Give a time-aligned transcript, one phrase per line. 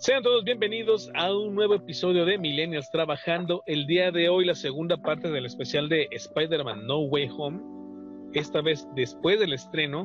[0.00, 3.62] Sean todos bienvenidos a un nuevo episodio de Millennials Trabajando.
[3.66, 7.60] El día de hoy la segunda parte del especial de Spider-Man No Way Home.
[8.32, 10.04] Esta vez después del estreno,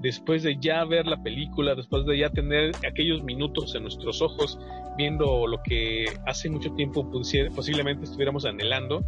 [0.00, 4.58] después de ya ver la película, después de ya tener aquellos minutos en nuestros ojos
[4.96, 9.04] viendo lo que hace mucho tiempo posiblemente estuviéramos anhelando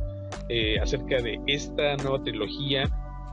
[0.51, 2.85] eh, acerca de esta nueva trilogía,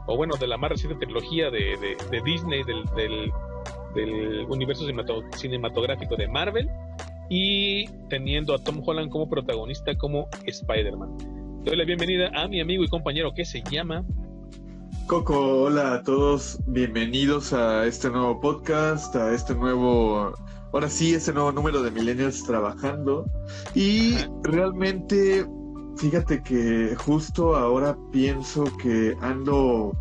[0.07, 1.77] o bueno, de la más reciente trilogía de,
[2.23, 2.85] Disney, del,
[3.95, 4.85] del universo
[5.35, 6.69] cinematográfico de Marvel
[7.29, 11.63] y teniendo a Tom Holland como protagonista como Spider-Man.
[11.63, 14.05] Doy la bienvenida a mi amigo y compañero que se llama
[15.07, 15.63] Coco.
[15.63, 20.33] Hola a todos, bienvenidos a este nuevo podcast, a este nuevo,
[20.73, 23.25] ahora sí, este nuevo número de Millennials trabajando.
[23.73, 25.45] Y realmente,
[25.97, 29.97] fíjate que justo ahora pienso que ando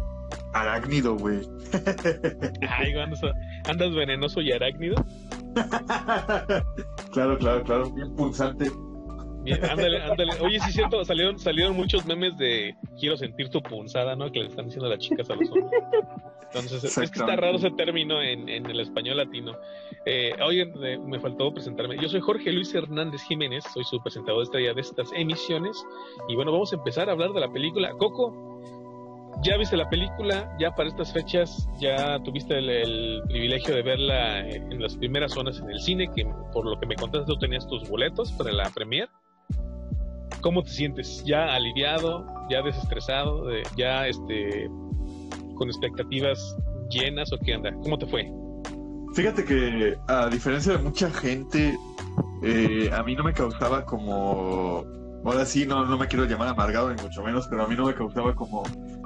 [0.52, 1.41] arácnido, güey.
[2.68, 2.94] Ay,
[3.66, 4.96] ¿Andas venenoso y arácnido?
[7.12, 8.70] claro, claro, claro, bien pulsante.
[9.70, 10.33] ándale, ándale.
[10.41, 14.30] Oye, sí es cierto, salieron, salieron muchos memes de quiero sentir tu punzada, ¿no?
[14.30, 15.82] Que le están diciendo a las chicas a los hombres.
[16.55, 19.56] Entonces, es que está raro ese término en, en el español latino.
[20.06, 21.97] Eh, oye, me faltó presentarme.
[22.00, 25.84] Yo soy Jorge Luis Hernández Jiménez, soy su presentador de estrella de estas emisiones.
[26.28, 27.91] Y bueno, vamos a empezar a hablar de la película.
[27.98, 28.53] Coco,
[29.45, 34.81] ya viste la película, ya para estas fechas ya tuviste el, privilegio de verla en
[34.81, 37.89] las primeras zonas en el cine, que por lo que me contaste tú tenías tus
[37.89, 39.09] boletos para la premier.
[40.41, 41.22] ¿Cómo te sientes?
[41.25, 42.27] ¿Ya aliviado?
[42.50, 43.47] ¿Ya desestresado?
[43.77, 44.69] ¿Ya este
[45.56, 46.56] con expectativas
[46.91, 47.72] llenas o qué anda?
[47.83, 48.33] ¿Cómo te fue?
[49.15, 51.77] Fíjate que a diferencia de mucha gente,
[52.42, 54.84] eh, a mí no me causaba como
[55.25, 57.87] ahora sí no, no me quiero llamar amargado ni mucho menos, pero a mí no
[57.87, 58.62] me causaba como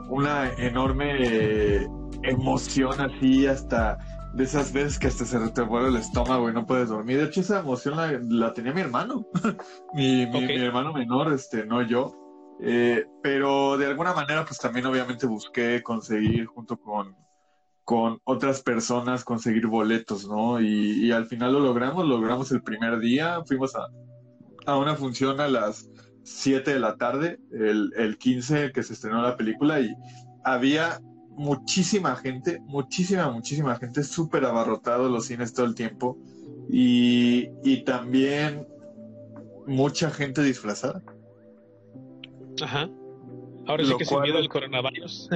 [0.09, 1.89] una enorme eh,
[2.23, 3.99] emoción así hasta
[4.35, 7.19] de esas veces que hasta se te vuelve el estómago y no puedes dormir.
[7.19, 7.97] De hecho, esa emoción
[8.29, 9.27] la, tenía mi hermano,
[9.95, 12.15] mi, mi, hermano menor, este, no yo.
[12.61, 17.17] Eh, pero de alguna manera, pues también obviamente busqué conseguir junto con,
[17.85, 20.61] con otras personas, conseguir boletos, ¿no?
[20.61, 23.87] Y, y al final lo logramos, lo logramos el primer día, fuimos a,
[24.67, 25.88] a una función a las
[26.29, 29.95] 7 de la tarde, el, el 15 que se estrenó la película y
[30.45, 31.01] había
[31.31, 36.19] muchísima gente, muchísima, muchísima gente, súper abarrotado los cines todo el tiempo
[36.69, 38.67] y, y también
[39.67, 41.03] mucha gente disfrazada.
[42.63, 42.89] Ajá.
[43.67, 45.31] Ahora sí que se miedo el coronavirus.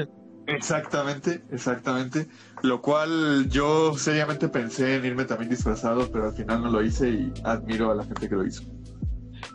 [0.47, 2.27] Exactamente, exactamente.
[2.63, 7.09] Lo cual yo seriamente pensé en irme también disfrazado, pero al final no lo hice
[7.11, 8.65] y admiro a la gente que lo hizo.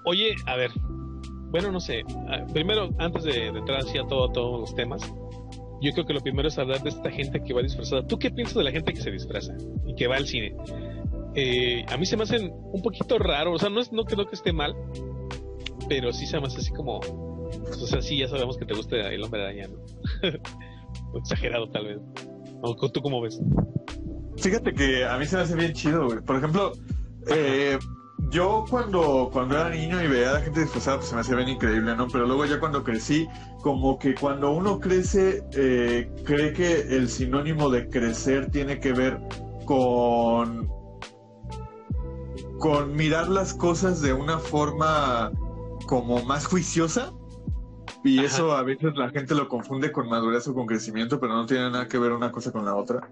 [0.06, 0.72] Oye, a ver,
[1.50, 2.04] bueno, no sé.
[2.28, 5.02] Ah, primero, antes de, entrar así a todo, todos los temas,
[5.82, 8.06] yo creo que lo primero es hablar de esta gente que va disfrazada.
[8.06, 9.54] ¿Tú qué piensas de la gente que se disfraza
[9.86, 10.56] y que va al cine?
[11.36, 14.26] Eh, a mí se me hacen un poquito raro, o sea, no es no creo
[14.26, 14.76] que esté mal,
[15.88, 18.74] pero sí se me hace así como, pues, o sea, sí ya sabemos que te
[18.74, 21.20] gusta el hombre araña, ¿no?
[21.20, 22.00] exagerado tal vez.
[22.62, 23.40] ¿O tú cómo ves?
[24.38, 26.22] Fíjate que a mí se me hace bien chido, güey.
[26.22, 26.74] Por ejemplo,
[27.30, 27.78] eh,
[28.30, 31.36] yo cuando, cuando era niño y veía a la gente disfrazada, pues se me hacía
[31.36, 32.08] bien increíble, ¿no?
[32.08, 33.28] Pero luego ya cuando crecí,
[33.62, 39.20] como que cuando uno crece, eh, cree que el sinónimo de crecer tiene que ver
[39.66, 40.70] con,
[42.60, 45.32] con mirar las cosas de una forma
[45.86, 47.14] como más juiciosa.
[48.04, 51.46] Y eso a veces la gente lo confunde con madurez o con crecimiento, pero no
[51.46, 53.10] tiene nada que ver una cosa con la otra.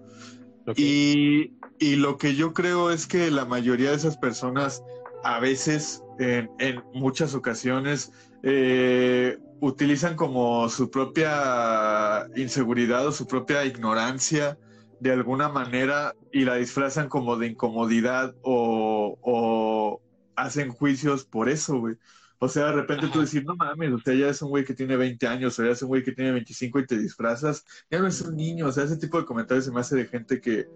[0.74, 4.82] Y, y, lo que yo creo es que la mayoría de esas personas
[5.24, 8.12] a veces, en, en muchas ocasiones,
[8.42, 14.58] eh, utilizan como su propia inseguridad o su propia ignorancia
[15.00, 20.00] de alguna manera y la disfrazan como de incomodidad o, o
[20.36, 21.96] hacen juicios por eso, güey.
[22.38, 24.74] O sea, de repente tú decir, no mames, o sea, ya es un güey que
[24.74, 27.98] tiene 20 años, o ya es un güey que tiene 25 y te disfrazas, ya
[27.98, 30.38] no es un niño, o sea, ese tipo de comentarios se me hace de gente
[30.38, 30.66] que,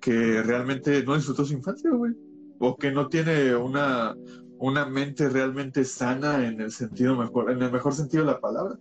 [0.00, 2.27] que realmente no disfrutó su infancia, güey
[2.60, 4.16] o que no tiene una,
[4.58, 8.76] una mente realmente sana en el sentido mejor, en el mejor sentido de la palabra.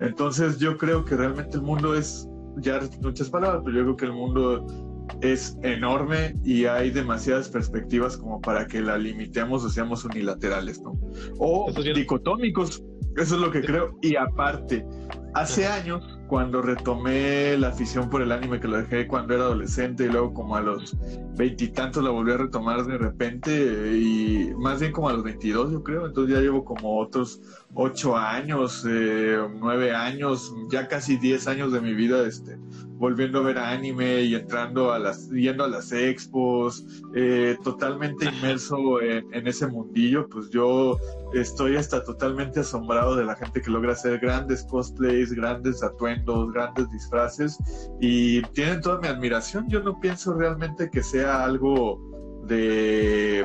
[0.00, 2.28] Entonces yo creo que realmente el mundo es,
[2.58, 4.66] ya muchas palabras, pero yo creo que el mundo
[5.20, 10.98] es enorme y hay demasiadas perspectivas como para que la limitemos o seamos unilaterales, ¿no?
[11.38, 12.82] O dicotómicos,
[13.16, 13.96] eso es lo que creo.
[14.02, 14.86] Y aparte,
[15.34, 20.04] hace años cuando retomé la afición por el anime que lo dejé cuando era adolescente
[20.04, 20.96] y luego como a los
[21.36, 25.82] veintitantos la volví a retomar de repente y más bien como a los veintidós yo
[25.82, 27.40] creo, entonces ya llevo como otros
[27.74, 32.58] ocho años, eh, nueve años, ya casi diez años de mi vida este,
[32.98, 36.84] volviendo a ver anime y entrando a las, yendo a las expos,
[37.14, 40.98] eh, totalmente inmerso en, en, ese mundillo, pues yo
[41.34, 46.90] estoy hasta totalmente asombrado de la gente que logra hacer grandes cosplays, grandes atuendos, grandes
[46.90, 47.58] disfraces
[48.00, 49.68] y tienen toda mi admiración.
[49.68, 52.00] Yo no pienso realmente que sea algo
[52.46, 53.44] de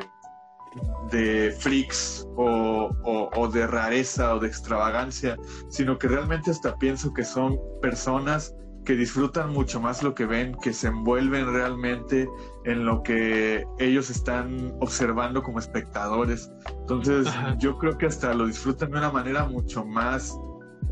[1.10, 5.36] de freaks o, o, de rareza o de extravagancia,
[5.68, 8.54] sino que realmente hasta pienso que son personas
[8.84, 12.28] que disfrutan mucho más lo que ven, que se envuelven realmente
[12.64, 16.50] en lo que ellos están observando como espectadores.
[16.80, 17.28] Entonces,
[17.58, 20.36] yo creo que hasta lo disfrutan de una manera mucho más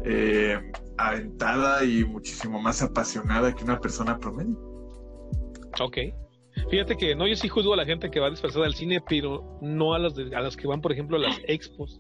[0.05, 0.59] eh,
[0.99, 4.59] aventada y muchísimo más apasionada que una persona promedio.
[5.81, 5.99] Ok.
[6.71, 9.59] Fíjate que no, yo sí juzgo a la gente que va disfrazada al cine, pero
[9.63, 11.99] no a las, a las que van, por ejemplo, a las expos.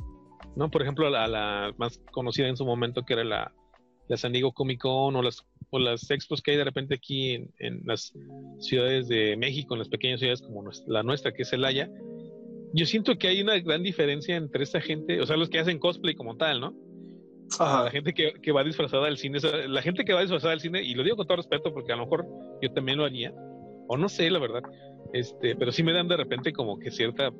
[0.56, 0.70] ¿no?
[0.70, 3.52] Por ejemplo, a la, más conocida en su momento, que era la,
[4.08, 7.30] la San Diego Comic Con o las, o las expos que hay de repente aquí
[7.30, 8.12] en, en, las
[8.58, 11.88] ciudades de México, en las pequeñas ciudades como la nuestra, que es Celaya.
[12.72, 15.78] Yo siento que hay una gran diferencia entre esta gente, o sea, los que hacen
[15.78, 16.74] cosplay como tal, ¿no?
[17.58, 19.38] La gente que, que, va disfrazada al cine,
[19.68, 21.96] la gente que va disfrazada al cine, y lo digo con todo respeto porque a
[21.96, 22.26] lo mejor
[22.62, 23.34] yo también lo haría,
[23.88, 24.62] o no sé, la verdad,
[25.12, 27.32] este, pero sí me dan de repente como que cierta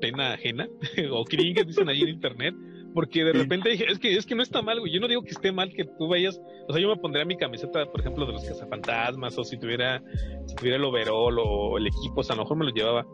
[0.00, 0.68] pena ajena,
[1.12, 2.54] o que dicen ahí en internet,
[2.94, 4.92] porque de repente dije, es que, es que no está mal, güey.
[4.92, 6.40] Yo no digo que esté mal que tú vayas.
[6.68, 10.02] O sea, yo me pondría mi camiseta, por ejemplo, de los cazafantasmas, o si tuviera,
[10.46, 13.06] si tuviera el overall o el equipo, o sea, a lo mejor me lo llevaba.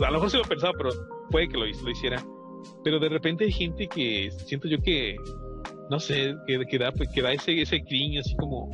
[0.00, 0.90] A lo mejor sí lo pensaba, pero
[1.30, 2.22] puede que lo, lo hiciera.
[2.84, 5.16] Pero de repente hay gente que siento yo que,
[5.90, 8.70] no sé, que, que da, que da ese, ese así como,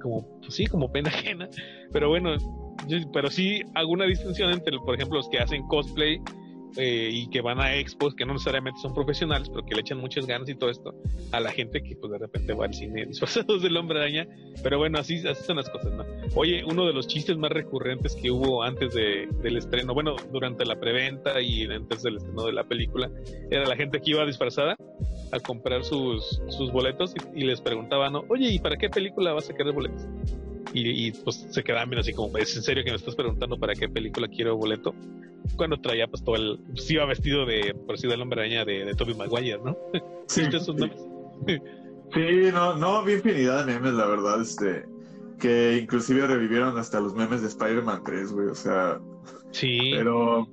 [0.00, 1.48] como, pues sí, como pena ajena.
[1.92, 2.36] Pero bueno,
[2.86, 6.20] yo, pero sí hago una distinción entre, por ejemplo, los que hacen cosplay
[6.78, 9.98] eh, y que van a expos que no necesariamente son profesionales, pero que le echan
[9.98, 10.94] muchas ganas y todo esto
[11.32, 14.26] a la gente que pues de repente va al cine disfrazados del hombre araña.
[14.62, 16.04] Pero bueno, así, así son las cosas, ¿no?
[16.34, 20.64] Oye, uno de los chistes más recurrentes que hubo antes de, del estreno, bueno, durante
[20.64, 23.10] la preventa y antes del estreno de la película,
[23.50, 24.76] era la gente que iba disfrazada
[25.32, 28.24] a comprar sus, sus boletos y, les preguntaban, ¿no?
[28.28, 30.06] oye, ¿y para qué película vas a querer boletos?
[30.74, 33.74] Y, pues se quedaban bien así como, ¿es en serio que me estás preguntando para
[33.74, 34.94] qué película quiero boleto?
[35.56, 38.84] Cuando traía pues todo el, pues iba vestido de, por decir el hombre araña de,
[38.84, 39.76] de Toby Maguire, ¿no?
[40.26, 40.44] Sí,
[42.12, 44.84] sí, no, no, vi infinidad de memes, la verdad, este,
[45.38, 49.00] que inclusive revivieron hasta los memes de Spider-Man 3, güey, o sea.
[49.52, 49.92] Sí.
[49.94, 50.48] Pero,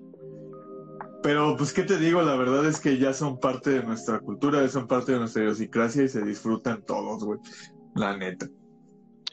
[1.25, 4.67] pero pues qué te digo, la verdad es que ya son parte de nuestra cultura,
[4.69, 7.39] son parte de nuestra idiosincrasia y se disfrutan todos, güey,
[7.95, 8.47] la neta.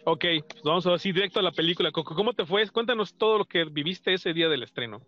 [0.07, 1.93] Ok, pues vamos así directo a la película.
[1.93, 2.67] Coco, ¿cómo te fue?
[2.71, 5.03] Cuéntanos todo lo que viviste ese día del estreno.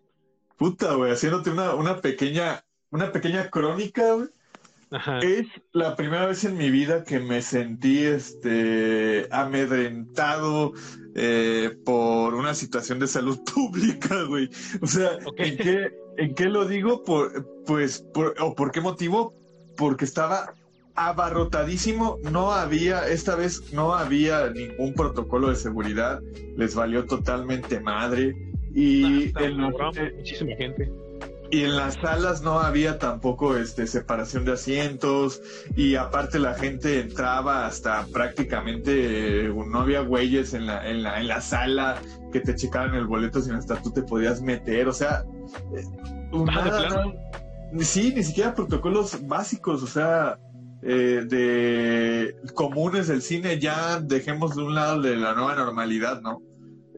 [0.58, 4.28] Puta, güey, haciéndote una, una pequeña, una pequeña crónica, güey.
[4.90, 5.20] Ajá.
[5.20, 10.74] Es la primera vez en mi vida que me sentí este amedrentado
[11.14, 14.50] eh, por una situación de salud pública, güey.
[14.82, 17.02] O sea, ¿en, qué, ¿en qué lo digo?
[17.02, 19.34] Por, pues, por, ¿o por qué motivo?
[19.76, 20.54] Porque estaba
[20.94, 26.20] abarrotadísimo, no había, esta vez no había ningún protocolo de seguridad,
[26.56, 28.34] les valió totalmente madre.
[28.74, 30.90] Y en muchísima gente.
[31.50, 35.40] Y en las salas no había tampoco este, separación de asientos
[35.76, 41.28] y aparte la gente entraba hasta prácticamente, no había güeyes en la, en la, en
[41.28, 42.00] la sala
[42.32, 45.24] que te checaran el boleto, sino hasta tú te podías meter, o sea,
[47.80, 50.38] sí, ni siquiera protocolos básicos, o sea,
[50.82, 56.40] eh, de comunes del cine, ya dejemos de un lado de la nueva normalidad, ¿no?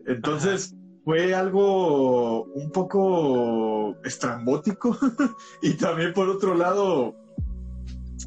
[0.07, 4.99] Entonces fue algo un poco estrambótico.
[5.63, 7.15] Y también por otro lado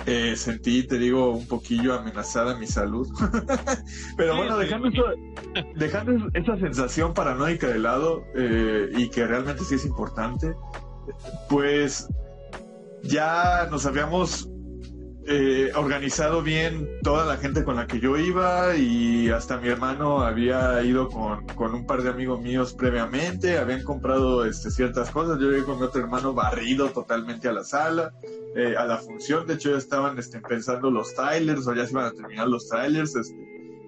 [0.05, 3.07] eh, sentí, te digo, un poquillo amenazada mi salud.
[4.17, 4.89] Pero bueno, dejando,
[5.75, 10.53] dejando esa sensación paranoica de lado eh, y que realmente sí es importante,
[11.49, 12.07] pues
[13.03, 14.49] ya nos habíamos
[15.31, 20.21] eh, organizado bien toda la gente con la que yo iba y hasta mi hermano
[20.21, 25.39] había ido con, con un par de amigos míos previamente, habían comprado este, ciertas cosas,
[25.39, 28.11] yo llegué con mi otro hermano barrido totalmente a la sala,
[28.55, 31.91] eh, a la función, de hecho ya estaban este, pensando los trailers o ya se
[31.91, 33.15] iban a terminar los trailers.
[33.15, 33.37] Este,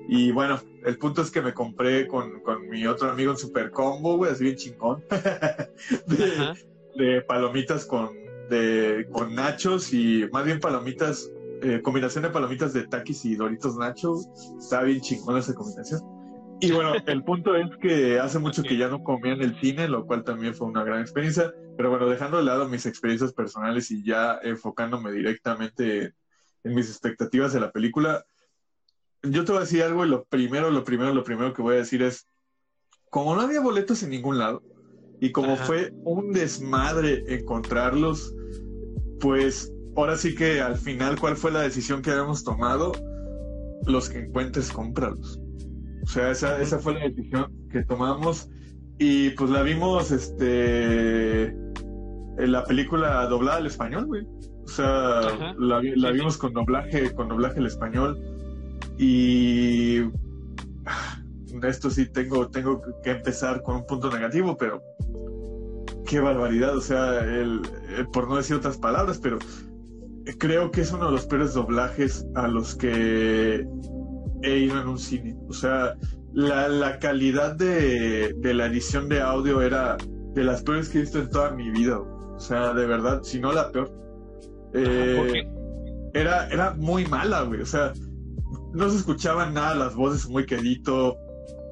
[0.10, 3.72] y bueno, el punto es que me compré con, con mi otro amigo un super
[3.72, 5.04] combo, güey, así bien chingón,
[6.06, 6.54] de,
[6.96, 8.21] de palomitas con,
[8.52, 11.32] de, con nachos y más bien palomitas
[11.64, 14.16] eh, combinación de palomitas de taquis y doritos nacho.
[14.60, 16.02] Está bien chingona esa combinación.
[16.60, 19.88] Y bueno, el punto es que hace mucho que ya no comía en el cine,
[19.88, 21.54] lo cual también fue una gran experiencia.
[21.78, 26.14] Pero bueno, dejando de lado mis experiencias personales y ya enfocándome directamente
[26.64, 28.26] en mis expectativas de la película,
[29.24, 31.76] yo te voy a decir algo y lo primero, lo primero, lo primero que voy
[31.76, 32.28] a decir es,
[33.10, 34.64] como no había boletos en ningún lado
[35.20, 38.34] y como fue un desmadre encontrarlos,
[39.22, 42.92] pues ahora sí que al final, ¿cuál fue la decisión que habíamos tomado?
[43.86, 45.40] Los que encuentres, cómpralos.
[46.04, 48.50] O sea, esa, esa fue la decisión que tomamos
[48.98, 54.26] y pues la vimos, este, en la película doblada al español, güey.
[54.64, 55.22] O sea,
[55.58, 58.20] la, la vimos con doblaje, con doblaje al español
[58.98, 60.02] y
[61.64, 64.82] esto sí tengo, tengo que empezar con un punto negativo, pero
[66.12, 67.62] qué barbaridad, o sea, el,
[68.12, 69.40] por no decir otras palabras, pero
[70.40, 73.66] creo que es uno de los peores doblajes a los que
[74.44, 75.38] he ido en un cine.
[75.48, 75.96] O sea,
[76.34, 79.96] la, calidad de, la edición de audio era
[80.36, 81.98] de las peores que he visto en toda mi vida.
[82.00, 83.90] O sea, de verdad, si no la peor.
[84.74, 85.48] Eh,
[86.14, 87.62] era, era muy mala, güey.
[87.62, 87.94] O sea,
[88.74, 91.16] no se escuchaban nada las voces muy quedito.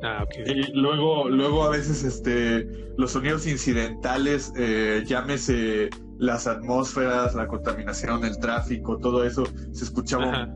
[0.01, 2.65] Ah, Y luego, luego a veces este,
[2.97, 5.89] los sonidos incidentales, eh, llámese
[6.19, 10.49] las atmósferas, la contaminación, el tráfico, todo eso se escuchaba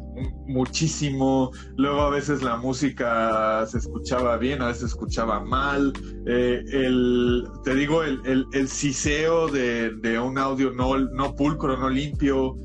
[0.46, 1.52] muchísimo.
[1.76, 5.92] Luego a veces la música se escuchaba bien, a veces se escuchaba mal.
[6.26, 11.78] Eh, el, te digo, el, el, el siseo de, de, un audio no, no pulcro,
[11.78, 12.56] no limpio.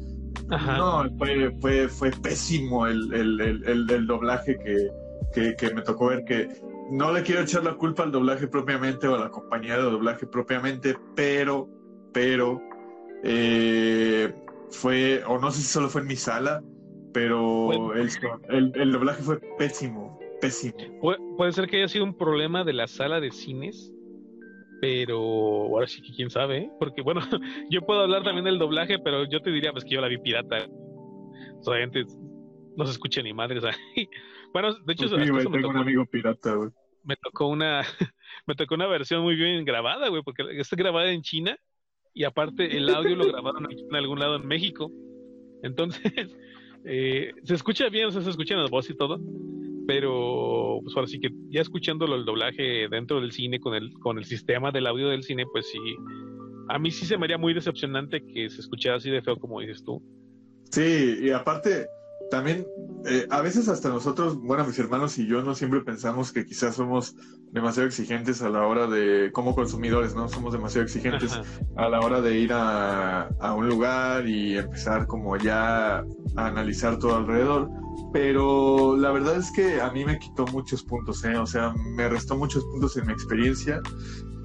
[0.49, 4.88] No, fue, fue, fue pésimo el, el doblaje que,
[5.32, 6.49] que, me tocó ver que
[6.90, 10.26] no le quiero echar la culpa al doblaje propiamente o a la compañía de doblaje
[10.26, 11.68] propiamente, pero,
[12.12, 12.61] pero,
[13.25, 14.33] eh,
[14.71, 16.62] fue, o no sé si solo fue en mi sala,
[17.12, 20.76] pero el, el, doblaje fue pésimo, pésimo.
[21.37, 23.92] puede ser que haya sido un problema de la sala de cines
[24.80, 26.71] pero ahora sí que quién sabe, ¿eh?
[26.78, 27.21] porque bueno,
[27.71, 30.18] yo puedo hablar también del doblaje, pero yo te diría pues que yo la vi
[30.18, 30.68] pirata.
[31.66, 32.04] Obviamente
[32.76, 33.61] no se escucha ni madre,
[34.52, 36.70] bueno, de hecho, pues tengo me tocó, un amigo pirata, güey.
[37.04, 37.82] Me tocó una
[38.46, 41.56] me tocó una versión muy bien grabada, güey, porque está grabada en China
[42.14, 44.90] y aparte el audio lo grabaron en algún lado en México.
[45.62, 46.02] Entonces,
[46.84, 49.20] eh, se escucha bien, o sea, se escuchan las voces y todo,
[49.88, 54.18] pero pues ahora sí que ya escuchándolo el doblaje dentro del cine con el con
[54.18, 55.78] el sistema del audio del cine pues sí
[56.68, 59.60] a mí sí se me haría muy decepcionante que se escuchara así de feo como
[59.60, 60.02] dices tú
[60.70, 61.86] sí y aparte
[62.30, 62.66] también
[63.06, 66.75] eh, a veces hasta nosotros, bueno, mis hermanos y yo no siempre pensamos que quizás
[66.75, 67.14] somos
[67.52, 70.28] demasiado exigentes a la hora de, como consumidores, ¿no?
[70.28, 71.38] Somos demasiado exigentes
[71.76, 76.04] a la hora de ir a, a, un lugar y empezar como ya a
[76.37, 77.70] analizar todo alrededor.
[78.12, 81.37] Pero la verdad es que a mí me quitó muchos puntos, ¿eh?
[81.37, 83.80] O sea, me restó muchos puntos en mi experiencia.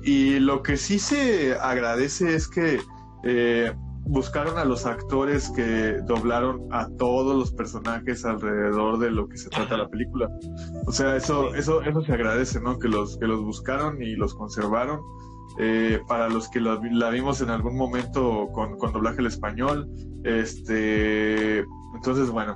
[0.03, 2.79] Y lo que sí se agradece es que
[3.23, 3.73] eh,
[4.05, 9.49] buscaron a los actores que doblaron a todos los personajes alrededor de lo que se
[9.49, 10.29] trata la película.
[10.85, 12.77] O sea, eso, eso, eso se agradece, ¿no?
[12.79, 14.99] Que los, que los buscaron y los conservaron.
[15.59, 16.77] Eh, para los que la,
[17.11, 19.89] vimos en algún momento con, con doblaje al español.
[20.23, 21.59] Este,
[21.95, 22.55] entonces, bueno,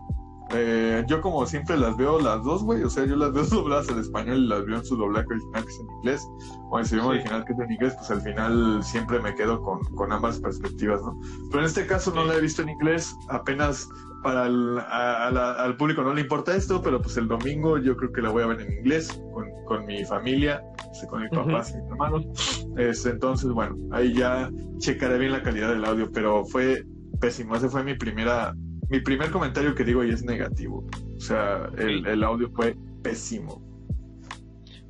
[0.52, 3.90] eh, yo como siempre las veo las dos, güey, o sea, yo las veo dobladas
[3.90, 6.28] en español y las veo en su doblaje original que es en inglés,
[6.70, 9.62] o en su idioma original que es en inglés, pues al final siempre me quedo
[9.62, 11.20] con, con ambas perspectivas, ¿no?
[11.50, 13.88] Pero en este caso no la he visto en inglés, apenas
[14.24, 18.22] para el al público no le importa esto, pero pues el domingo yo creo que
[18.22, 20.62] la voy a ver en inglés con, con mi familia,
[21.10, 22.68] con mi papá y mis hermanos.
[22.78, 24.50] Este, entonces, bueno, ahí ya
[24.80, 26.84] checaré bien la calidad del audio, pero fue
[27.20, 27.56] pésimo.
[27.56, 28.54] Esa fue mi primera
[28.90, 30.86] mi primer comentario que digo y es negativo.
[31.16, 33.62] O sea, el, audio fue pésimo.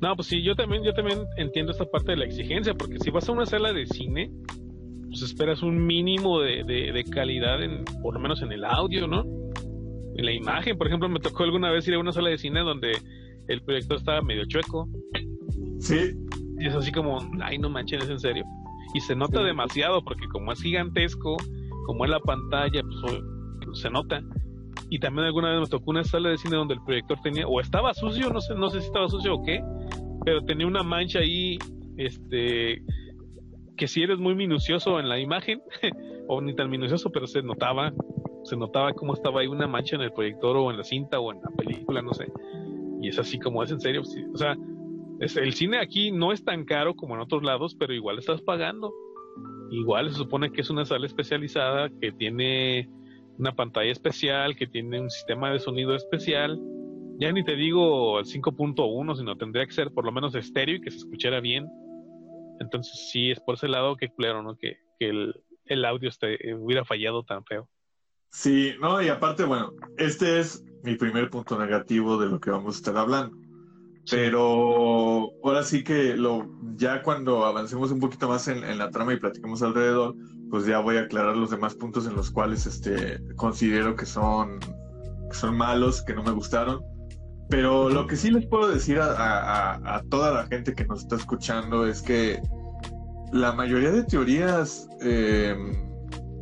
[0.00, 3.10] No, pues sí, yo también, yo también entiendo esta parte de la exigencia, porque si
[3.10, 4.30] vas a una sala de cine,
[5.08, 9.24] pues esperas un mínimo de, de, calidad, en, por lo menos en el audio, ¿no?
[10.16, 12.60] En la imagen, por ejemplo, me tocó alguna vez ir a una sala de cine
[12.60, 12.92] donde
[13.48, 14.88] el proyector estaba medio chueco.
[15.80, 16.14] Sí.
[16.60, 18.44] Y es así como, ay, no manches, es en serio.
[18.94, 21.36] Y se nota demasiado, porque como es gigantesco,
[21.86, 23.22] como es la pantalla, pues
[23.74, 24.22] se nota.
[24.90, 27.60] Y también alguna vez me tocó una sala de cine donde el proyector tenía, o
[27.60, 29.62] estaba sucio, no sé, no sé si estaba sucio o qué,
[30.24, 31.58] pero tenía una mancha ahí,
[31.96, 32.82] este,
[33.76, 35.60] que si eres muy minucioso en la imagen,
[36.28, 37.92] o ni tan minucioso, pero se notaba,
[38.44, 41.32] se notaba cómo estaba ahí una mancha en el proyector o en la cinta o
[41.32, 42.26] en la película, no sé.
[43.02, 44.56] Y es así como es en serio, o sea,
[45.20, 48.40] es, el cine aquí no es tan caro como en otros lados, pero igual estás
[48.40, 48.92] pagando.
[49.70, 52.88] Igual se supone que es una sala especializada que tiene
[53.38, 56.58] una pantalla especial, que tiene un sistema de sonido especial.
[57.20, 60.80] Ya ni te digo el 5.1, sino tendría que ser por lo menos estéreo y
[60.80, 61.68] que se escuchara bien.
[62.60, 64.56] Entonces sí, es por ese lado que claro, ¿no?
[64.56, 65.34] Que, el,
[65.66, 67.68] el audio este, hubiera fallado tan feo.
[68.30, 72.74] Sí, no, y aparte, bueno, este es mi primer punto negativo de lo que vamos
[72.74, 73.36] a estar hablando.
[74.10, 79.18] Pero ahora sí que lo, ya cuando avancemos un poquito más en, la trama y
[79.18, 80.14] platiquemos alrededor,
[80.50, 84.60] pues ya voy a aclarar los demás puntos en los cuales este, considero que son,
[84.60, 86.82] que son malos, que no me gustaron.
[87.50, 91.86] Pero lo que sí les puedo decir a, toda la gente que nos está escuchando
[91.86, 92.40] es que
[93.32, 95.56] la mayoría de teorías eh,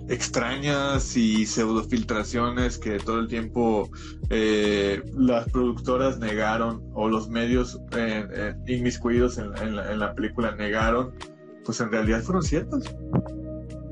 [0.09, 3.91] extrañas y pseudofiltraciones que todo el tiempo
[4.31, 11.13] eh, las productoras negaron o los medios eh, eh, inmiscuidos en, la, película negaron,
[11.65, 12.95] pues en realidad fueron ciertas.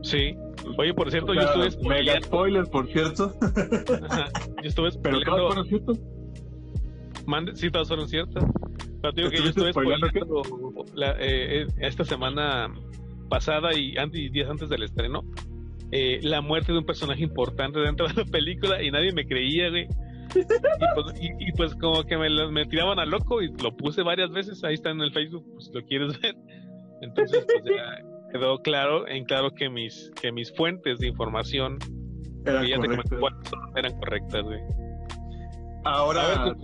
[0.02, 0.36] Sí.
[0.78, 1.88] Oye, por cierto, yo estuve...
[1.88, 3.34] Mega spoiler, por cierto.
[4.62, 5.98] Yo estuve Pero todos fueron ciertos.
[7.54, 8.44] sí, todos fueron ciertos.
[9.02, 10.06] Pero digo que yo estuve spoilando
[11.78, 12.72] esta semana
[13.28, 15.22] pasada y, y días antes del estreno
[15.96, 19.70] eh, la muerte de un personaje importante dentro de la película y nadie me creía,
[19.70, 19.86] güey.
[21.20, 24.64] Y pues, pues como que me, me, tiraban a loco y lo puse varias veces,
[24.64, 26.34] ahí está en el Facebook, pues lo quieres ver.
[27.00, 31.78] Entonces, pues ya quedó claro, en claro que mis, que mis fuentes de información
[32.44, 33.20] eran, correctas.
[33.76, 34.60] eran correctas, güey.
[35.84, 36.56] Ahora,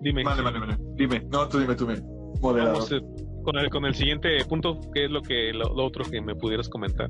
[0.00, 0.24] dime.
[0.24, 0.76] Vale, vale, vale.
[0.96, 2.02] Dime, no, tú dime, tú dime.
[2.40, 3.00] Vamos eh,
[3.44, 6.68] con el, con el siguiente punto, ¿qué es lo que lo otro que me pudieras
[6.68, 7.08] comentar?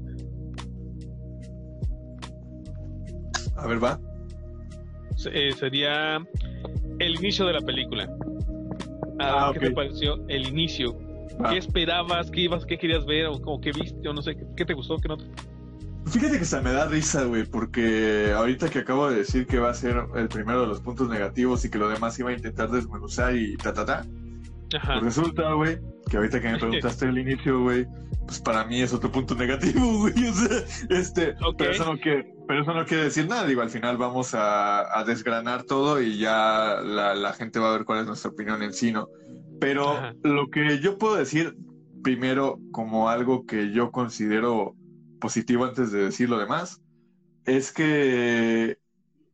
[3.57, 3.99] A ver, va.
[5.33, 6.19] Eh, sería
[6.99, 8.09] el inicio de la película.
[9.19, 10.99] Ah, ¿Qué te pareció el inicio?
[11.41, 11.51] Ah.
[11.51, 12.31] ¿Qué esperabas?
[12.31, 12.67] ¿Qué ibas?
[12.67, 13.27] ¿Qué querías ver?
[13.27, 14.09] ¿O, qué viste?
[14.09, 14.97] O no sé, ¿qué, te gustó?
[14.99, 15.17] ¿Qué no
[16.07, 19.71] Fíjate que se me da risa, güey, porque ahorita que acabo de decir que va
[19.71, 22.71] a ser el primero de los puntos negativos y que lo demás iba a intentar
[22.71, 24.07] desmenuzar y ta, ta, ta.
[24.71, 25.79] Pues resulta, güey,
[26.11, 27.87] que ahorita que me preguntaste el inicio, güey,
[28.27, 30.29] pues para mí es otro punto negativo, güey.
[30.29, 30.59] O sea,
[30.91, 33.47] este, pero, eso no quiere, pero eso no quiere decir nada.
[33.47, 38.01] Digo, al final vamos a, desgranar todo y ya la, gente va a ver cuál
[38.01, 39.09] es nuestra opinión en sí, ¿no?
[39.61, 41.57] Pero lo que yo puedo decir
[42.03, 44.75] primero como algo que yo considero
[45.21, 46.83] positivo antes de decir lo demás,
[47.47, 48.79] es que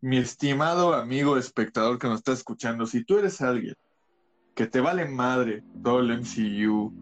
[0.01, 3.75] mi estimado amigo espectador que nos está escuchando, si tú eres alguien
[4.55, 6.93] que te vale madre todo el MCU,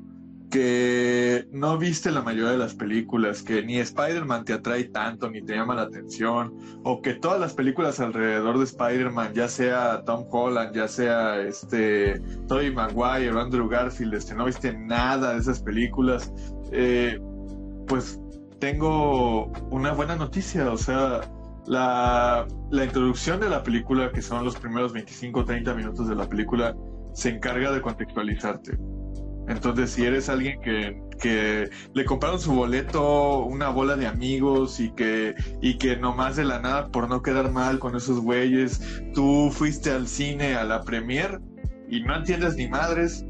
[0.51, 5.43] que no viste la mayoría de las películas, que ni Spider-Man te atrae tanto, ni
[5.43, 10.27] te llama la atención, o que todas las películas alrededor de Spider-Man, ya sea Tom
[10.29, 16.33] Holland, ya sea este Tobey Maguire Andrew Garfield, este, no viste nada de esas películas,
[16.73, 17.21] eh,
[17.87, 18.21] pues
[18.59, 21.21] tengo una buena noticia, o sea,
[21.67, 26.17] la, la introducción de la película, que son los primeros 25 o 30 minutos de
[26.17, 26.75] la película,
[27.13, 28.79] se encarga de contextualizarte.
[29.49, 34.93] Entonces, si eres alguien que, que, le compraron su boleto una bola de amigos y
[34.93, 38.81] que, y que nomás de la nada, por no quedar mal con esos güeyes,
[39.13, 41.41] tú fuiste al cine a la premier
[41.89, 43.27] y no entiendes ni madres,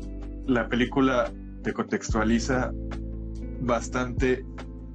[0.47, 2.71] la película te contextualiza
[3.61, 4.45] bastante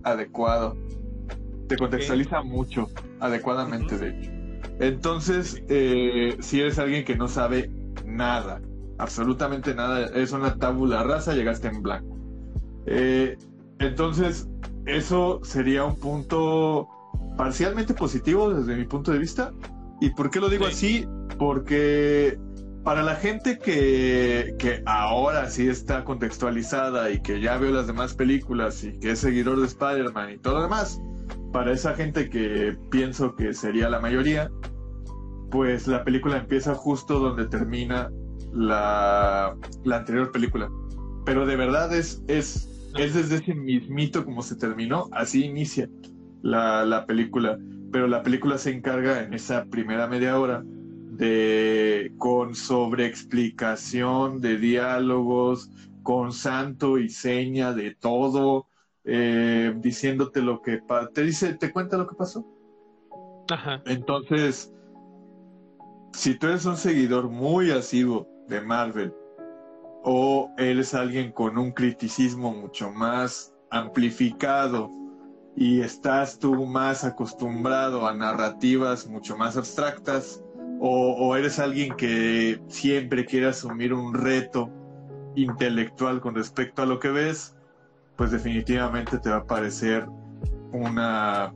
[0.04, 0.78] adecuado.
[1.68, 2.88] Te contextualiza mucho,
[3.20, 4.32] adecuadamente, de hecho.
[4.80, 7.72] Entonces, eh, si eres alguien que no sabe
[8.06, 8.62] nada
[8.98, 12.18] absolutamente nada, es una tabula rasa, llegaste en blanco.
[12.86, 13.38] Eh,
[13.80, 14.48] entonces,
[14.86, 16.88] eso sería un punto
[17.38, 19.52] parcialmente positivo desde mi punto de vista.
[20.02, 21.08] ¿Y por qué lo digo así?
[21.38, 22.38] Porque
[22.84, 28.14] para la gente que, que, ahora sí está contextualizada y que ya veo las demás
[28.14, 31.02] películas y que es seguidor de Spider-Man y todo lo demás,
[31.52, 34.52] para esa gente que pienso que sería la mayoría,
[35.50, 38.12] pues la película empieza justo donde termina
[38.56, 40.70] la, la anterior película.
[41.26, 45.90] Pero de verdad es, es, es desde ese mismito como se terminó, así inicia
[46.42, 47.58] la, la película.
[47.92, 55.70] Pero la película se encarga en esa primera media hora de con sobreexplicación de diálogos,
[56.04, 58.68] con santo y seña de todo,
[59.06, 60.82] eh, diciéndote lo que
[61.14, 62.46] te dice, te cuenta lo que pasó.
[63.50, 63.82] Ajá.
[63.86, 64.74] Entonces,
[66.12, 69.14] si tú eres un seguidor muy asiduo de Marvel.
[70.04, 74.92] O eres alguien con un criticismo mucho más amplificado
[75.56, 80.44] y estás tú más acostumbrado a narrativas mucho más abstractas
[80.80, 84.70] o, eres alguien que siempre quiere asumir un reto
[85.36, 87.56] intelectual con respecto a lo que ves,
[88.18, 90.08] pues definitivamente te va a parecer
[90.72, 91.54] una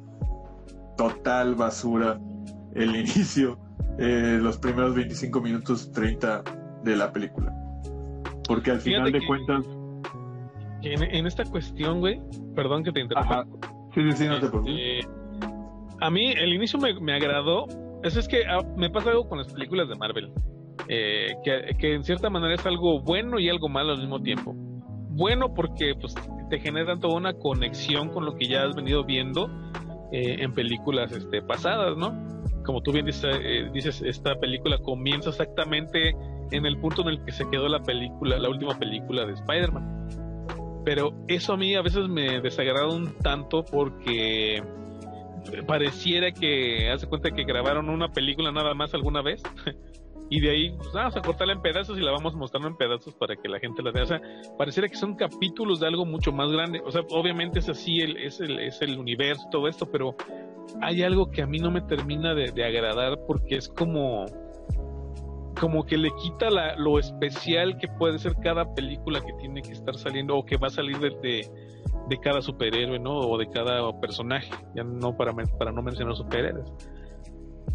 [0.97, 2.19] total basura
[2.73, 3.59] el inicio,
[3.97, 6.43] eh, los primeros 25 minutos 30
[6.83, 7.53] de la película.
[8.47, 9.65] Porque al final de cuentas...
[10.81, 12.21] En, esta cuestión, güey,
[12.55, 13.45] perdón que te interrumpa.
[13.93, 15.09] Sí, sí, sí, no te este, preocupes.
[15.99, 17.65] a mí el inicio me, me agradó.
[18.01, 20.31] Eso es que ah, me pasa algo con las películas de Marvel.
[20.87, 24.53] Eh, que, que, en cierta manera es algo bueno y algo malo al mismo tiempo.
[25.09, 26.15] Bueno porque pues,
[26.49, 29.49] te generan toda una conexión con lo que ya has venido viendo
[30.11, 32.13] eh, en películas este, pasadas, ¿no?
[32.65, 36.15] Como tú bien dices, eh, dices, esta película comienza exactamente
[36.51, 40.07] en el punto en el que se quedó la película, la última película de Spider-Man.
[40.85, 44.63] Pero eso a mí a veces me desagrada un tanto porque
[45.67, 49.41] pareciera que hace cuenta que grabaron una película nada más alguna vez
[50.29, 53.13] y de ahí pues, vamos a cortarla en pedazos y la vamos mostrando en pedazos
[53.15, 54.03] para que la gente la vea.
[54.03, 54.21] O sea,
[54.57, 56.81] pareciera que son capítulos de algo mucho más grande.
[56.85, 60.15] O sea, obviamente es así, el, es, el, es el universo, todo esto, pero
[60.81, 64.25] hay algo que a mí no me termina de, agradar porque es como
[65.57, 69.71] como que le quita la, lo especial que puede ser cada película que tiene que
[69.71, 71.49] estar saliendo o que va a salir de,
[72.07, 73.19] de, cada superhéroe, ¿no?
[73.19, 76.71] O de cada personaje, ya no para, para no mencionar superhéroes.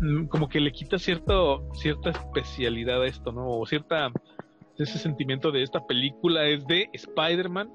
[0.01, 3.49] Mm, como que le quita cierto, cierta especialidad a esto, ¿no?
[3.49, 4.13] O cierta,
[4.79, 7.71] ese sentimiento de esta película es de Spider-Man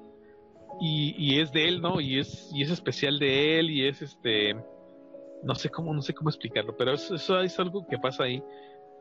[0.80, 2.00] y, es de él, ¿no?
[2.00, 4.54] Y es, y es especial de él y es este,
[5.42, 8.42] no sé cómo, no sé cómo explicarlo, pero eso es algo que pasa ahí.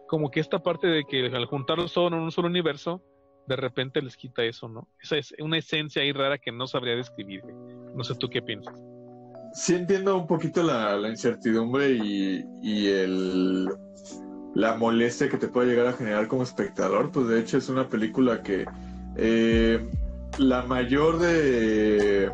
[0.09, 3.01] Como que esta parte de que al juntarlos todo en un solo universo,
[3.47, 4.89] de repente les quita eso, ¿no?
[5.01, 7.45] Esa es una esencia ahí rara que no sabría describir.
[7.95, 8.75] No sé tú qué piensas
[9.53, 13.69] sí entiendo un poquito la, incertidumbre y, el,
[14.55, 17.11] la molestia que te puede llegar a generar como espectador.
[17.11, 18.65] Pues de hecho es una película que
[19.15, 19.87] eh,
[20.37, 22.31] la mayor de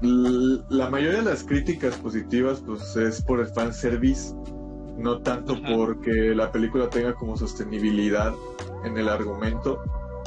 [0.00, 4.32] la mayoría de las críticas positivas pues es por el fan service,
[4.98, 8.34] no tanto porque la película tenga como sostenibilidad
[8.84, 9.82] en el argumento,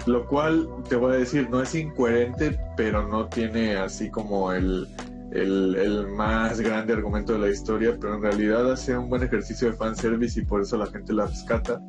[0.06, 4.88] lo cual te voy a decir no es incoherente, pero no tiene así como el
[5.32, 9.78] el, más grande argumento de la historia, pero en realidad hace un buen ejercicio de
[9.78, 11.82] fanservice y por eso la gente la rescata.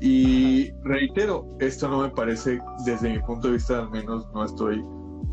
[0.00, 4.82] Y reitero, esto no me parece, desde mi punto de vista al menos, no estoy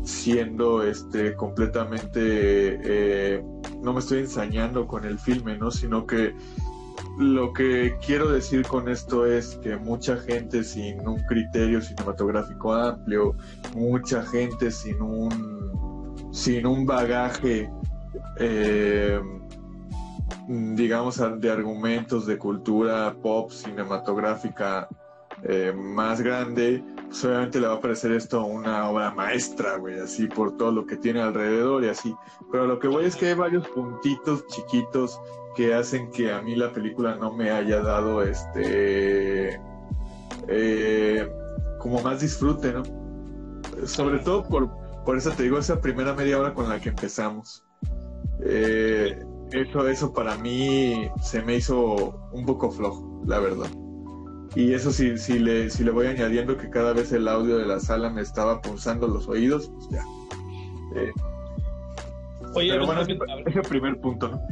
[0.02, 3.44] siendo este completamente, eh,
[3.82, 5.70] no me estoy ensañando con el filme, ¿no?
[5.70, 6.34] Sino que
[7.18, 13.34] lo que quiero decir con esto es que mucha gente sin un criterio cinematográfico amplio,
[13.74, 17.70] mucha gente sin un sin un bagaje,
[18.38, 19.20] eh,
[20.48, 24.88] digamos, de argumentos de cultura pop cinematográfica
[25.42, 30.28] eh, más grande, pues obviamente le va a parecer esto una obra maestra, güey, así
[30.28, 32.14] por todo lo que tiene alrededor y así.
[32.52, 35.20] Pero lo que voy es que hay varios puntitos chiquitos
[35.56, 39.60] que hacen que a mí la película no me haya dado este
[40.46, 41.28] eh,
[41.80, 42.84] como más disfrute, ¿no?
[43.86, 44.70] Sobre todo por,
[45.04, 47.64] por eso te digo, esa primera media hora con la que empezamos.
[48.44, 49.20] Eh,
[49.50, 53.66] eso, eso para mí se me hizo un poco flojo, la verdad.
[54.56, 57.66] Y eso sí, si le, si le voy añadiendo que cada vez el audio de
[57.66, 60.04] la sala me estaba pulsando los oídos, pues ya.
[60.96, 61.12] Eh,
[62.54, 64.42] Oye, pero bueno, ese, el primer punto, ¿no?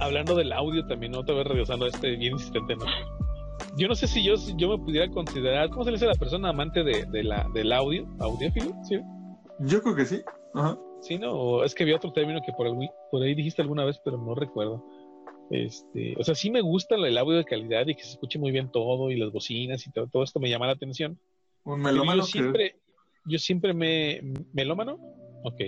[0.00, 1.24] Hablando del audio también, ¿no?
[1.24, 2.84] Te voy regresando a este bien insistente, ¿no?
[3.78, 6.14] Yo no sé si yo, yo me pudiera considerar, ¿cómo se le dice a la
[6.14, 8.06] persona amante de, de la, del audio?
[8.18, 8.72] ¿Audiófilo?
[8.82, 8.98] ¿Sí?
[9.60, 10.22] Yo creo que sí.
[10.54, 10.76] Ajá.
[11.02, 12.66] Sí, no, es que había otro término que por,
[13.10, 14.84] por ahí dijiste alguna vez, pero no recuerdo.
[15.50, 18.50] Este, o sea, sí me gusta el audio de calidad y que se escuche muy
[18.50, 21.18] bien todo y las bocinas y todo, todo esto me llama la atención.
[21.64, 22.22] Un melómano.
[22.22, 22.76] Yo siempre,
[23.24, 24.20] yo siempre me.
[24.52, 24.98] ¿Melómano?
[25.44, 25.60] Ok.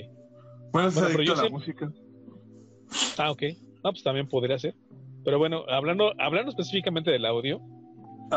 [0.72, 1.92] Bueno, pero yo la música.
[3.16, 3.42] Ah, ok.
[3.84, 4.74] No, pues también podría ser.
[5.24, 7.60] Pero bueno, hablando, hablando específicamente del audio,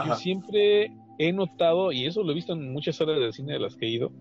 [0.05, 3.59] yo siempre he notado, y eso lo he visto en muchas horas de cine de
[3.59, 4.11] las que he ido,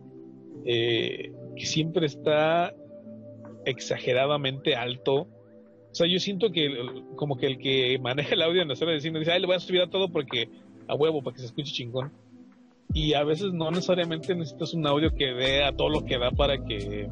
[0.65, 2.75] eh, que siempre está
[3.65, 5.29] exageradamente alto.
[5.91, 6.71] O sea, yo siento que
[7.17, 9.47] como que el que maneja el audio en la sala de cine dice, ay, le
[9.47, 10.49] voy a subir a todo porque
[10.89, 12.13] a huevo, para que se escuche chingón.
[12.93, 16.33] Y a veces no necesariamente necesitas un audio que dé a todo lo que da
[16.33, 17.09] para que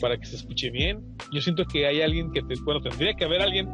[0.00, 1.16] para que se escuche bien.
[1.32, 3.68] Yo siento que hay alguien que te, bueno, tendría que haber alguien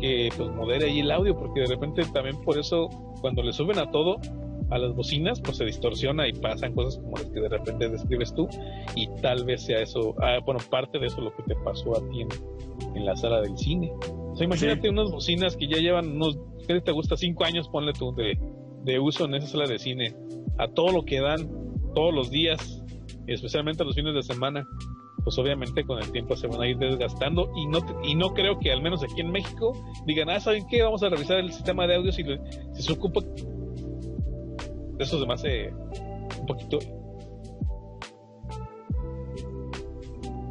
[0.00, 2.88] que pues modere ahí el audio, porque de repente también por eso
[3.20, 4.18] cuando le suben a todo,
[4.70, 8.34] a las bocinas, pues se distorsiona y pasan cosas como las que de repente describes
[8.34, 8.48] tú
[8.94, 12.08] y tal vez sea eso, ah, bueno, parte de eso lo que te pasó a
[12.08, 12.28] ti en,
[13.04, 13.92] la sala del cine.
[14.32, 17.16] O sea, imagínate unas bocinas que ya llevan unos, ¿qué te gusta?
[17.16, 18.38] Cinco años, ponle tú, de,
[18.84, 20.14] de uso en esa sala de cine,
[20.58, 21.48] a todo lo que dan
[21.94, 22.82] todos los días,
[23.26, 24.66] especialmente los fines de semana.
[25.24, 28.58] pues obviamente con el tiempo se van a ir desgastando y no y no creo
[28.58, 29.72] que al menos aquí en México
[30.06, 30.82] digan, ah, ¿saben qué?
[30.82, 32.24] Vamos a revisar el sistema de audio si,
[32.74, 33.20] si se ocupa
[35.00, 35.72] eso se me hace
[36.40, 36.78] un poquito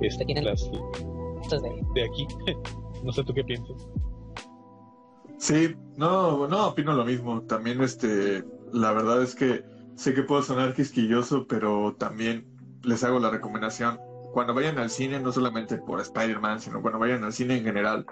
[0.02, 0.70] este, las,
[1.94, 2.28] de aquí.
[3.04, 3.88] no sé tú qué piensas.
[5.38, 7.42] Sí, no, no, opino lo mismo.
[7.44, 9.64] También, este, la verdad es que
[9.96, 12.46] sé que puedo sonar quisquilloso, pero también
[12.84, 14.00] les hago la recomendación.
[14.34, 18.06] Cuando vayan al cine, no solamente por Spider-Man, sino cuando vayan al cine en general,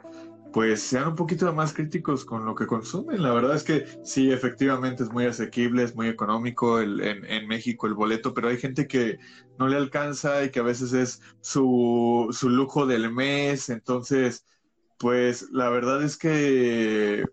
[0.52, 3.22] pues sean un poquito más críticos con lo que consumen.
[3.22, 7.48] La verdad es que sí, efectivamente es muy asequible, es muy económico el, en, en,
[7.48, 9.18] México el boleto, pero hay gente que
[9.60, 13.70] no le alcanza y que a veces es su, su lujo del mes.
[13.70, 14.46] Entonces,
[14.98, 17.24] pues la verdad es que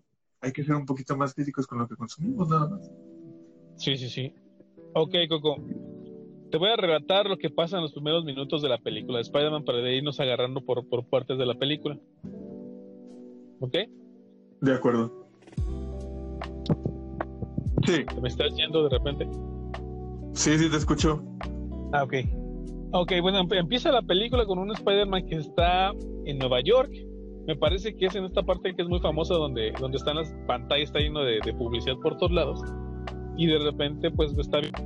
[0.40, 2.90] hay que ser un poquito más críticos con lo que consumimos, nada más.
[3.77, 4.35] Sí, sí, sí.
[4.94, 5.57] Ok, Coco.
[6.50, 9.22] Te voy a relatar lo que pasa en los primeros minutos de la película de
[9.22, 11.98] Spider-Man para irnos agarrando por, por partes de la película.
[13.64, 13.77] ¿Ok?
[14.61, 15.27] De acuerdo.
[17.87, 18.05] Sí.
[18.20, 19.29] ¿Me estás yendo de repente?
[20.33, 21.22] Sí, sí, te escucho.
[21.92, 22.14] Ah, ok.
[22.92, 25.92] Ok, bueno, empieza la película con un Spider-Man que está
[26.24, 26.92] en Nueva York
[27.46, 30.35] me parece que es en esta parte que es muy famosa donde, donde están las
[30.46, 32.61] pantallas, está lleno de, publicidad por todos lados.
[33.37, 34.81] Y de repente, pues está viendo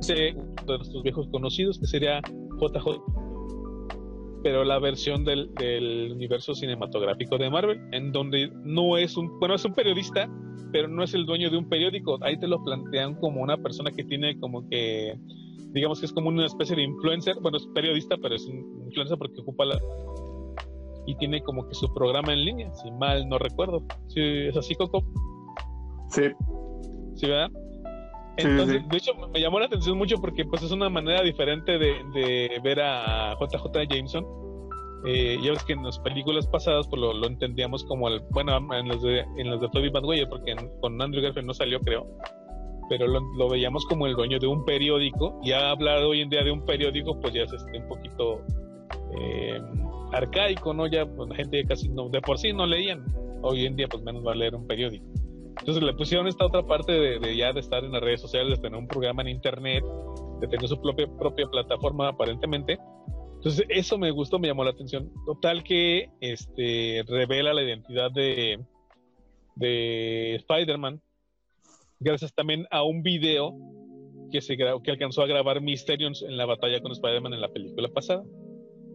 [0.00, 0.34] de
[0.66, 2.20] nuestros viejos conocidos, que sería
[2.58, 3.02] JJ,
[4.42, 9.54] pero la versión del, del, universo cinematográfico de Marvel, en donde no es un, bueno,
[9.54, 10.28] es un periodista,
[10.72, 12.18] pero no es el dueño de un periódico.
[12.22, 15.18] Ahí te lo plantean como una persona que tiene como que,
[15.72, 19.18] digamos que es como una especie de influencer, bueno, es periodista, pero es un influencer
[19.18, 19.78] porque ocupa la,
[21.06, 23.82] y tiene como que su programa en línea, si mal no recuerdo.
[24.08, 25.02] ¿Sí, ¿Es así, Coco?
[26.08, 26.22] Sí.
[27.14, 27.50] ¿Sí, verdad?
[28.42, 32.60] Entonces, de hecho, me llamó la atención mucho porque pues es una manera diferente de,
[32.62, 34.26] ver a JJ Jameson.
[35.06, 38.88] Eh, ya ves que en las películas pasadas pues lo, entendíamos como el, bueno, en
[38.88, 42.06] las de, en las de Toby Maguire, porque con Andrew Garfield no salió, creo,
[42.90, 45.38] pero lo, veíamos como el dueño de un periódico.
[45.42, 48.42] Y ha hablado hoy en día de un periódico, pues ya se está un poquito
[49.18, 49.60] eh,
[50.12, 50.86] arcaico, ¿no?
[50.86, 53.04] Ya pues, la gente casi no, de por sí no leían.
[53.42, 55.06] Hoy en día, pues menos va a leer un periódico.
[55.60, 58.62] Entonces le pusieron esta otra parte de, ya de estar en las redes sociales, de
[58.62, 59.84] tener un programa en internet,
[60.40, 62.78] de tener su propia, propia plataforma aparentemente.
[63.36, 65.10] Entonces eso me gustó, me llamó la atención.
[65.26, 68.58] Total que este revela la identidad de,
[69.56, 71.00] de Spider-Man,
[72.00, 73.54] gracias también a un video
[74.32, 77.88] que, se que alcanzó a grabar Mysterions en la batalla con Spider-Man en la película
[77.88, 78.24] pasada.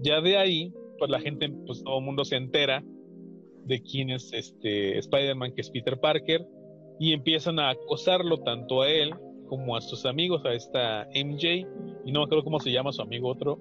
[0.01, 2.83] Ya de ahí pues la gente, pues todo el mundo se entera
[3.65, 6.47] de quién es este Spider-Man, que es Peter Parker,
[6.99, 9.13] y empiezan a acosarlo tanto a él
[9.47, 11.67] como a sus amigos, a esta MJ,
[12.05, 13.59] y no me acuerdo cómo se llama su amigo otro.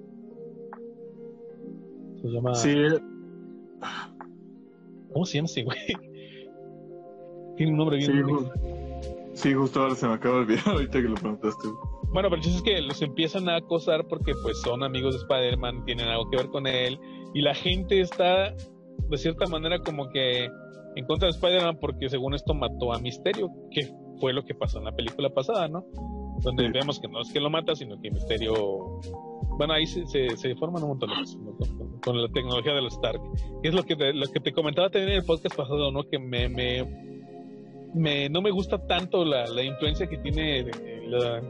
[2.20, 2.54] Se llama.
[2.54, 2.74] Sí.
[5.12, 5.78] ¿Cómo se llama ese güey?
[7.56, 8.10] Tiene un nombre bien.
[8.12, 8.22] Sí,
[9.34, 11.68] sí, justo ahora se me acaba de olvidar ahorita que lo preguntaste.
[12.12, 16.08] Bueno, pero es que los empiezan a acosar porque pues son amigos de Spider-Man, tienen
[16.08, 16.98] algo que ver con él,
[17.34, 18.54] y la gente está
[19.08, 20.48] de cierta manera como que
[20.96, 24.78] en contra de Spider-Man porque según esto mató a Misterio, que fue lo que pasó
[24.78, 25.84] en la película pasada, ¿no?
[26.40, 29.00] Donde vemos que no es que lo mata, sino que Misterio...
[29.56, 31.38] Bueno, ahí se, se, forman un montón de cosas
[32.02, 33.20] con, la tecnología de los Stark.
[33.62, 36.02] Es lo que, te, lo que te comentaba también en el podcast pasado, ¿no?
[36.08, 40.64] Que me, me, no me gusta tanto la, la influencia que tiene
[41.06, 41.40] la,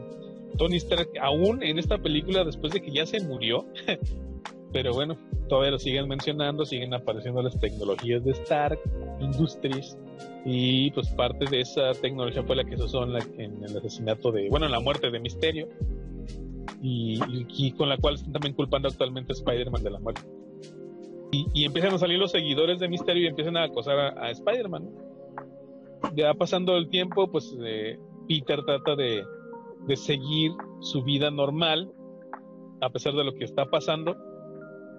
[0.57, 3.65] Tony Stark aún en esta película después de que ya se murió.
[4.75, 5.15] pero bueno,
[5.47, 8.77] todavía lo siguen mencionando, siguen apareciendo las tecnologías de Stark
[9.21, 9.97] Industries
[10.43, 12.97] y pues parte de esa tecnología fue la que se
[13.37, 15.69] en, el asesinato de, bueno, en la muerte de Misterio
[16.81, 20.21] y, con la cual están también culpando actualmente a Spider-Man de la muerte.
[21.31, 24.89] Y, empiezan a salir los seguidores de Misterio y empiezan a acosar a, Spider-Man.
[26.17, 29.23] Ya pasando el tiempo, pues eh, Peter trata de,
[29.87, 31.93] de seguir su vida normal
[32.81, 34.34] a pesar de lo que está pasando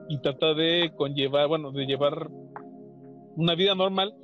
[0.09, 2.29] y trata de conllevar, bueno, de llevar
[3.37, 4.15] una vida normal,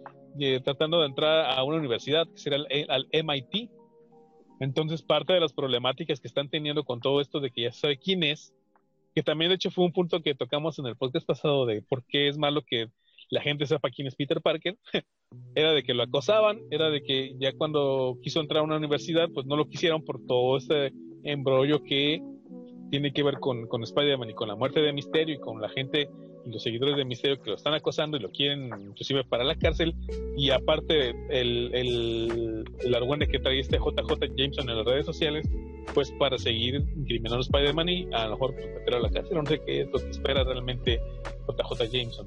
[0.40, 3.70] eh, tratando de entrar a una universidad, que será el, al MIT.
[4.60, 7.98] Entonces, parte de las problemáticas que están teniendo con todo esto de que ya sabe
[7.98, 8.54] quién es,
[9.14, 12.04] que también de hecho fue un punto que tocamos en el podcast pasado de por
[12.06, 12.88] qué es malo que
[13.30, 14.76] la gente sepa quién es Peter Parker,
[15.54, 19.28] era de que lo acosaban, era de que ya cuando quiso entrar a una universidad,
[19.32, 20.92] pues no lo quisieron por todo ese
[21.24, 22.20] embrollo que
[22.92, 25.70] tiene que ver con, con Spider-Man y con la muerte de Misterio y con la
[25.70, 26.10] gente
[26.44, 29.54] y los seguidores de Misterio que lo están acosando y lo quieren inclusive para la
[29.54, 29.94] cárcel.
[30.36, 35.48] Y aparte el, el, el argüende que trae este JJ Jameson en las redes sociales
[35.94, 39.38] pues para seguir incriminando a Spider-Man y a lo mejor meterlo a la cárcel.
[39.38, 41.00] No sé qué es lo que espera realmente
[41.48, 42.26] JJ Jameson.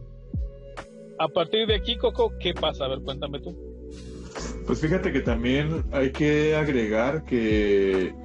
[1.20, 2.86] A partir de aquí Coco ¿qué pasa?
[2.86, 3.56] a ver cuéntame tú.
[4.66, 8.16] Pues fíjate que también hay que agregar que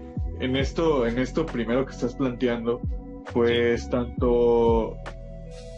[0.40, 2.81] en esto en esto primero que estás planteando
[3.33, 4.96] pues tanto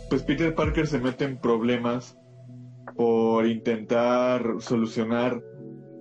[0.09, 2.17] pues Peter Parker se mete en problemas
[2.97, 5.43] por intentar solucionar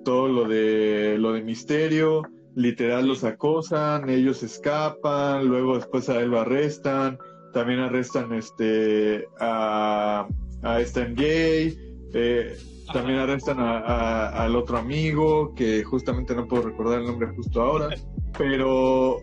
[0.03, 2.23] todo lo de lo de misterio,
[2.55, 7.17] literal los acosan, ellos escapan, luego después a él lo arrestan,
[7.53, 10.27] también arrestan este a,
[10.63, 11.77] a Stan Gay,
[12.13, 12.57] eh,
[12.91, 17.89] también arrestan al otro amigo, que justamente no puedo recordar el nombre justo ahora,
[18.37, 19.17] pero,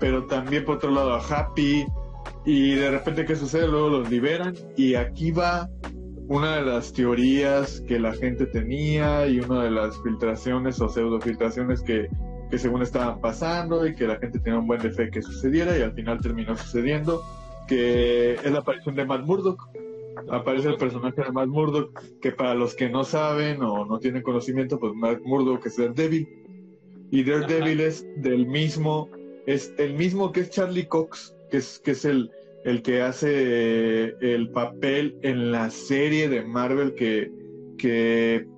[0.00, 1.86] pero también por otro lado a Happy,
[2.44, 3.68] y de repente, ¿qué sucede?
[3.68, 5.68] Luego los liberan y aquí va
[6.28, 11.82] una de las teorías que la gente tenía y una de las filtraciones o pseudofiltraciones
[11.82, 12.08] que,
[12.50, 15.76] que según estaban pasando y que la gente tenía un buen de fe que sucediera
[15.78, 17.22] y al final terminó sucediendo,
[17.66, 19.68] que es la aparición de Matt Murdock.
[20.30, 24.22] Aparece el personaje de Matt Murdock, que para los que no saben o no tienen
[24.22, 26.28] conocimiento, pues Matt Murdock es Daredevil.
[27.14, 29.08] Y Daredevil es del mismo,
[29.46, 32.28] es el mismo que es Charlie Cox, que es, que es el,
[32.64, 37.30] el que hace el papel en la serie de Marvel que,
[37.78, 38.48] que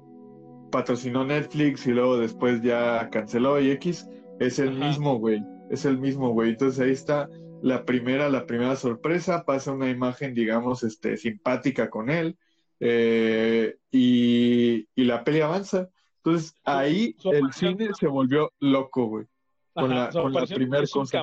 [0.73, 4.09] patrocinó Netflix y luego después ya canceló y X,
[4.41, 5.43] es el mismo, güey.
[5.71, 6.49] Es el mismo, güey.
[6.49, 7.29] Entonces ahí está
[7.61, 12.39] la primera, la primera sorpresa, pasa una imagen, digamos, este, simpática con él,
[12.81, 15.91] eh, y, la peli avanza.
[16.27, 19.27] Entonces ahí el cine se volvió loco, güey.
[19.75, 21.23] Con la, con la primera cosa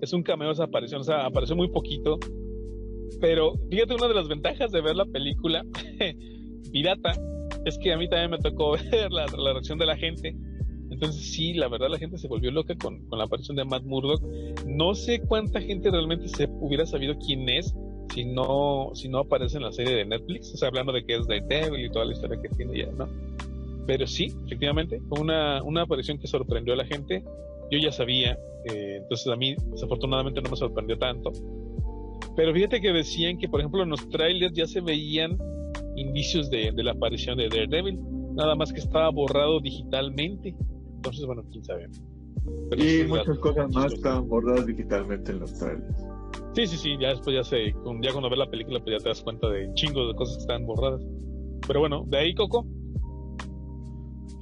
[0.00, 2.18] es un cameo esa aparición, o sea, apareció muy poquito.
[3.20, 5.64] Pero fíjate, una de las ventajas de ver la película
[6.72, 7.12] pirata
[7.64, 10.34] es que a mí también me tocó ver la, reacción de la gente.
[10.90, 14.20] Entonces sí, la verdad la gente se volvió loca con, la aparición de Matt Murdock.
[14.66, 17.72] No sé cuánta gente realmente se hubiera sabido quién es
[18.12, 20.52] si no, si no aparece en la serie de Netflix.
[20.54, 23.06] O sea, hablando de que es Daredevil y toda la historia que tiene ya, ¿no?
[23.86, 27.24] Pero sí, efectivamente, fue una, una aparición que sorprendió a la gente
[27.72, 31.32] yo ya sabía, eh, entonces a mí desafortunadamente no me sorprendió tanto.
[32.36, 35.38] Pero fíjate que decían que, por ejemplo, en los trailers ya se veían
[35.96, 37.98] indicios de, la aparición de Daredevil,
[38.34, 40.54] nada más que estaba borrado digitalmente.
[40.96, 41.88] Entonces, bueno, quién sabe.
[42.76, 45.96] y muchas cosas más estaban borradas digitalmente en los trailers.
[46.54, 49.08] Sí, sí, sí, ya después ya sé, ya cuando ves la película pues ya te
[49.08, 51.02] das cuenta de chingos de cosas que están borradas.
[51.66, 52.66] Pero bueno, de ahí, Coco.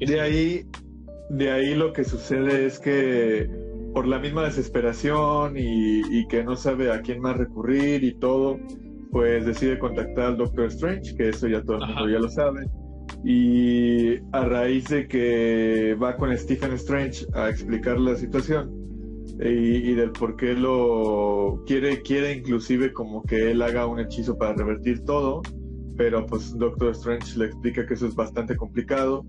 [0.01, 0.67] De ahí
[1.31, 3.49] de ahí lo que sucede es que
[3.95, 8.59] por la misma desesperación y, que no sabe a quién más recurrir y todo,
[9.11, 12.67] pues decide contactar al Doctor Strange, que eso ya todo el mundo ya lo sabe.
[13.25, 18.71] Y a raíz de que va con Stephen Strange a explicar la situación
[19.41, 24.55] y, del por qué lo quiere, quiere inclusive como que él haga un hechizo para
[24.55, 25.43] revertir todo,
[25.97, 29.25] pero pues Doctor Strange le explica que eso es bastante complicado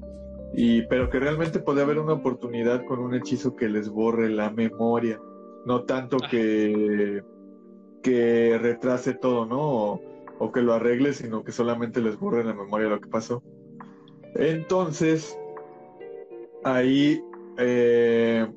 [0.54, 4.50] y pero que realmente puede haber una oportunidad con un hechizo que les borre la
[4.50, 5.20] memoria,
[5.66, 7.22] no tanto que
[8.02, 10.02] que retrase todo, ¿no?
[10.40, 13.44] O, que lo arregle, sino que solamente les borre la memoria lo que pasó.
[14.34, 15.38] Entonces,
[16.64, 17.22] ahí
[17.58, 18.48] eh,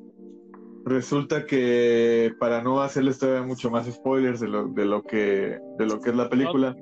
[0.83, 5.85] resulta que para no hacerles todavía mucho más spoilers de lo, de lo que de
[5.85, 6.75] lo que es la película.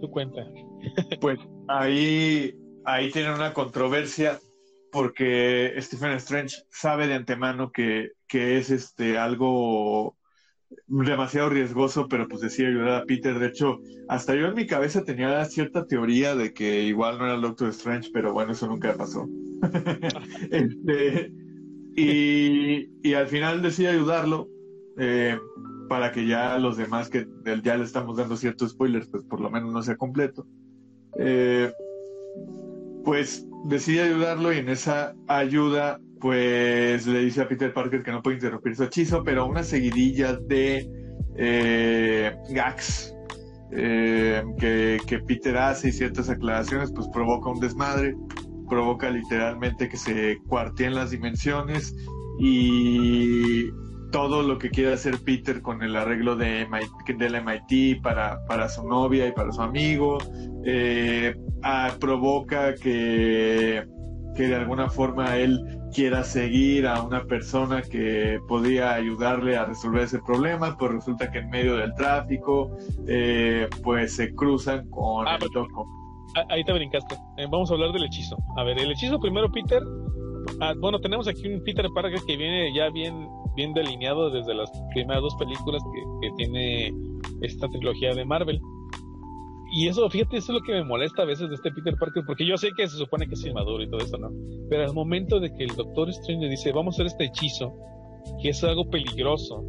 [0.00, 0.46] tu cuenta.
[1.20, 1.38] pues
[1.68, 4.38] ahí ahí tienen una controversia
[4.90, 10.16] porque Stephen Strange sabe de antemano que, es este algo
[10.86, 13.38] demasiado riesgoso, pero pues decía ayudar a Peter.
[13.38, 17.34] De hecho, hasta yo en mi cabeza tenía cierta teoría de que igual no era
[17.34, 19.28] el Doctor Strange, pero bueno, eso nunca pasó.
[20.50, 21.32] este,
[21.96, 24.48] y, al final decide ayudarlo
[24.98, 25.38] eh,
[25.88, 27.26] para que ya los demás que
[27.64, 30.46] ya le estamos dando ciertos spoilers, pues por lo menos no sea completo.
[31.18, 31.72] Eh,
[33.04, 38.22] pues decide ayudarlo y en esa ayuda pues le dice a Peter Parker que no
[38.22, 40.86] puede interrumpir su hechizo, pero una seguidilla de
[41.36, 43.14] eh, gags
[43.72, 48.14] eh, que, Peter hace y ciertas aclaraciones pues provoca un desmadre,
[48.68, 51.94] provoca literalmente que se cuarteen las dimensiones
[52.40, 53.70] y
[54.10, 58.68] todo lo que quiere hacer Peter con el arreglo de MIT, del MIT para, para
[58.68, 60.18] su novia y para su amigo,
[60.64, 61.34] eh,
[61.98, 63.84] provoca que,
[64.36, 65.60] que de alguna forma él
[65.92, 71.38] quiera seguir a una persona que podría ayudarle a resolver ese problema, pues resulta que
[71.38, 72.76] en medio del tráfico,
[73.08, 75.86] eh, pues se cruzan con ah, el toco.
[76.48, 77.16] Ahí te brincaste.
[77.38, 78.36] Eh, vamos a hablar del hechizo.
[78.56, 79.82] A ver, el hechizo primero, Peter.
[80.60, 84.70] Ah, bueno, tenemos aquí un Peter Parker que viene ya bien, bien delineado desde las
[84.94, 86.92] primeras dos películas que, que tiene
[87.42, 88.60] esta trilogía de Marvel.
[89.72, 92.24] Y eso, fíjate, eso es lo que me molesta a veces de este Peter Parker,
[92.26, 94.30] porque yo sé que se supone que es inmaduro y todo eso, ¿no?
[94.68, 97.72] Pero al momento de que el Doctor Strange le dice, vamos a hacer este hechizo,
[98.42, 99.64] que es algo peligroso,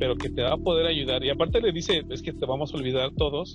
[0.00, 2.74] pero que te va a poder ayudar, y aparte le dice, es que te vamos
[2.74, 3.54] a olvidar todos,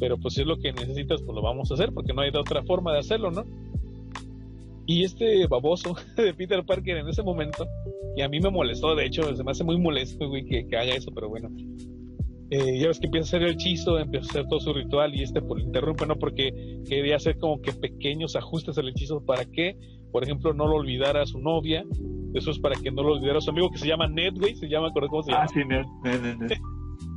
[0.00, 2.30] pero pues si es lo que necesitas, pues lo vamos a hacer, porque no hay
[2.30, 3.44] otra forma de hacerlo, ¿no?
[4.86, 7.66] Y este baboso de Peter Parker en ese momento,
[8.16, 10.94] y a mí me molestó, de hecho, se me hace muy molesto, güey, que haga
[10.94, 11.50] eso, pero bueno,
[12.54, 15.12] eh, ya ves que empieza a hacer el hechizo, empieza a hacer todo su ritual
[15.12, 16.14] y este por interrumpe, ¿no?
[16.16, 16.52] Porque
[16.88, 19.24] quería hacer como que pequeños ajustes al hechizo.
[19.24, 19.76] Para que,
[20.12, 21.84] por ejemplo, no lo olvidara a su novia,
[22.34, 24.54] eso es para que no lo olvidara a su amigo que se llama Ned, güey,
[24.54, 25.44] se llama, ¿cómo se llama?
[25.44, 26.58] Ah, sí, Ned, Ned, Ned,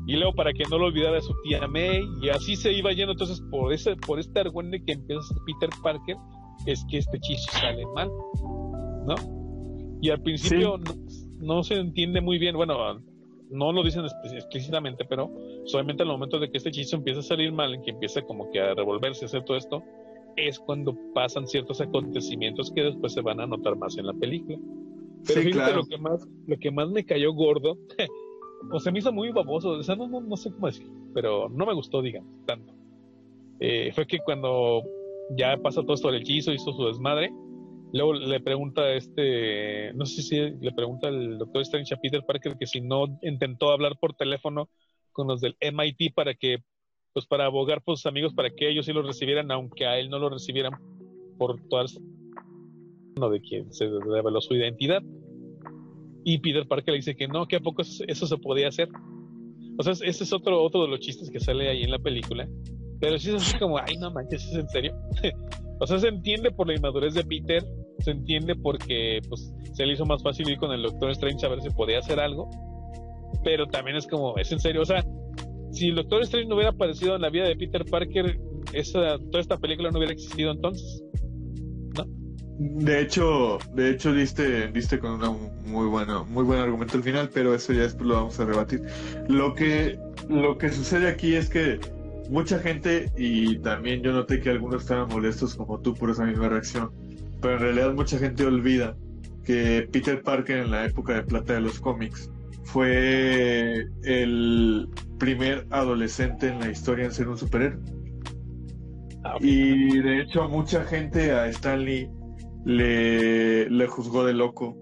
[0.07, 2.91] y luego para que no lo olvidara a su tía May, y así se iba
[2.93, 6.15] yendo, entonces por ese, por este argüende que empieza Peter Parker,
[6.65, 8.09] es que este hechizo sale mal,
[9.05, 9.15] ¿no?
[10.01, 10.93] Y al principio no,
[11.39, 12.75] no se entiende muy bien, bueno,
[13.49, 15.31] no lo dicen explícitamente, pero
[15.65, 18.49] solamente al momento de que este hechizo empieza a salir mal, en que empieza como
[18.51, 19.83] que a revolverse, hacer todo esto,
[20.35, 24.57] es cuando pasan ciertos acontecimientos que después se van a notar más en la película.
[25.25, 27.77] Pero fíjate lo que más, lo que más me cayó gordo,
[28.71, 31.49] o se me hizo muy baboso, o sea, no, no, no sé cómo decir, pero
[31.49, 32.73] no me gustó, digamos, tanto.
[33.59, 34.83] Eh, fue que cuando
[35.35, 37.31] ya pasa todo esto del hechizo, hizo su desmadre,
[37.93, 42.23] Luego le pregunta a este, no sé si le pregunta al doctor Strange a Peter
[42.25, 44.69] Parker que si no intentó hablar por teléfono
[45.13, 46.57] con los del MIT para que,
[47.13, 50.09] pues para abogar por sus amigos para que ellos sí lo recibieran, aunque a él
[50.09, 50.73] no lo recibieran
[51.37, 51.97] por todas
[53.17, 55.01] no de quien se reveló su identidad.
[56.23, 58.89] Y Peter Parker le dice que no, que a poco eso se podía hacer.
[59.77, 62.47] O sea, ese es otro, otro de los chistes que sale ahí en la película.
[62.99, 64.95] Pero sí es así como, ay, no manches, ¿es en serio?
[65.79, 67.63] O sea, se entiende por la inmadurez de Peter,
[67.99, 71.49] se entiende porque pues, se le hizo más fácil ir con el Doctor Strange a
[71.49, 72.49] ver si podía hacer algo,
[73.43, 75.05] pero también es como, es en serio, o sea,
[75.71, 78.39] si el Doctor Strange no hubiera aparecido en la vida de Peter Parker,
[78.73, 81.03] esa, toda esta película no hubiera existido entonces.
[81.95, 82.05] ¿No?
[82.59, 87.29] De hecho, de hecho diste, diste con un muy bueno, muy buen argumento al final,
[87.31, 88.81] pero eso ya después lo vamos a rebatir.
[89.27, 91.79] Lo que, lo que sucede aquí es que
[92.29, 96.49] mucha gente, y también yo noté que algunos estaban molestos como tú por esa misma
[96.49, 96.91] reacción,
[97.47, 98.97] pero en realidad mucha gente olvida
[99.45, 102.29] que Peter Parker en la época de plata de los cómics
[102.65, 107.79] fue el primer adolescente en la historia en ser un superhéroe.
[109.23, 112.09] Ah, y de hecho mucha gente a Stanley
[112.65, 114.75] le, le juzgó de loco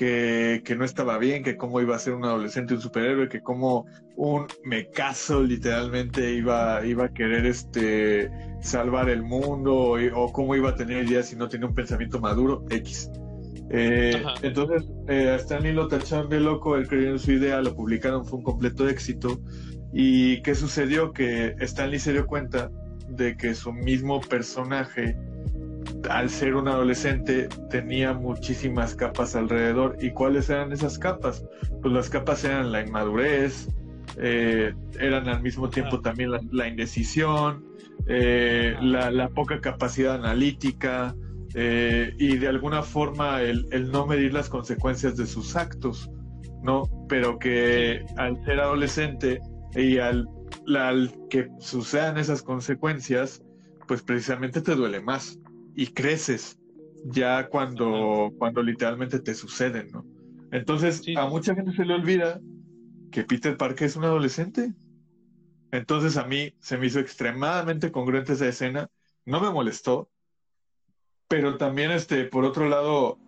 [0.00, 3.84] que, no estaba bien, que cómo iba a ser un adolescente un superhéroe, que cómo
[4.16, 8.30] un mecazo literalmente iba, iba a querer este
[8.62, 12.64] salvar el mundo o, cómo iba a tener ideas si no tenía un pensamiento maduro,
[12.70, 13.10] X.
[13.72, 17.74] Eh, entonces, eh, a Stanley lo tacharon de loco, él creyó en su idea, lo
[17.76, 19.38] publicaron, fue un completo éxito.
[19.92, 21.12] ¿Y qué sucedió?
[21.12, 22.70] Que Stanley se dio cuenta
[23.08, 25.16] de que su mismo personaje
[26.08, 29.96] al ser un adolescente tenía muchísimas capas alrededor.
[30.00, 31.44] ¿Y cuáles eran esas capas?
[31.82, 33.68] Pues las capas eran la inmadurez,
[34.16, 36.02] eh, eran al mismo tiempo ah.
[36.02, 37.64] también la, indecisión,
[38.06, 41.14] eh, la, poca capacidad analítica
[41.54, 46.10] eh, y de alguna forma el, no medir las consecuencias de sus actos,
[46.62, 46.84] ¿no?
[47.08, 49.40] Pero que al ser adolescente
[49.74, 50.28] y al,
[50.76, 53.42] al que sucedan esas consecuencias,
[53.86, 55.38] pues precisamente te duele más
[55.80, 56.60] y creces
[57.06, 60.04] ya cuando, cuando literalmente te suceden, ¿no?
[60.52, 62.38] Entonces, a mucha gente se le olvida
[63.10, 64.74] que Peter Parker es un adolescente.
[65.70, 68.90] Entonces, a mí se me hizo extremadamente congruente esa escena.
[69.24, 70.10] No me molestó,
[71.28, 73.18] pero también, este, por otro lado,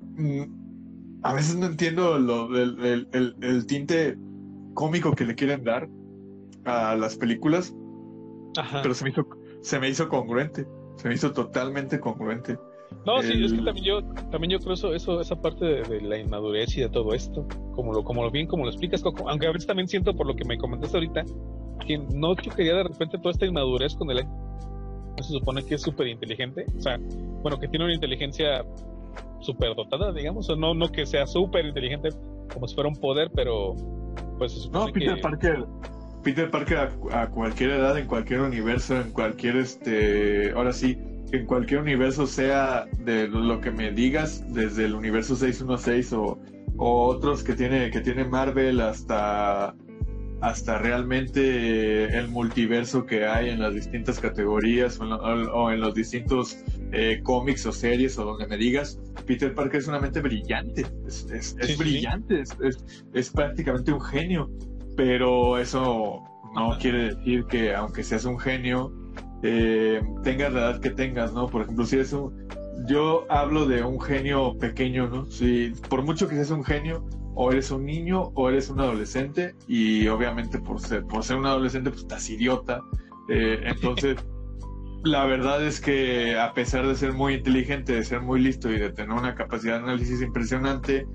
[0.00, 4.18] mm, a veces no entiendo lo, el, el, tinte
[4.74, 5.88] cómico que le quieren dar
[6.64, 7.72] a las películas,
[8.82, 9.28] pero se me hizo,
[9.60, 10.66] se me hizo congruente
[10.96, 12.58] se me hizo totalmente congruente.
[13.06, 16.18] No, sí, es que también yo, también yo creo eso, eso esa parte de, la
[16.18, 19.50] inmadurez y de todo esto, como lo, como lo bien, como lo explicas, aunque a
[19.50, 21.24] veces también siento por lo que me comentaste ahorita,
[21.86, 24.24] que no quería de repente toda esta inmadurez con el
[25.20, 26.98] se supone que es súper inteligente, o sea,
[27.42, 28.64] bueno, que tiene una inteligencia
[29.40, 32.10] súper dotada, digamos, o no, no que sea súper inteligente
[32.52, 33.74] como si fuera un poder, pero
[34.38, 35.66] pues se supone no, Peter Parker
[36.22, 40.98] Peter Parker a, cualquier edad, en cualquier universo, en cualquier, este, ahora sí,
[41.32, 46.38] en cualquier universo sea de lo que me digas, desde el universo 616 o,
[46.76, 49.74] o otros que tiene, que tiene Marvel hasta
[50.42, 56.58] hasta realmente el multiverso que hay en las distintas categorías o en, los distintos
[56.90, 61.78] eh, cómics o series o donde me digas, Peter Parker es una mente brillante, es,
[61.78, 62.42] brillante,
[63.14, 64.50] Es, prácticamente un genio,
[64.96, 66.22] pero eso
[66.54, 68.92] no quiere decir que aunque seas un genio,
[69.42, 71.48] eh, tengas la edad que tengas, ¿no?
[71.48, 72.46] Por ejemplo, si eres un...
[72.88, 75.26] Yo hablo de un genio pequeño, ¿no?
[75.26, 79.54] Si por mucho que seas un genio, o eres un niño o eres un adolescente
[79.66, 82.80] y obviamente por ser, por ser un adolescente pues estás idiota.
[83.28, 84.16] Eh, entonces,
[85.04, 88.78] la verdad es que a pesar de ser muy inteligente, de ser muy listo y
[88.78, 91.06] de tener una capacidad de análisis impresionante,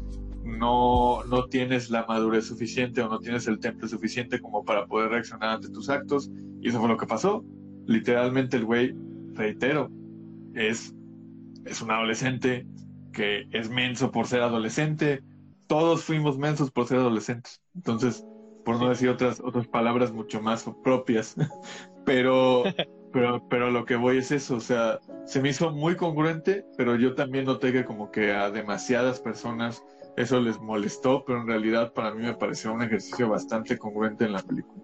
[0.48, 5.10] no, no tienes la madurez suficiente o no tienes el temple suficiente como para poder
[5.12, 6.32] reaccionar ante tus actos.
[6.62, 7.44] Y eso fue lo que pasó.
[7.86, 8.96] Literalmente el güey,
[9.34, 9.90] reitero,
[10.54, 10.96] es,
[11.66, 12.66] es un adolescente
[13.12, 15.22] que es menso por ser adolescente,
[15.68, 17.62] todos fuimos mensos por ser adolescentes.
[17.76, 18.26] Entonces,
[18.64, 21.36] por no decir otras, otras palabras mucho más propias.
[22.06, 22.64] pero,
[23.14, 26.96] pero, pero lo que voy es eso, o sea, se me hizo muy congruente, pero
[26.96, 29.84] yo también noté que como que a demasiadas personas
[30.18, 34.34] eso les molestó, pero en realidad para mí me pareció un ejercicio bastante congruente en
[34.34, 34.84] la película.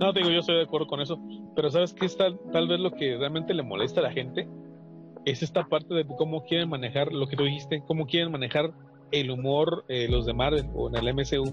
[0.00, 1.20] No, te digo, yo estoy de acuerdo con eso,
[1.54, 4.48] pero ¿sabes qué es tal, tal vez lo que realmente le molesta a la gente?
[5.26, 8.72] Es esta parte de cómo quieren manejar lo que tú dijiste, cómo quieren manejar
[9.10, 11.44] el humor, eh, los de Marvel o en el MCU.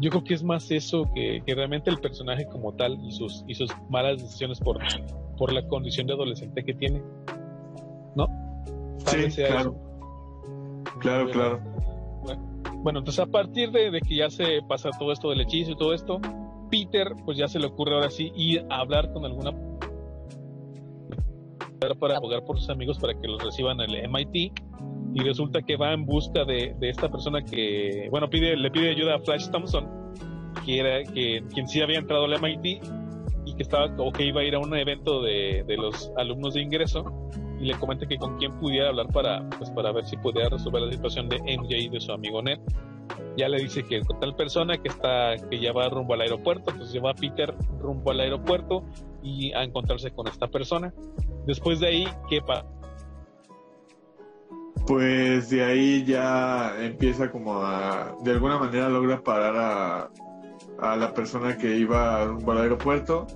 [0.00, 3.54] Yo creo que es más eso que, realmente el personaje como tal y sus, y
[3.54, 4.78] sus malas decisiones por,
[5.36, 7.02] por la condición de adolescente que tiene.
[8.16, 8.26] ¿No?
[9.04, 9.83] sí, claro.
[11.04, 11.60] Claro, claro.
[12.78, 15.76] Bueno, entonces a partir de, de, que ya se pasa todo esto del hechizo y
[15.76, 16.18] todo esto,
[16.70, 19.52] Peter pues ya se le ocurre ahora sí ir a hablar con alguna
[22.00, 24.58] para abogar por sus amigos para que los reciban en el MIT
[25.14, 29.16] y resulta que va en busca de, esta persona que, bueno, pide, le pide ayuda
[29.16, 29.86] a Flash Thompson,
[30.64, 32.82] que era que, quien sí había entrado al MIT
[33.44, 36.62] y que estaba o que iba a ir a un evento de, los alumnos de
[36.62, 37.04] ingreso
[37.64, 40.82] y le comenta que con quién pudiera hablar para, pues, para ver si podía resolver
[40.82, 42.58] la situación de MJ y de su amigo Ned.
[43.38, 46.70] Ya le dice que con tal persona que está, que ya va rumbo al aeropuerto,
[46.70, 48.84] entonces lleva a Peter rumbo al aeropuerto
[49.22, 50.92] y a encontrarse con esta persona.
[51.46, 52.66] Después de ahí, ¿qué pasa?
[54.86, 60.10] pues de ahí ya empieza como a, de alguna manera logra parar a,
[60.78, 63.26] a la persona que iba al aeropuerto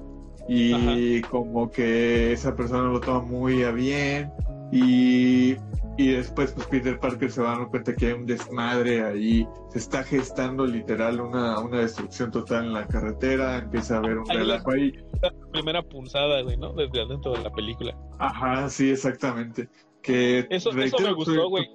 [0.48, 4.32] y como que esa persona lo toma muy a bien
[4.72, 5.56] y,
[5.98, 9.78] y después pues Peter Parker se va dando cuenta que hay un desmadre ahí, se
[9.78, 14.70] está gestando literal una, una destrucción total en la carretera, empieza a haber un relajo
[14.72, 14.92] ahí.
[15.20, 16.72] La primera punzada, güey, ¿no?
[16.72, 17.96] Desde adentro de la película.
[18.18, 19.68] Ajá, sí, exactamente
[20.08, 21.70] eso, eso me gustó, güey.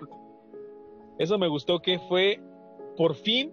[1.19, 2.41] Eso me gustó que fue
[2.97, 3.51] por fin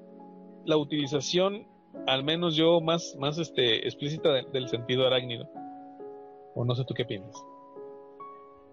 [0.64, 1.66] la utilización,
[2.06, 5.48] al menos yo, más, más este, explícita del sentido arácnido.
[6.54, 7.34] O no sé tú qué piensas.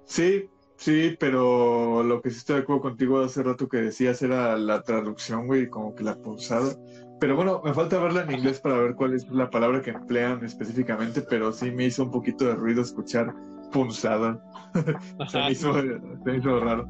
[0.06, 4.58] Sí, sí, pero lo que sí estoy de acuerdo contigo hace rato que decías era
[4.58, 6.76] la traducción, güey, como que la pulsada.
[7.20, 10.44] Pero bueno, me falta verla en inglés para ver cuál es la palabra que emplean
[10.46, 13.34] específicamente, pero sí me hizo un poquito de ruido escuchar
[13.72, 14.40] punzada.
[15.28, 16.88] se, me hizo, raro.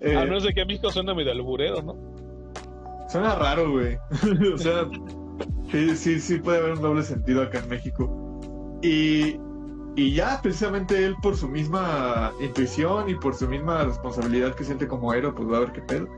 [0.00, 1.96] Eh, a menos de que México suena medio alburero, ¿no?
[3.08, 3.96] Suena raro, güey.
[4.54, 4.86] o sea,
[5.70, 8.80] sí, sí, sí puede haber un doble sentido acá en México.
[8.82, 9.36] Y,
[9.96, 14.86] y ya, precisamente él por su misma intuición y por su misma responsabilidad que siente
[14.86, 16.08] como héroe, pues va a ver qué pedo.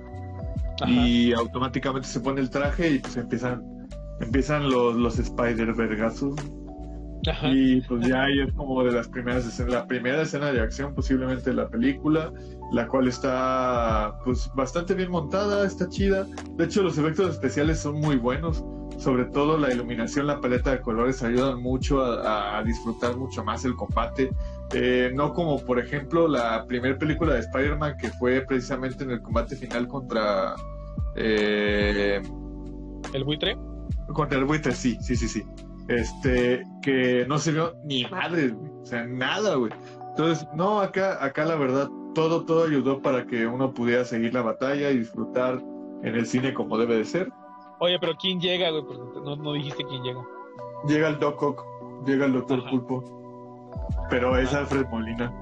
[0.87, 3.63] Y automáticamente se pone el traje y pues empiezan,
[4.21, 6.37] empiezan los, los Spider-Vergazos
[7.53, 10.95] y pues ya ahí es como de las primeras escenas, la primera escena de acción
[10.95, 12.33] posiblemente de la película,
[12.73, 16.27] la cual está pues bastante bien montada, está chida.
[16.57, 18.65] De hecho los efectos especiales son muy buenos,
[19.01, 23.75] sobre todo la iluminación, la paleta de colores ayudan mucho a, disfrutar mucho más el
[23.75, 24.31] combate.
[24.73, 29.23] Eh, no como por ejemplo la primera película de Spider-Man que fue precisamente en el
[29.23, 30.55] combate final contra...
[31.17, 32.23] Eh,
[33.13, 33.57] ¿El buitre?
[34.13, 35.45] Contra el buitre, sí, sí, sí, sí
[35.91, 39.73] este, que no se vio ni madre, o sea, nada, güey.
[40.11, 44.43] Entonces, no, acá, acá la verdad, todo, todo ayudó para que uno pudiera seguir la
[44.43, 45.61] batalla y disfrutar
[46.03, 47.29] en el cine como debe de ser.
[47.81, 48.85] Oye, pero ¿quién llega, güey?
[49.25, 50.21] no, no dijiste quién llega.
[50.87, 51.65] Llega el Doc Ock,
[52.07, 53.03] llega el Doctor Pulpo,
[54.11, 55.33] pero es Alfred Molina.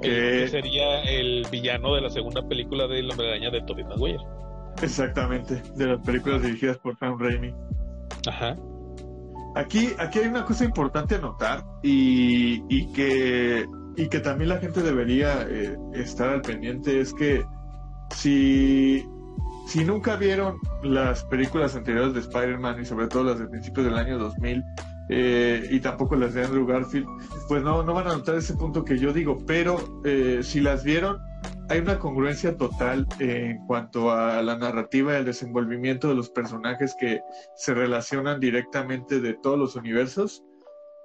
[0.00, 0.48] Que...
[0.48, 4.24] sería el villano de la segunda película de La Medalla de Tobey Maguire.
[4.82, 7.54] Exactamente, de las películas dirigidas por Sam Raimi.
[8.26, 8.56] Ajá.
[9.56, 13.66] Aquí, aquí hay una cosa importante a notar y, y que,
[13.96, 17.44] y que también la gente debería eh, estar al pendiente, es que
[18.14, 19.04] si,
[19.70, 23.98] si nunca vieron las películas anteriores de Spider-Man y sobre todo las de principios del
[23.98, 24.64] año 2000,
[25.10, 27.06] eh, y tampoco las de Andrew Garfield,
[27.46, 30.82] pues no, no van a notar ese punto que yo digo, pero eh, si las
[30.82, 31.18] vieron,
[31.68, 36.96] hay una congruencia total en cuanto a la narrativa y el desenvolvimiento de los personajes
[36.98, 37.20] que
[37.54, 40.42] se relacionan directamente de todos los universos.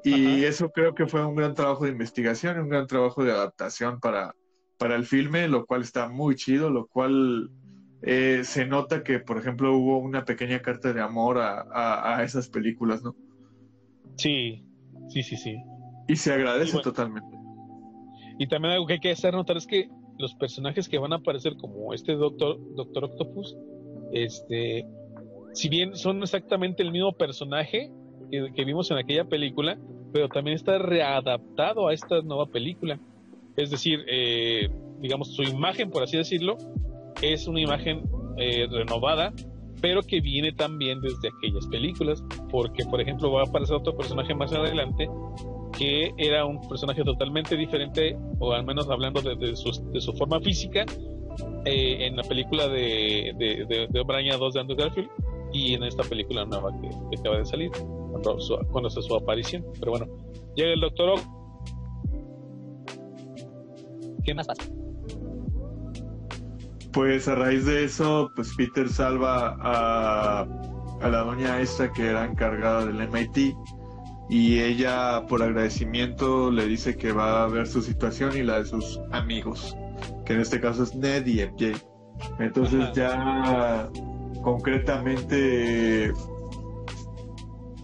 [0.03, 3.31] Y eso creo que fue un gran trabajo de investigación y un gran trabajo de
[3.31, 4.35] adaptación para,
[4.79, 7.51] para el filme, lo cual está muy chido, lo cual
[8.05, 12.49] eh, se nota que, por ejemplo, hubo una pequeña carta de amor a, a esas
[12.49, 13.15] películas, ¿no?
[14.17, 14.63] Sí,
[15.09, 15.55] sí, sí, sí.
[16.07, 17.35] Y se agradece totalmente.
[18.37, 21.17] Y también algo que hay que hacer notar es que los personajes que van a
[21.17, 23.57] aparecer como este Doctor, Doctor Octopus,
[24.13, 24.85] este,
[25.53, 27.91] si bien son exactamente el mismo personaje
[28.29, 29.77] que, vimos en aquella película,
[30.13, 32.99] pero también está readaptado a esta nueva película.
[33.55, 36.57] Es decir, eh, digamos, su imagen, por así decirlo,
[37.21, 38.03] es una imagen
[38.37, 39.33] eh, renovada
[39.81, 44.33] pero que viene también desde aquellas películas, porque por ejemplo va a aparecer otro personaje
[44.33, 45.07] más adelante
[45.77, 50.85] que era un personaje totalmente diferente, o al menos hablando de, su, forma física,
[51.65, 55.09] eh, en la película de, de, de, de 2 de Andrew Garfield
[55.53, 57.71] y en esta película nueva que, acaba de salir,
[58.11, 59.65] cuando, su, cuando hace su aparición.
[59.79, 60.07] Pero bueno,
[60.55, 61.19] llega el doctor
[64.23, 64.63] ¿Qué más pasa?
[66.95, 70.47] Pues a raíz de eso, pues Peter salva a,
[71.01, 73.53] a la doña esta que era encargada del MIT
[74.29, 78.65] y ella por agradecimiento le dice que va a ver su situación y la de
[78.65, 79.75] sus amigos,
[80.25, 81.77] que en este caso es Ned y MJ.
[82.39, 83.89] Entonces ya
[84.41, 86.13] concretamente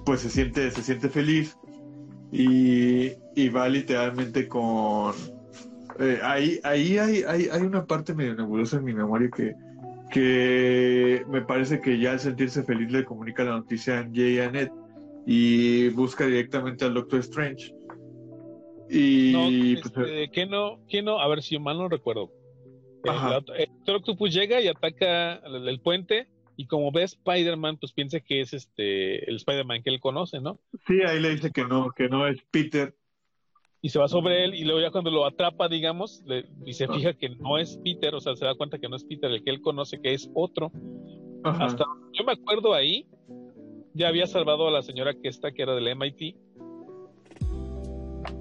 [0.05, 1.57] pues se siente, se siente feliz.
[2.31, 5.13] Y, y va literalmente con
[6.01, 9.53] eh, ahí, ahí hay, hay, hay, una parte medio nebulosa en mi memoria que,
[10.11, 14.39] que me parece que ya al sentirse feliz le comunica la noticia a Jay y
[14.39, 14.69] a Ned
[15.25, 17.73] y busca directamente al Doctor Strange.
[18.89, 21.19] Y pues, este, ¿qué no, ¿qué no?
[21.19, 22.31] A ver si mal no recuerdo.
[23.03, 26.27] El, Doctor Octopus llega y ataca el, el puente
[26.57, 30.59] y como ve Spider-Man, pues piensa que es este el Spider-Man que él conoce, ¿no?
[30.87, 32.93] Sí, ahí le dice que no, que no es Peter,
[33.81, 36.23] y se va sobre él y luego ya cuando lo atrapa, digamos,
[36.65, 39.03] y se fija que no es Peter, o sea, se da cuenta que no es
[39.03, 40.71] Peter el que él conoce, que es otro.
[41.43, 43.07] Hasta yo me acuerdo ahí,
[43.93, 46.35] ya había salvado a la señora que está, que era del MIT.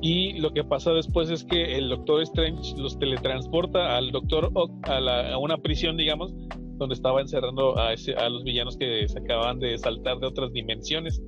[0.03, 4.73] Y lo que pasa después es que el Doctor Strange los teletransporta al Doctor Ock
[4.89, 6.35] a, una prisión, digamos,
[6.77, 10.53] donde estaba encerrando a, ese, a los villanos que se acababan de saltar de otras
[10.53, 11.23] dimensiones.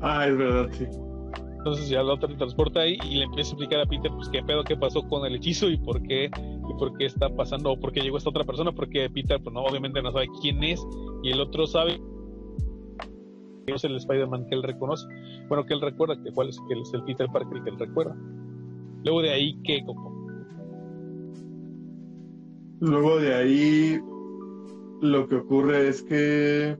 [0.00, 0.84] Ah, es verdad, sí.
[1.66, 4.62] Entonces ya lo transporta ahí y le empieza a explicar a Peter pues qué pedo,
[4.62, 7.90] qué pasó con el hechizo y por qué y por qué está pasando o por
[7.90, 10.80] qué llegó esta otra persona, porque Peter pues no obviamente no sabe quién es
[11.24, 12.00] y el otro sabe
[13.66, 15.08] que es el Spider-Man que él reconoce,
[15.48, 18.16] bueno que él recuerda que cuál es que es el Peter Parker que él recuerda.
[19.02, 20.38] Luego de ahí qué como
[22.78, 24.00] Luego de ahí
[25.00, 26.78] lo que ocurre es que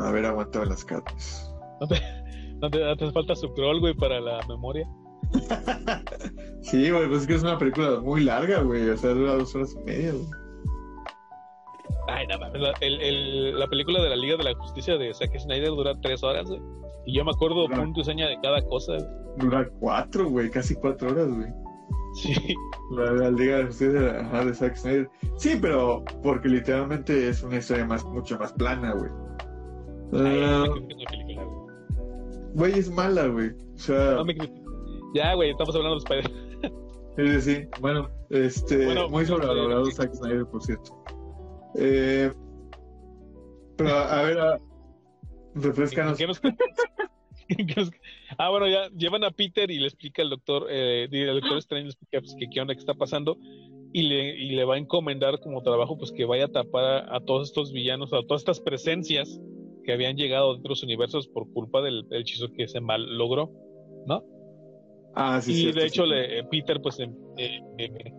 [0.00, 1.54] a ver, aguantaba las cartas.
[2.60, 4.88] ¿No te, falta su crawl, güey, para la memoria?
[6.62, 8.88] sí, güey, pues es que es una película muy larga, güey.
[8.88, 10.26] O sea, dura dos horas y media, güey.
[12.08, 12.60] Ay, no mames.
[12.60, 12.72] La,
[13.58, 16.60] la película de la Liga de la Justicia de Zack Snyder dura tres horas, güey.
[17.04, 18.96] Y yo me acuerdo punto y seña de cada cosa.
[19.36, 21.48] Dura cuatro, güey, casi cuatro horas, güey.
[22.14, 22.34] Sí.
[22.92, 25.10] La, la, Liga de la Justicia de Zack Snyder.
[25.36, 29.10] Sí, pero porque literalmente es una historia más, mucho más plana, güey.
[30.12, 30.40] Uh, Güey,
[32.64, 33.50] es mala, güey.
[33.74, 34.12] O sea.
[34.12, 34.34] No me
[35.14, 36.30] ya, güey, estamos hablando de Spider.
[37.16, 37.68] Sí, sí, sí.
[37.80, 39.08] Bueno, este.
[39.08, 40.94] muy sobrevalorado Zack Snyder, por cierto.
[41.78, 42.30] Eh,
[43.76, 44.58] pero, a, ver, a,
[45.54, 46.18] refrescanos.
[48.38, 51.84] ah, bueno, ya llevan a Peter y le explica al doctor, eh, el doctor Strange
[51.84, 53.38] le explica pues, que qué onda que está pasando
[53.92, 57.20] y le, y le va a encomendar como trabajo pues que vaya a tapar a
[57.20, 59.40] todos estos villanos, a todas estas presencias
[59.86, 63.52] que habían llegado de otros universos por culpa del, hechizo que se mal logró,
[64.06, 64.22] ¿no?
[65.14, 68.12] Ah, sí, y de hecho Le, Peter pues em, eh, eh,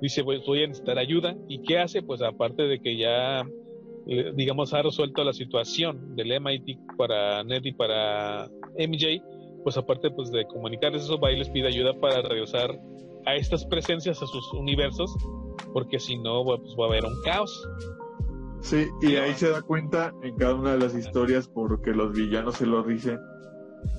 [0.00, 3.40] dice voy, voy, a necesitar ayuda y qué hace pues aparte de que ya
[4.06, 8.48] eh, digamos ha resuelto la situación del MIT para Ned y para
[8.78, 9.24] MJ
[9.64, 12.78] pues aparte pues de comunicarles eso va y les pide ayuda para regresar
[13.24, 15.12] a estas presencias a sus universos
[15.72, 17.68] porque si no pues va a haber un caos
[18.66, 22.56] Sí, y ahí se da cuenta en cada una de las historias porque los villanos
[22.56, 23.16] se lo dicen,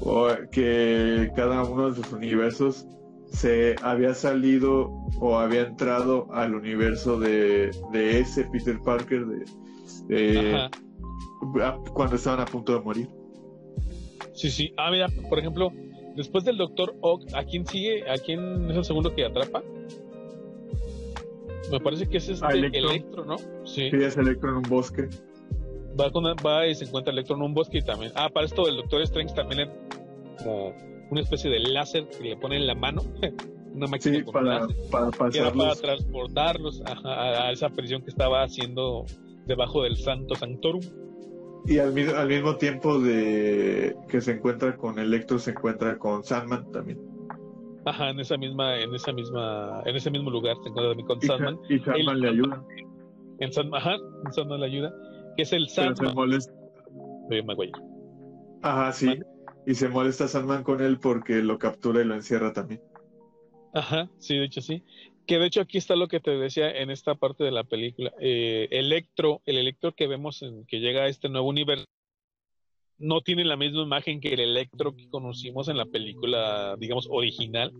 [0.01, 2.85] o que cada uno de sus universos
[3.31, 4.89] se había salido
[5.21, 9.25] o había entrado al universo de, ese Peter Parker
[10.09, 10.69] de,
[11.93, 13.07] cuando estaban a punto de morir.
[14.33, 14.73] Sí, sí.
[14.75, 15.71] Ah, mira, por ejemplo,
[16.17, 18.03] después del Doctor Ock, ¿a quién sigue?
[18.09, 19.63] ¿A quién es el segundo que atrapa?
[21.71, 23.37] Me parece que es este Electro, ¿no?
[23.65, 23.89] Sí.
[23.89, 25.07] sí, es Electro en un bosque.
[25.99, 28.11] Va, con, va y se encuentra Electro en un bosque y también.
[28.15, 29.69] Ah, para esto el Doctor Strange también es
[30.43, 30.73] como
[31.09, 33.01] una especie de láser que le pone en la mano.
[33.73, 39.05] una máquina con para, para, para transportarlos a, a, esa prisión que estaba haciendo
[39.45, 40.81] debajo del Santo Sanctorum.
[41.65, 46.71] Y al, al mismo tiempo de que se encuentra con Electro, se encuentra con Sandman
[46.71, 47.16] también.
[47.87, 51.57] Ajá, en esa misma, en esa misma, en ese mismo lugar se encuentra con Sandman.
[51.69, 52.63] Y Sandman le ayuda.
[53.39, 54.93] En Sandman, ajá, en Sandman le ayuda.
[55.37, 55.95] Que es el Sandman.
[55.95, 57.81] Pero se molesta.
[58.61, 59.19] Ajá, sí.
[59.65, 62.81] Y se molesta Sandman con él porque lo captura y lo encierra también.
[63.73, 64.83] Ajá, sí, de hecho sí.
[65.25, 68.13] Que de hecho aquí está lo que te decía en esta parte de la película.
[68.19, 71.85] Eh, Electro, el Electro que vemos en, que llega a este nuevo universo,
[72.99, 77.71] no tiene la misma imagen que el Electro que conocimos en la película, digamos, original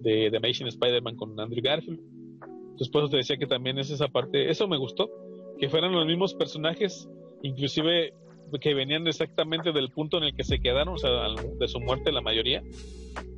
[0.00, 2.00] de The Amazing Spider-Man con Andrew Garfield.
[2.42, 5.10] Entonces, por eso te decía que también es esa parte, eso me gustó,
[5.58, 7.08] que fueran los mismos personajes,
[7.42, 8.14] inclusive
[8.60, 11.10] que venían exactamente del punto en el que se quedaron, o sea,
[11.58, 12.62] de su muerte la mayoría.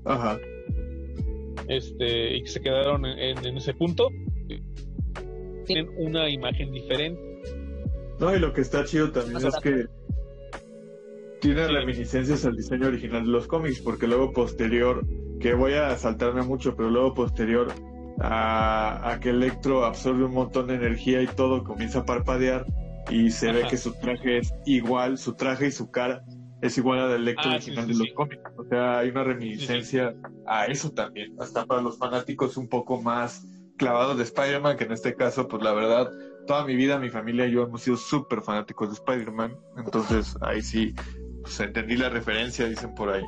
[0.05, 0.39] Ajá.
[1.69, 4.11] Este, y que se quedaron en, ese punto,
[5.67, 7.21] tienen una imagen diferente.
[8.19, 9.87] No, y lo que está chido también es que
[11.45, 15.07] tiene reminiscencias al diseño original de los cómics, porque luego posterior,
[15.41, 17.71] que voy a saltarme mucho, pero luego posterior
[18.23, 22.65] a, que Electro absorbe un montón de energía y todo comienza a parpadear
[23.11, 26.25] y se ve que su traje es igual, su traje y su cara
[26.63, 28.43] es igual al Electro ah, original de los cómics.
[28.57, 30.15] O sea, hay una reminiscencia
[30.47, 34.93] a eso también, hasta para los fanáticos un poco más clavados de Spider-Man, que en
[34.93, 36.09] este caso, pues la verdad,
[36.47, 40.63] toda mi vida, mi familia y yo hemos sido súper fanáticos de Spider-Man, entonces ahí
[40.63, 40.95] sí
[41.45, 43.23] pues entendí la referencia, dicen por ahí.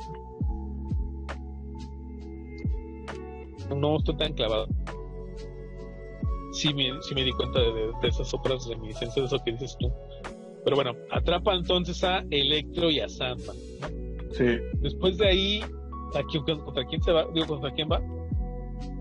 [3.75, 4.67] No estoy tan clavado.
[6.51, 9.91] Sí me, sí me di cuenta de, esas otras reminiscencias, de eso que dices tú.
[10.63, 13.55] Pero bueno, atrapa entonces a Electro y a Sandman.
[14.31, 14.57] Sí.
[14.79, 15.61] Después de ahí,
[16.43, 17.27] ¿contra quién se va?
[17.35, 18.01] Digo, ¿contra quién va?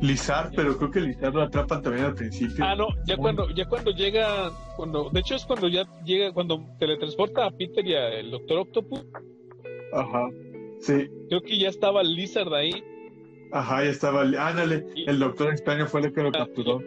[0.01, 2.65] Lizard, pero creo que Lizard lo atrapan también al principio.
[2.65, 6.65] Ah, no, ya cuando, ya cuando llega, cuando, de hecho es cuando ya llega, cuando
[6.79, 9.07] teletransporta a Peter y al Doctor Octopus.
[9.93, 10.29] Ajá,
[10.81, 11.09] sí.
[11.29, 12.85] Creo que ya estaba Lizard ahí.
[13.53, 16.83] Ajá, ya estaba, ándale, el Doctor Extraño fue el que lo ah, capturó.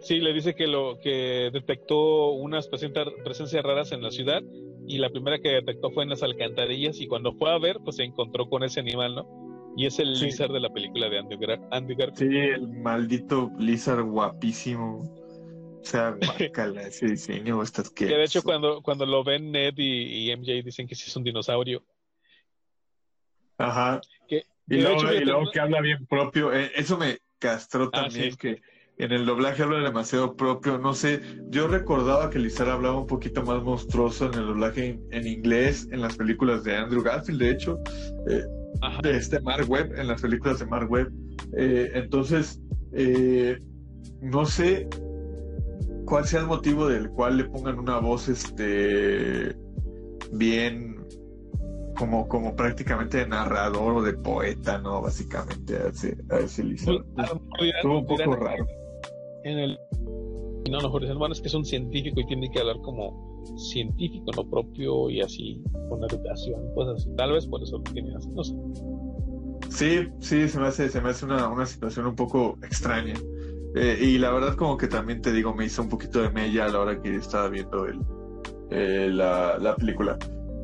[0.00, 4.42] Sí, le dice que lo que detectó unas presencias raras en la ciudad
[4.86, 7.96] y la primera que detectó fue en las alcantarillas y cuando fue a ver, pues
[7.96, 9.39] se encontró con ese animal, ¿no?
[9.76, 12.32] Y es el Lizard de la película de Andy, Garfield.
[12.32, 15.02] Sí, el maldito Lizard guapísimo.
[15.80, 16.16] O sea,
[16.54, 18.06] guacala ese diseño, estas que.
[18.06, 21.82] de hecho, cuando, cuando lo ven Ned y, MJ dicen que sí es un dinosaurio.
[23.58, 24.00] Ajá.
[24.28, 26.52] y, luego, que habla bien propio.
[26.52, 28.62] Eh, eso me castró ah, también, que
[28.98, 30.78] en el doblaje habla demasiado propio.
[30.78, 35.26] No sé, yo recordaba que Lizard hablaba un poquito más monstruoso en el doblaje en,
[35.26, 37.78] inglés, en las películas de Andrew Garfield, de hecho.
[38.28, 38.42] Eh,
[39.02, 41.12] de este Mark Webb, en las películas de Mark Webb.
[41.56, 42.60] Eh, entonces,
[42.92, 43.58] eh,
[44.20, 44.88] no sé
[46.06, 49.54] cuál sea el motivo del cual le pongan una voz este
[50.32, 50.96] bien
[51.96, 55.02] como, como prácticamente de narrador o de poeta, ¿no?
[55.02, 58.66] Básicamente a ese, a ese Estuvo un poco raro.
[59.44, 59.78] En el
[60.70, 64.48] no, no, bueno, es que es un científico y tiene que hablar como científico, no
[64.48, 67.08] propio y así, con educación, pues así.
[67.16, 68.54] Tal vez por eso lo tiene así, no sé.
[69.70, 73.14] Sí, sí, se me hace, se me hace una, una situación un poco extraña.
[73.74, 76.64] Eh, y la verdad, como que también te digo, me hizo un poquito de mella
[76.64, 78.00] a la hora que estaba viendo el,
[78.70, 80.18] eh, la, la película.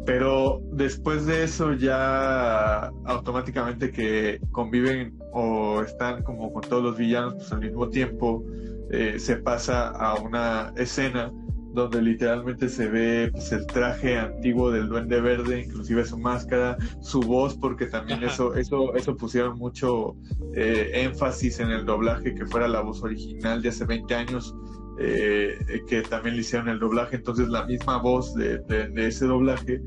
[0.05, 7.35] Pero después de eso ya automáticamente que conviven o están como con todos los villanos
[7.35, 8.45] pues, al mismo tiempo,
[8.91, 11.33] eh, se pasa a una escena
[11.77, 17.21] donde literalmente se ve pues, el traje antiguo del Duende Verde, inclusive su máscara, su
[17.21, 20.17] voz, porque también eso, eso, eso pusieron mucho
[20.55, 24.57] eh, énfasis en el doblaje, que fuera la voz original de hace 20 años,
[24.99, 28.63] eh, que también le hicieron el doblaje, entonces la misma voz de,
[28.97, 29.83] ese doblaje,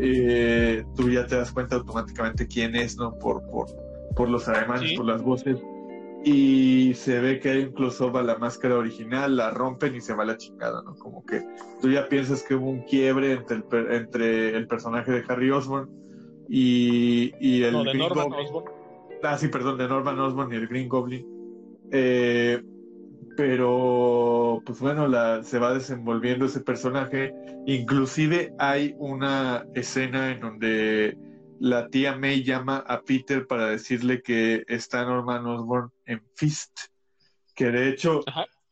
[0.00, 3.18] eh, tú ya te das cuenta automáticamente quién es, ¿no?
[3.18, 3.66] Por, por,
[4.16, 5.58] por los ademanes, por las voces.
[6.24, 10.14] Y se ve que hay un close-up a la máscara original, la rompen y se
[10.14, 10.94] va la chingada, ¿no?
[10.94, 11.44] Como que
[11.82, 15.90] tú ya piensas que hubo un quiebre entre el, entre el personaje de Harry Osborn
[16.48, 18.72] y, y el no, de Norman Osborn.
[19.22, 21.26] Ah, sí, perdón, de Norman Osborn y el Green Goblin.
[21.90, 22.62] Eh,
[23.36, 27.34] pero, pues bueno, la, se va desenvolviendo ese personaje.
[27.66, 31.18] Inclusive hay una escena en donde
[31.60, 36.72] la tía May llama a Peter para decirle que está Norman Osborn en Fist.
[37.54, 38.20] Que de hecho,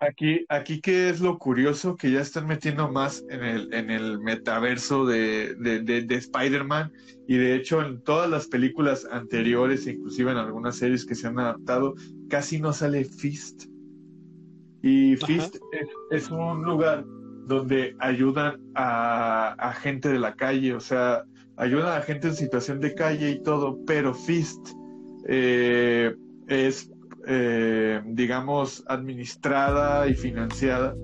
[0.01, 4.18] aquí, aquí que es lo curioso, que ya están metiendo más en el, en el
[4.18, 6.93] metaverso de, de, Spider-Man.
[7.28, 11.39] Y de hecho, en todas las películas anteriores, inclusive en algunas series que se han
[11.39, 11.95] adaptado,
[12.28, 13.66] casi no sale Fist.
[14.83, 15.57] Y Fist
[16.11, 17.05] es, un lugar
[17.47, 21.24] donde ayudan a, a gente de la calle, o sea,
[21.57, 24.70] ayuda a gente en situación de calle y todo, pero Fist
[25.28, 26.14] eh,
[26.48, 26.90] es,
[27.26, 30.94] eh, digamos, administrada y financiada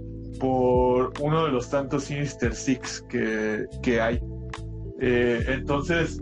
[0.41, 4.21] por uno de los tantos Sinister Six que, hay.
[5.01, 6.21] Eh, entonces,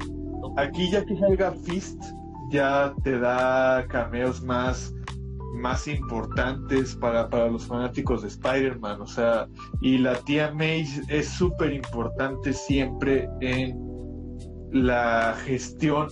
[0.57, 2.03] aquí ya que salga Fist,
[2.51, 4.93] ya te da cameos más
[5.55, 9.49] más importantes para, para los fanáticos de Spider-Man, o sea,
[9.81, 13.96] y la tía May es súper importante siempre en
[14.73, 16.09] la gestión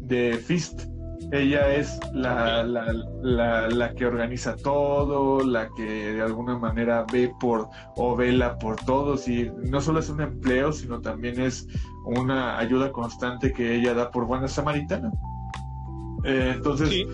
[0.00, 0.82] de Fist.
[1.30, 7.68] Ella es la, la, la, que organiza todo, la que de alguna manera ve por
[7.96, 11.66] o vela por todos y no solo es un empleo, sino también es
[12.06, 15.12] una ayuda constante que ella da por buena samaritana.
[16.24, 17.04] Eh, entonces,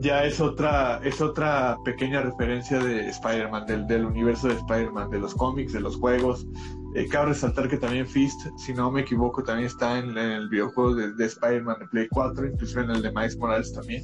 [0.00, 5.18] ya es otra, es otra pequeña referencia de Spider-Man, del, del universo de Spider-Man, de
[5.20, 6.46] los cómics, de los juegos,
[6.94, 10.94] eh, cabe resaltar que también Fist, si no me equivoco, también está en, el videojuego
[10.94, 14.02] de, Spider-Man de Play 4, inclusive en el de Miles Morales también.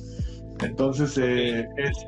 [0.61, 2.07] Entonces eh, es,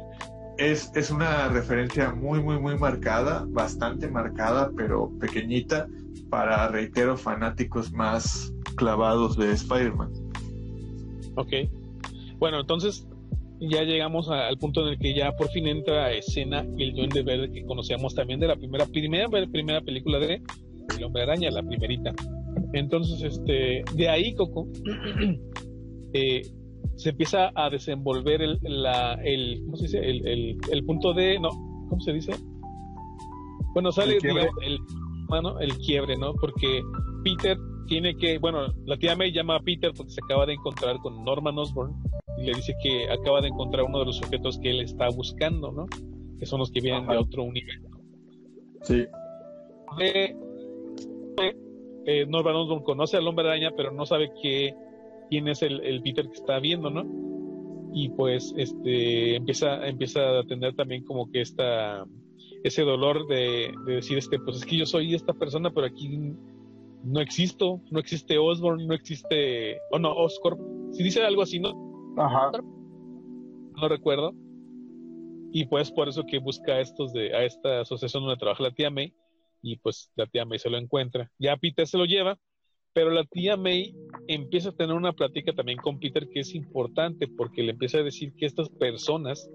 [0.59, 5.87] es, es, una referencia muy, muy, muy marcada, bastante marcada, pero pequeñita
[6.31, 10.13] para, reitero, fanáticos más clavados de Spider-Man.
[11.37, 11.53] Ok.
[12.39, 13.07] Bueno, entonces
[13.61, 17.23] ya llegamos al punto en el que ya por fin entra a escena el Duende
[17.23, 20.43] Verde que conocíamos también de la primera, primera, primera película de
[20.97, 22.15] el hombre araña, la primerita.
[22.73, 24.69] Entonces, este, de ahí, Coco,
[26.13, 26.43] eh,
[26.97, 29.99] se empieza a desenvolver el, la, el, ¿cómo se dice?
[29.99, 31.51] El, el, punto de, no,
[31.89, 32.33] ¿cómo se dice?
[33.75, 34.79] Bueno, sale, el digamos, el,
[35.29, 36.35] bueno, el quiebre, ¿no?
[36.35, 36.83] Porque
[37.23, 40.97] Peter tiene que, bueno, la tía May llama a Peter porque se acaba de encontrar
[40.99, 41.95] con Norman Osborn
[42.39, 45.73] y le dice que acaba de encontrar uno de los objetos que él está buscando,
[45.73, 45.87] ¿no?
[46.39, 47.89] Que son los que vienen de otro universo.
[48.83, 49.07] Sí.
[49.99, 50.37] De,
[52.07, 54.75] eh, Norman Osborn conoce al hombre araña, pero no sabe qué,
[55.29, 57.05] quién es el, Peter que está viendo, ¿no?
[57.93, 62.05] Y pues este empieza, empieza a tener también como que esta
[62.63, 66.35] ese dolor de, decir este, pues es que yo soy esta persona, pero aquí
[67.05, 70.59] no existo, no existe Osborn, no existe, o no, Oscorp,
[70.93, 71.71] si dice algo así, ¿no?
[72.17, 72.51] Ajá.
[73.77, 74.35] No recuerdo.
[75.53, 78.73] Y pues por eso que busca a estos de, a esta asociación donde trabaja la
[78.73, 79.13] tía May,
[79.67, 81.29] y pues la tía May se lo encuentra.
[81.41, 82.39] Ya Peter se lo lleva,
[82.93, 83.97] pero la tía May
[84.29, 88.05] empieza a tener una plática también con Peter que es importante porque le empieza a
[88.05, 89.51] decir que estas personas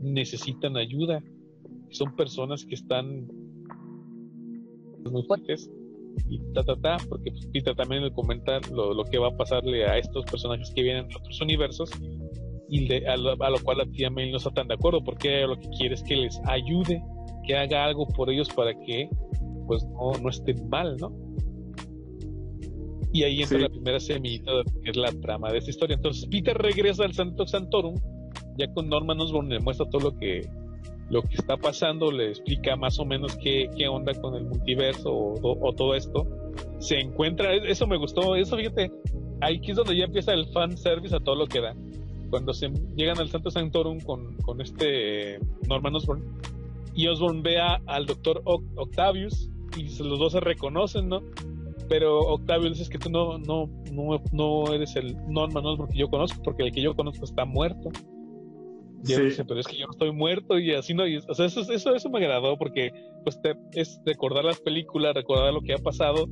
[0.00, 1.22] necesitan ayuda,
[1.90, 3.28] son personas que están
[5.04, 5.70] muy fuertes
[6.30, 9.36] y ta ta ta, porque pues, Peter también le comenta lo, lo, que va a
[9.36, 11.90] pasarle a estos personajes que vienen de otros universos
[12.70, 15.46] y a, lo, a, lo, cual la tía May no está tan de acuerdo porque
[15.46, 17.02] lo que quiere es que les ayude
[17.46, 19.08] que haga algo por ellos para que
[19.66, 21.12] pues no, no estén mal, ¿no?
[23.12, 24.50] Y ahí entra la primera semillita
[24.82, 25.96] que es la trama de esta historia.
[25.96, 27.94] Entonces Peter regresa al Santo Santorum,
[28.58, 30.42] ya con Norman Osborn le muestra todo lo que
[31.08, 35.12] lo que está pasando, le explica más o menos qué, qué onda con el multiverso
[35.14, 36.26] o, todo esto.
[36.78, 38.90] Se encuentra, eso me gustó, eso fíjate,
[39.40, 41.74] ahí es donde ya empieza el fan service a todo lo que da.
[42.30, 45.38] Cuando se llegan al Santo Santorum con, con este
[45.68, 46.24] Norman Osborn,
[46.96, 51.22] y Osborn ve al doctor Octavius y los dos se reconocen, ¿no?
[51.88, 56.08] Pero Octavius dice que tú no, no, no, no eres el Norman Osborn que yo
[56.08, 57.90] conozco, porque el que yo conozco está muerto.
[59.04, 61.04] Y él dice, pero es que yo estoy muerto y así no.
[61.28, 62.90] o sea, eso, eso, eso me agradó porque
[63.22, 66.26] pues te, es recordar las películas, recordar lo que ha pasado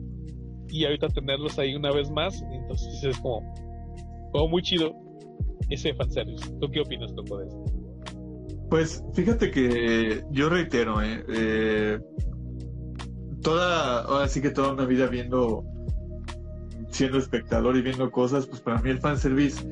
[0.68, 2.42] y ahorita tenerlos ahí una vez más.
[2.50, 3.54] Entonces es como,
[4.32, 4.92] como muy chido
[5.68, 6.50] ese fanservice.
[6.58, 7.83] ¿Tú qué opinas, Toco, de esto?
[8.74, 11.24] Pues fíjate que yo reitero, ¿eh?
[11.28, 12.00] eh
[13.40, 15.62] toda, ahora sí que toda una vida viendo,
[16.90, 19.64] siendo espectador y viendo cosas, pues para mí el fanservice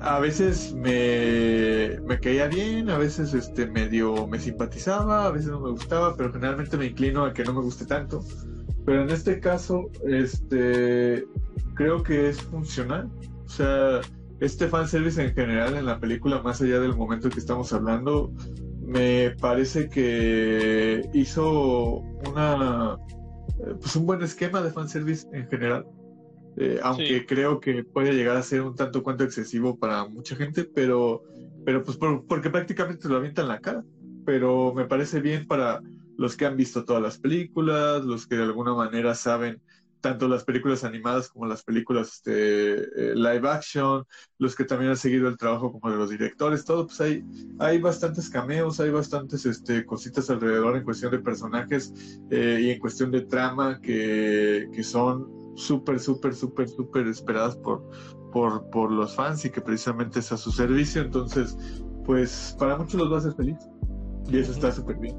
[0.00, 5.60] a veces me, me caía bien, a veces este medio me simpatizaba, a veces no
[5.60, 8.24] me gustaba, pero generalmente me inclino a que no me guste tanto.
[8.86, 11.26] Pero en este caso, este
[11.74, 13.10] creo que es funcional.
[13.44, 14.00] O sea,
[14.40, 18.32] este fanservice en general en la película, más allá del momento que estamos hablando,
[18.80, 22.96] me parece que hizo una
[23.80, 25.86] pues un buen esquema de fanservice en general.
[26.56, 30.64] Eh, aunque creo que puede llegar a ser un tanto cuanto excesivo para mucha gente,
[30.64, 31.22] pero,
[31.64, 33.84] pero pues porque prácticamente lo avientan la cara.
[34.26, 35.80] Pero me parece bien para
[36.16, 39.60] los que han visto todas las películas, los que de alguna manera saben
[40.00, 44.04] tanto las películas animadas como las películas este, eh, live action,
[44.38, 47.24] los que también han seguido el trabajo como de los directores, todo, pues hay,
[47.58, 51.92] hay bastantes cameos, hay bastantes este, cositas alrededor en cuestión de personajes
[52.30, 57.88] eh, y en cuestión de trama que, que son súper, súper, súper, súper esperadas por,
[58.32, 61.02] por, por los fans y que precisamente es a su servicio.
[61.02, 61.56] Entonces,
[62.04, 63.58] pues para muchos los va a hacer feliz.
[64.28, 65.16] Y eso está súper bien.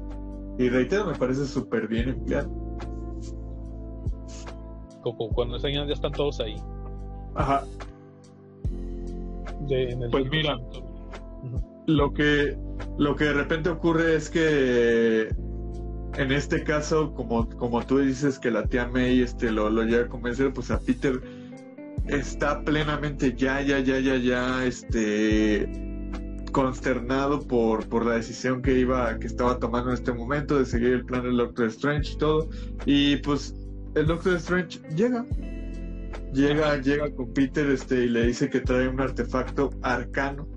[0.58, 2.61] Y reitero, me parece súper bien empleado.
[5.02, 6.56] Como cuando ya están todos ahí.
[7.34, 7.64] Ajá.
[10.10, 10.58] pues mira,
[11.86, 12.56] lo que,
[12.98, 15.28] lo que de repente ocurre es que
[16.16, 20.04] en este caso, como, como tú dices que la tía May este, lo, lo llega
[20.04, 21.20] a convencer, pues a Peter
[22.06, 25.90] está plenamente ya, ya, ya, ya, ya, este
[26.52, 30.92] consternado por, por la decisión que iba, que estaba tomando en este momento de seguir
[30.92, 32.48] el plan del Doctor Strange y todo.
[32.84, 33.54] Y pues
[33.94, 35.24] el Doctor Strange llega.
[36.32, 40.48] Llega, llega con Peter este, y le dice que trae un artefacto arcano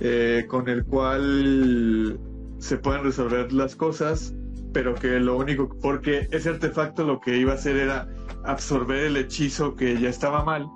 [0.00, 2.18] eh, con el cual
[2.58, 4.34] se pueden resolver las cosas
[4.74, 8.08] pero que lo único, porque ese artefacto lo que iba a hacer era
[8.44, 10.66] absorber el hechizo que ya estaba mal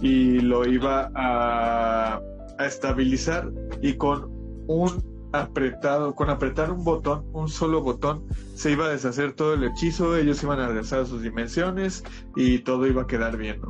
[0.00, 2.22] y lo iba a,
[2.60, 4.28] estabilizar y con
[4.68, 8.24] un apretado, con apretar un botón, un solo botón,
[8.54, 12.04] se iba a deshacer todo el hechizo, ellos iban a regresar a sus dimensiones
[12.36, 13.60] y todo iba a quedar bien,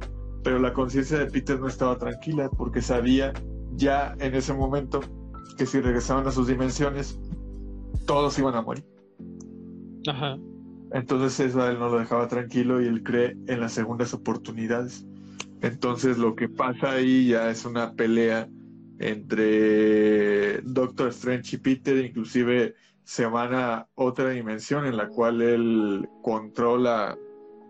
[0.42, 3.32] Pero la conciencia de Peter no estaba tranquila porque sabía
[3.74, 5.00] ya en ese momento
[5.56, 7.18] que si regresaban a sus dimensiones,
[8.06, 8.84] todos iban a morir.
[10.06, 10.38] Ajá.
[10.92, 15.06] Entonces eso a él no lo dejaba tranquilo y él cree en las segundas oportunidades.
[15.61, 18.48] Entonces lo que pasa ahí ya es una pelea
[19.01, 26.09] entre Doctor Strange y Peter, inclusive se van a otra dimensión en la cual él
[26.22, 27.16] controla,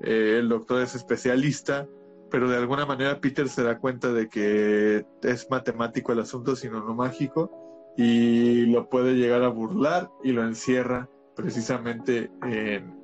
[0.02, 1.86] eh, el doctor es especialista,
[2.30, 6.84] pero de alguna manera Peter se da cuenta de que es matemático el asunto, sino
[6.84, 12.98] no mágico, y lo puede llegar a burlar y lo encierra precisamente en,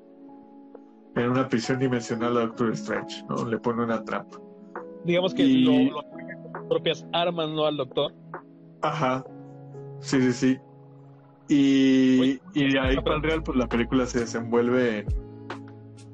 [1.15, 3.47] en una prisión dimensional a Doctor Strange, ¿no?
[3.47, 4.39] Le pone una trampa.
[5.05, 6.03] Digamos que lo,
[6.69, 7.67] propias armas, ¿no?
[7.67, 8.13] Al doctor.
[8.83, 9.25] Ajá.
[10.01, 10.59] Sí, sí, sí.
[11.49, 15.07] Y, y de ahí para el real, pues la película se desenvuelve en.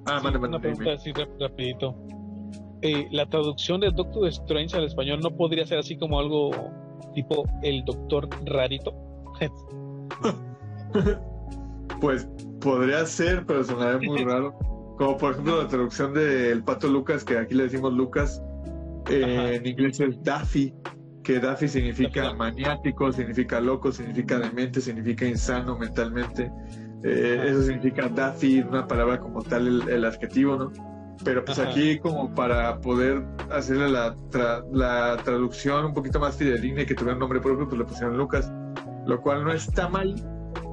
[0.06, 1.94] Ah, sí, Una pregunta así rapidito.
[2.82, 6.50] Eh, la traducción de Doctor Strange al español no podría ser así como algo
[7.14, 8.92] tipo el doctor rarito.
[12.00, 12.28] Pues
[12.60, 14.58] podría ser, pero sonaría muy raro.
[14.98, 18.42] Como por ejemplo la traducción del Pato Lucas, que aquí le decimos Lucas,
[19.08, 20.74] eh, en inglés es Daffy,
[21.22, 26.50] que Daffy significa maniático, significa loco, significa demente, significa insano mentalmente.
[27.04, 30.72] Eh, eso significa Daffy, una palabra como tal, el, adjetivo, ¿no?
[31.24, 34.16] Pero pues aquí como para poder hacerle la,
[34.72, 38.16] la traducción un poquito más fidedigna y que tuviera un nombre propio, pues le pusieron
[38.16, 38.52] Lucas,
[39.06, 40.14] lo cual no está mal,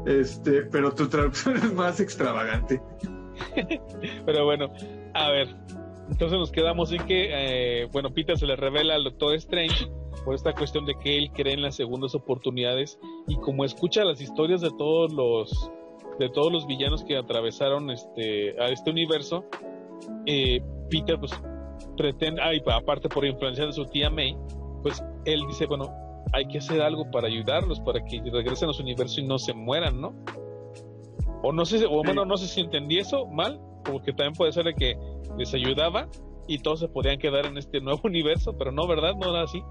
[0.06, 2.82] este, pero tu traducción es más extravagante.
[4.26, 4.72] pero bueno,
[5.14, 5.48] a ver.
[6.10, 9.88] Entonces nos quedamos en que, eh, bueno, Peter se le revela al Doctor Strange
[10.26, 14.20] por esta cuestión de que él cree en las segundas oportunidades y como escucha las
[14.20, 15.72] historias de todos los
[16.20, 19.46] de todos los villanos que atravesaron este a este universo,
[20.26, 21.32] eh, Peter pues
[21.96, 24.36] pretende, ah, aparte por influencia de su tía May,
[24.82, 25.90] pues él dice, bueno,
[26.34, 29.54] hay que hacer algo para ayudarlos, para que regresen a su universo y no se
[29.54, 30.14] mueran, ¿no?
[31.42, 34.66] O no sé, o bueno, no sé si entendí eso mal, porque también puede ser
[34.66, 34.98] de que
[35.38, 36.08] les ayudaba
[36.48, 39.14] y todos se podían quedar en este nuevo universo, pero no, ¿verdad?
[39.20, 39.62] No era así.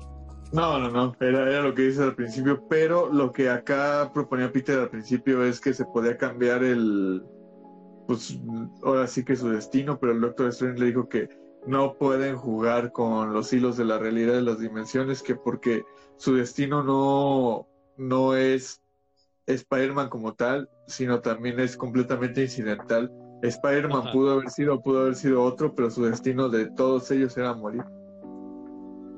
[0.53, 4.51] No, no, no, era, era lo que dices al principio, pero lo que acá proponía
[4.51, 7.23] Peter al principio es que se podía cambiar el,
[8.07, 8.41] pues
[8.83, 11.29] ahora sí que su destino, pero el Doctor Strange le dijo que
[11.67, 15.85] no pueden jugar con los hilos de la realidad de las dimensiones, que porque
[16.17, 18.83] su destino no, no es
[19.47, 23.13] Spider-Man como tal, sino también es completamente incidental.
[23.43, 27.55] Spider-Man pudo haber sido, pudo haber sido otro, pero su destino de todos ellos era
[27.55, 27.85] morir.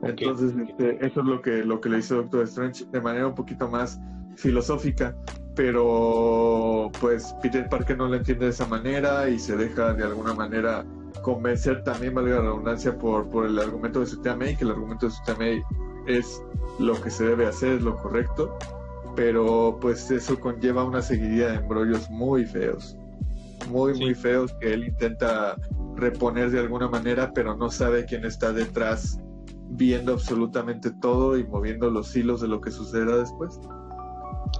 [0.02, 3.34] Entonces, este, eso es lo que, lo que le hizo Doctor Strange de manera un
[3.34, 4.00] poquito más
[4.36, 5.14] filosófica,
[5.54, 10.32] pero pues Peter Parker no lo entiende de esa manera y se deja de alguna
[10.32, 10.84] manera
[11.22, 14.70] convencer también, valga la redundancia, por, por el argumento de su tía May, que el
[14.70, 15.62] argumento de su tía May
[16.06, 16.42] es
[16.78, 18.56] lo que se debe hacer, es lo correcto,
[19.16, 22.96] pero pues eso conlleva una seguidilla de embrollos muy feos,
[23.68, 25.56] muy, muy feos que él intenta
[25.96, 29.18] reponer de alguna manera, pero no sabe quién está detrás
[29.70, 33.60] viendo absolutamente todo y moviendo los hilos de lo que sucederá después.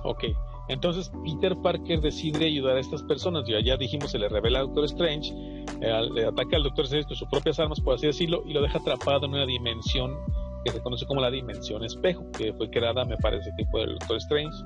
[0.05, 0.25] Ok,
[0.69, 3.45] entonces Peter Parker decide ayudar a estas personas.
[3.49, 5.33] Ya, ya dijimos, se le revela al Doctor Strange,
[5.81, 8.63] eh, le ataca al Doctor Strange con sus propias armas, por así decirlo, y lo
[8.63, 10.17] deja atrapado en una dimensión
[10.65, 13.99] que se conoce como la dimensión espejo, que fue creada, me parece, que por el
[13.99, 14.57] Doctor Strange.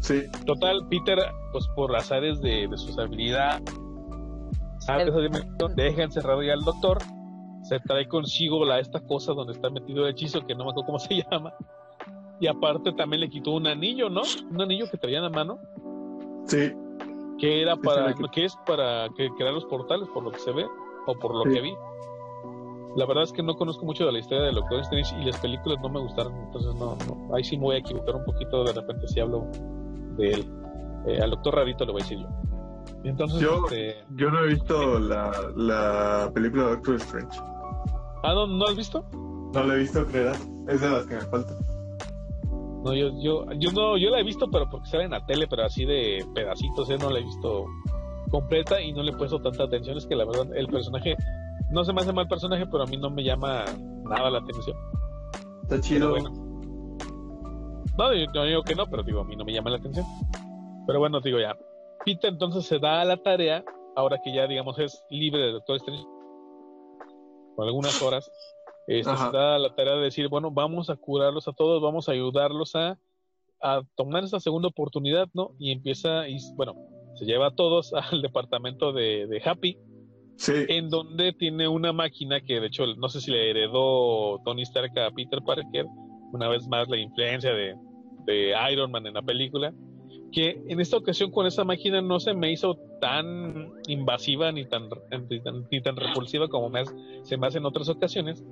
[0.00, 0.22] Sí.
[0.44, 1.18] Total, Peter,
[1.52, 3.62] pues por las áreas de, de sus habilidades,
[4.94, 6.98] esa dimensión, deja encerrado ya al Doctor,
[7.62, 10.86] se trae consigo la, esta cosa donde está metido el hechizo, que no me acuerdo
[10.86, 11.52] cómo se llama,
[12.38, 14.22] y aparte también le quitó un anillo, ¿no?
[14.50, 15.58] Un anillo que traía en la mano.
[16.44, 16.72] Sí.
[17.38, 18.44] Que era para, que...
[18.44, 20.66] es para crear los portales, por lo que se ve,
[21.06, 21.74] o por lo que vi.
[22.96, 25.38] La verdad es que no conozco mucho de la historia de Doctor Strange y las
[25.40, 28.64] películas no me gustaron, entonces no, no, ahí sí me voy a equivocar un poquito
[28.64, 29.50] de repente si hablo
[30.16, 30.46] de él.
[31.06, 32.28] Eh, al Doctor Rarito le voy a decir yo.
[33.04, 34.04] Entonces, yo, este...
[34.16, 37.38] yo no he visto la, la película de Doctor Strange.
[38.22, 39.04] ¿Ah, no, no has visto?
[39.54, 40.40] No la he visto, creerás.
[40.68, 41.56] Es de las que me faltan.
[42.84, 45.46] No, yo, yo, yo no, yo la he visto, pero porque sale en la tele,
[45.48, 46.96] pero así de pedacitos, ¿eh?
[46.98, 47.66] no la he visto
[48.30, 49.96] completa y no le he puesto tanta atención.
[49.96, 51.16] Es que la verdad, el personaje,
[51.70, 53.64] no se me hace mal personaje, pero a mí no me llama
[54.04, 54.76] nada la atención.
[55.62, 56.10] Está chido.
[56.10, 56.45] Bueno.
[57.96, 60.06] No, yo no digo que no, pero digo, a mí no me llama la atención.
[60.86, 61.56] Pero bueno, digo ya.
[62.04, 63.64] Peter entonces se da a la tarea,
[63.96, 66.04] ahora que ya, digamos, es libre de Doctor Strange,
[67.56, 68.30] por algunas horas,
[68.86, 72.12] este, se da la tarea de decir, bueno, vamos a curarlos a todos, vamos a
[72.12, 72.98] ayudarlos a,
[73.60, 75.56] a tomar esa segunda oportunidad, ¿no?
[75.58, 76.74] Y empieza, y bueno,
[77.16, 79.76] se lleva a todos al departamento de, de Happy,
[80.36, 80.52] sí.
[80.68, 84.96] en donde tiene una máquina que de hecho no sé si le heredó Tony Stark
[84.98, 85.86] a Peter Parker,
[86.36, 87.74] una vez más la influencia de,
[88.26, 89.72] de Iron Man en la película,
[90.32, 94.88] que en esta ocasión con esa máquina no se me hizo tan invasiva ni tan,
[95.30, 96.82] ni tan, ni tan repulsiva como me,
[97.22, 98.44] se me hace en otras ocasiones,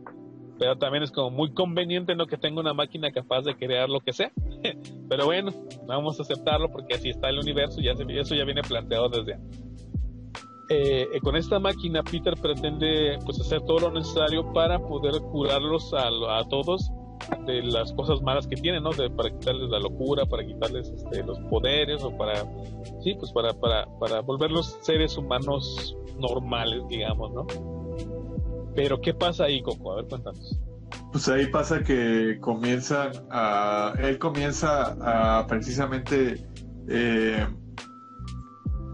[0.58, 4.00] pero también es como muy conveniente no que tenga una máquina capaz de crear lo
[4.00, 4.32] que sea.
[5.08, 5.52] pero bueno,
[5.86, 9.64] vamos a aceptarlo porque así está el universo y eso ya viene planteado desde antes.
[10.70, 16.08] Eh, con esta máquina Peter pretende pues hacer todo lo necesario para poder curarlos a,
[16.38, 16.90] a todos
[17.46, 18.90] de las cosas malas que tienen, ¿no?
[18.92, 22.36] De, para quitarles la locura, para quitarles este, los poderes o para,
[23.02, 27.46] sí, pues para, para, para volverlos seres humanos normales, digamos, ¿no?
[28.74, 29.92] Pero ¿qué pasa ahí, Coco?
[29.92, 30.58] A ver, cuéntanos.
[31.12, 34.96] Pues ahí pasa que comienzan a, él comienza
[35.38, 36.44] a precisamente,
[36.88, 37.46] eh,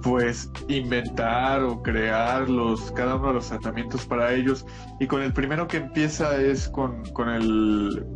[0.03, 4.67] pues inventar o crear los cada uno de los tratamientos para ellos
[4.99, 8.07] y con el primero que empieza es con, con el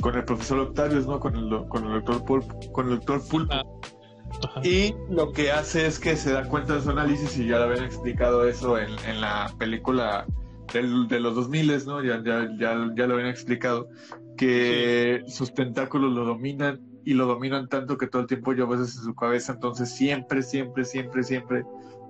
[0.00, 3.52] con el profesor Octavius no con el con el doctor Pulpo, con el doctor Pulpo
[3.52, 4.60] ah.
[4.62, 7.64] y lo que hace es que se da cuenta de su análisis y ya lo
[7.64, 10.26] habían explicado eso en, en la película
[10.72, 13.88] del, de los 2000 no ya, ya, ya, ya lo habían explicado
[14.36, 15.32] que sí.
[15.32, 19.04] sus tentáculos lo dominan y lo dominan tanto que todo el tiempo yo veces en
[19.04, 21.64] su cabeza, entonces siempre, siempre, siempre, siempre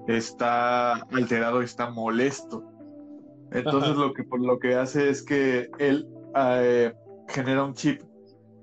[0.08, 2.64] está alterado, está molesto.
[3.52, 4.00] Entonces Ajá.
[4.00, 6.92] lo que lo que hace es que él eh,
[7.28, 8.02] genera un chip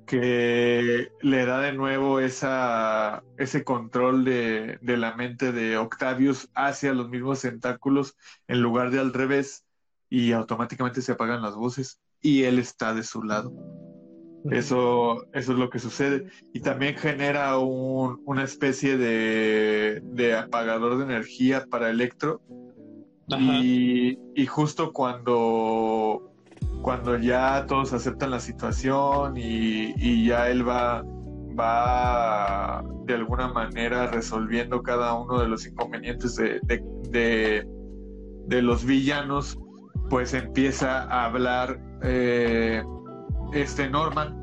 [0.06, 6.94] que le da de nuevo esa, ese control de, de, la mente de Octavius hacia
[6.94, 8.18] los mismos tentáculos
[8.50, 9.64] en lugar de al revés
[10.10, 13.54] y automáticamente se apagan las voces y él está de su lado.
[14.52, 16.28] Eso, eso es lo que sucede.
[16.54, 22.42] Y también genera un, una especie de, de, apagador de energía para Electro.
[23.28, 26.32] Y, y, justo cuando,
[26.84, 31.04] cuando ya todos aceptan la situación y, y, ya él va,
[31.60, 37.68] va de alguna manera resolviendo cada uno de los inconvenientes de, de, de,
[38.46, 39.58] de los villanos,
[40.12, 41.80] pues empieza a hablar.
[42.04, 42.84] Eh,
[43.54, 44.36] este Norman,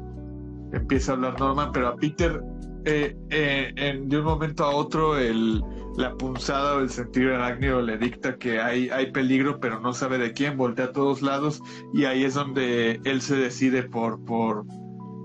[0.72, 2.42] empieza a hablar Norman, pero a Peter
[2.84, 5.62] eh, eh, en, de un momento a otro el,
[5.96, 10.18] la punzada o el sentido arácnido le dicta que hay, hay peligro, pero no sabe
[10.18, 11.62] de quién, voltea a todos lados
[11.92, 14.64] y ahí es donde él se decide por, por,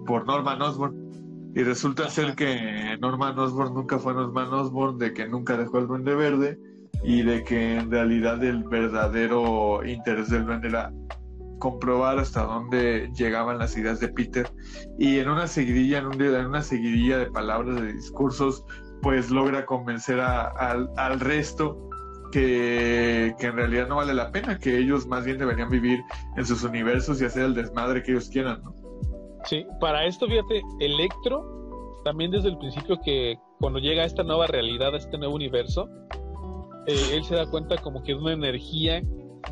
[0.05, 1.07] por Norman Osborn.
[1.55, 5.87] Y resulta ser que Norman Osborn nunca fue Norman Osborn, de que nunca dejó el
[5.87, 6.59] Duende Verde
[7.03, 10.91] y de que en realidad el verdadero interés del Duende era
[11.59, 14.49] comprobar hasta dónde llegaban las ideas de Peter
[14.97, 18.63] y en una seguidilla, en, en una seguidilla de palabras, de discursos,
[19.01, 21.89] pues logra convencer al resto
[22.31, 25.99] que, que, en realidad no vale la pena, que ellos más bien deberían vivir
[26.35, 28.73] en sus universos y hacer el desmadre que ellos quieran, ¿no?
[29.45, 34.47] Sí, para esto, fíjate, Electro, también desde el principio que cuando llega a esta nueva
[34.47, 35.87] realidad, a este nuevo universo,
[36.87, 39.01] eh, él se da cuenta como que es una energía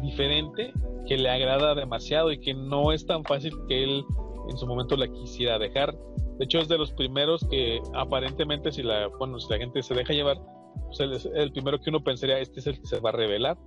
[0.01, 0.73] diferente
[1.07, 4.03] que le agrada demasiado y que no es tan fácil que él
[4.49, 5.93] en su momento la quisiera dejar.
[6.37, 9.93] De hecho, es de los primeros que aparentemente si la, bueno, si la gente se
[9.93, 10.37] deja llevar,
[10.87, 13.13] pues él es el primero que uno pensaría, este es el que se va a
[13.13, 13.57] revelar,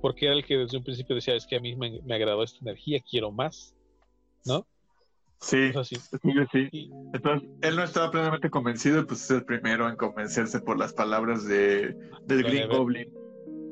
[0.00, 2.42] porque era el que desde un principio decía, es que a mí me, me agradó
[2.42, 3.74] esta energía, quiero más,
[4.44, 4.66] ¿no?
[5.40, 5.96] Sí, sí,
[6.52, 6.90] sí.
[7.14, 11.44] Entonces, él no estaba plenamente convencido pues es el primero en convencerse por las palabras
[11.48, 11.96] de,
[12.26, 13.12] del Green Goblin.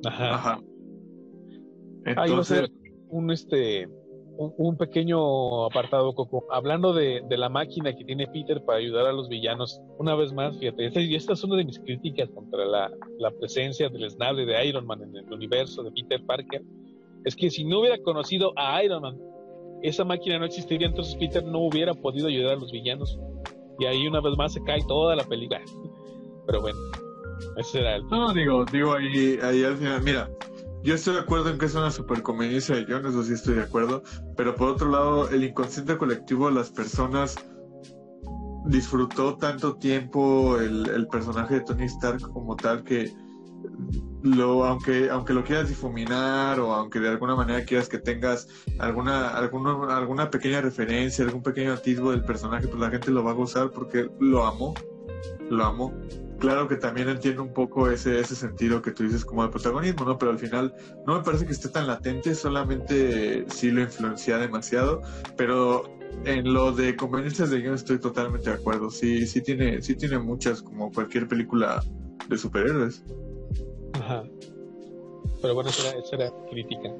[0.04, 0.34] Ajá.
[0.34, 0.60] Ajá.
[2.04, 2.70] Entonces...
[3.08, 3.88] un, este,
[4.36, 6.46] un, pequeño apartado, Coco.
[6.50, 10.32] Hablando de, de, la máquina que tiene Peter para ayudar a los villanos, una vez
[10.32, 14.10] más, fíjate, esta, y esta es una de mis críticas contra la, la presencia del
[14.10, 16.62] Snable de Iron Man en el universo de Peter Parker,
[17.24, 19.18] es que si no hubiera conocido a Iron Man
[19.82, 23.18] esa máquina no existiría, entonces Peter no hubiera podido ayudar a los villanos.
[23.78, 25.60] Y ahí una vez más se cae toda la película.
[26.46, 26.78] Pero bueno,
[27.56, 28.06] ese era el...
[28.08, 30.30] No, digo, digo ahí, ahí al final, mira,
[30.82, 33.62] yo estoy de acuerdo en que es una superconveniencia de John, eso sí estoy de
[33.62, 34.02] acuerdo,
[34.36, 37.36] pero por otro lado, el inconsciente colectivo de las personas
[38.66, 43.12] disfrutó tanto tiempo el, personaje de Tony Stark como tal que
[44.22, 48.48] lo, aunque, aunque lo quieras difuminar o aunque de alguna manera quieras que tengas
[48.78, 53.32] alguna, alguna, alguna pequeña referencia, algún pequeño atisbo del personaje, pues la gente lo va
[53.32, 54.74] a gozar porque lo amo,
[55.50, 55.94] lo amo.
[56.40, 60.06] Claro que también entiendo un poco ese, ese sentido que tú dices como de protagonismo,
[60.06, 60.16] ¿no?
[60.16, 60.74] Pero al final
[61.06, 65.02] no me parece que esté tan latente, solamente sí lo influencia demasiado,
[65.36, 65.84] pero
[66.24, 68.90] en lo de conveniencias de guion estoy totalmente de acuerdo.
[68.90, 71.82] Sí, sí tiene, sí tiene muchas, como cualquier película
[72.28, 73.04] de superhéroes.
[73.94, 74.24] Ajá.
[75.42, 76.90] Pero bueno, esa era, crítica.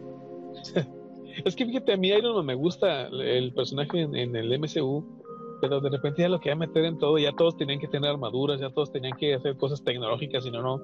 [1.44, 5.19] es que fíjate, a mí Iron Man me gusta el personaje en, el MCU,
[5.60, 8.60] pero de repente ya lo quería meter en todo, ya todos tenían que tener armaduras,
[8.60, 10.82] ya todos tenían que hacer cosas tecnológicas, si no, no,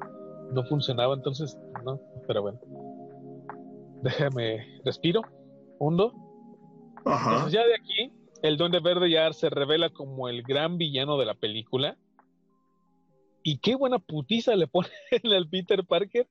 [0.52, 1.14] no funcionaba.
[1.14, 2.60] Entonces, no, pero bueno.
[4.02, 5.22] Déjame, respiro,
[5.78, 6.12] hundo.
[6.98, 8.12] Entonces ya de aquí,
[8.42, 11.96] el Duende Verde ya se revela como el gran villano de la película
[13.42, 14.88] y qué buena putiza le pone
[15.24, 16.28] al Peter Parker.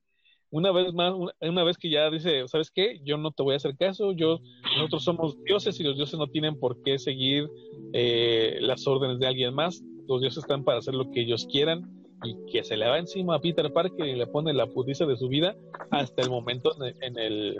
[0.56, 1.12] Una vez más,
[1.42, 2.98] una, vez que ya dice, ¿sabes qué?
[3.04, 4.40] Yo no te voy a hacer caso, yo,
[4.78, 7.46] nosotros somos dioses y los dioses no tienen por qué seguir
[7.92, 9.84] eh, las órdenes de alguien más.
[10.08, 11.82] Los dioses están para hacer lo que ellos quieran
[12.24, 15.18] y que se le va encima a Peter Parker y le pone la putiza de
[15.18, 15.54] su vida
[15.90, 16.72] hasta el momento
[17.02, 17.58] en, el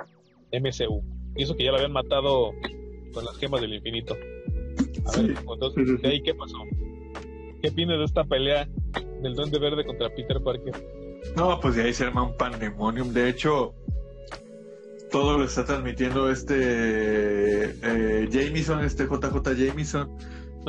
[0.51, 1.03] MCU.
[1.37, 2.53] Y eso que ya lo habían matado
[3.13, 4.15] con las gemas del infinito.
[5.05, 6.57] A ver, entonces, ¿de ahí qué pasó?
[7.61, 8.67] ¿Qué opinas de esta pelea
[9.21, 10.75] del Duende Verde contra Peter Parker.
[11.37, 13.13] No, pues de ahí se arma un pandemonium.
[13.13, 13.75] De hecho,
[15.11, 20.17] todo lo está transmitiendo este eh, Jameson, este JJ Jameson,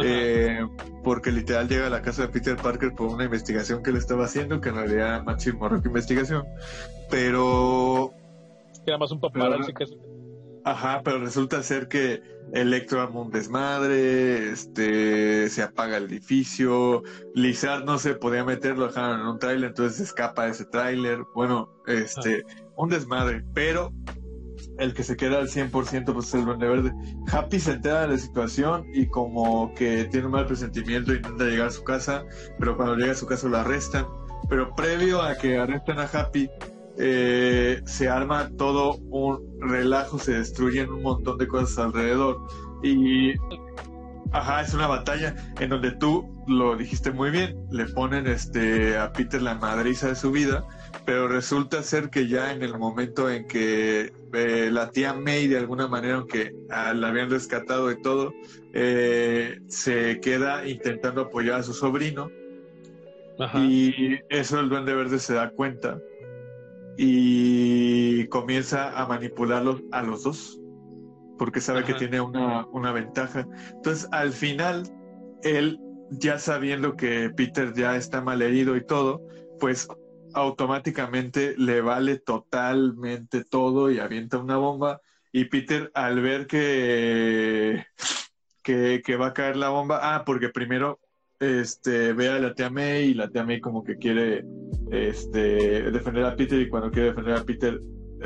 [0.03, 0.65] eh,
[1.03, 4.25] porque literal llega a la casa de Peter Parker por una investigación que le estaba
[4.25, 6.45] haciendo, que en realidad chismorro que investigación,
[7.09, 8.13] pero...
[8.85, 9.85] Era más un paparazzi que...
[10.67, 12.21] Ajá, pero resulta ser que
[12.51, 17.03] Electro arma un desmadre, este, se apaga el edificio,
[17.33, 21.19] Lizard no se podía meter, lo dejaron en un tráiler, entonces escapa de ese tráiler,
[21.33, 22.43] bueno, este,
[22.75, 23.93] un desmadre, pero
[24.77, 26.93] el que se queda al 100% pues es el Duende Verde.
[27.31, 31.67] Happy se entera de la situación y como que tiene un mal presentimiento intenta llegar
[31.67, 32.25] a su casa,
[32.59, 34.05] pero cuando llega a su casa lo arrestan,
[34.49, 36.49] pero previo a que arrestan a Happy,
[36.97, 42.47] eh, se arma todo un relajo, se destruyen un montón de cosas alrededor.
[42.83, 43.33] Y,
[44.31, 49.11] ajá, es una batalla en donde tú lo dijiste muy bien, le ponen este, a
[49.11, 50.65] Peter la madriza de su vida,
[51.05, 55.57] pero resulta ser que ya en el momento en que eh, la tía May, de
[55.57, 58.33] alguna manera, aunque ah, la habían rescatado y todo,
[58.73, 62.29] eh, se queda intentando apoyar a su sobrino.
[63.53, 65.99] Y eso el duende verde se da cuenta
[66.97, 70.59] y comienza a manipularlos a los dos
[71.37, 73.47] porque sabe que tiene una, una, ventaja.
[73.71, 74.83] Entonces, al final,
[75.43, 75.79] él,
[76.09, 79.21] ya sabiendo que Peter ya está mal herido y todo,
[79.59, 79.87] pues
[80.33, 85.01] automáticamente le vale totalmente todo y avienta una bomba.
[85.31, 87.85] Y Peter, al ver que,
[88.63, 90.99] que, que va a caer la bomba, ah, porque primero
[91.39, 94.45] este, ve a la tía May y la tía May como que quiere
[94.91, 97.79] este, defender a Peter y cuando quiere defender a Peter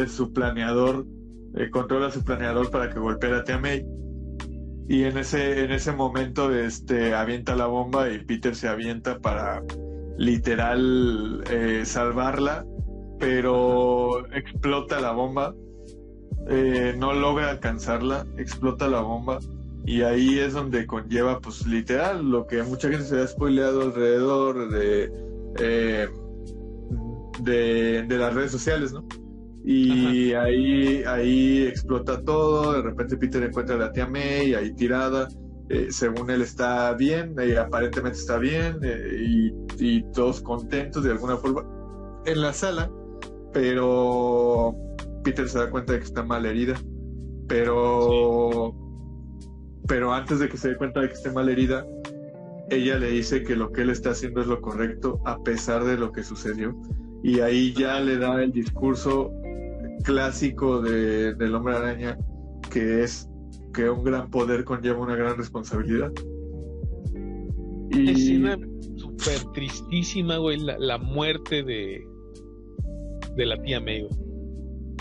[0.08, 1.06] su planeador
[1.56, 3.86] eh, controla su planeador para que golpee a Tia May.
[4.88, 9.62] Y en ese, en ese momento este, avienta la bomba y Peter se avienta para
[10.18, 12.66] literal eh, salvarla,
[13.20, 15.54] pero explota la bomba.
[16.50, 19.40] Eh, no logra alcanzarla, explota la bomba.
[19.86, 24.70] Y ahí es donde conlleva, pues literal, lo que mucha gente se ha spoileado alrededor
[24.70, 25.12] de,
[27.40, 29.04] de, de las redes sociales, ¿no?
[29.64, 35.28] Y ahí, ahí explota todo, de repente Peter encuentra a la tía May ahí tirada,
[35.70, 41.38] eh, según él está bien, eh, aparentemente está bien, eh, y, todos contentos de alguna
[41.38, 41.64] forma
[42.26, 42.92] en la sala,
[43.54, 44.76] pero
[45.24, 46.76] Peter se da cuenta de que está mal herida,
[47.48, 48.76] pero,
[49.88, 51.86] pero antes de que se dé cuenta de que esté mal herida,
[52.70, 55.98] ella le dice que lo que él está haciendo es lo correcto a pesar de
[55.98, 56.76] lo que sucedió.
[57.24, 59.32] Y ahí ya le da el discurso
[60.04, 62.18] clásico de, del hombre araña,
[62.72, 63.30] que es
[63.74, 66.12] que un gran poder conlleva una gran responsabilidad.
[67.92, 68.10] Y...
[68.10, 68.58] Escena
[68.96, 72.06] súper tristísima, güey, la, muerte de,
[73.36, 74.08] de la tía May,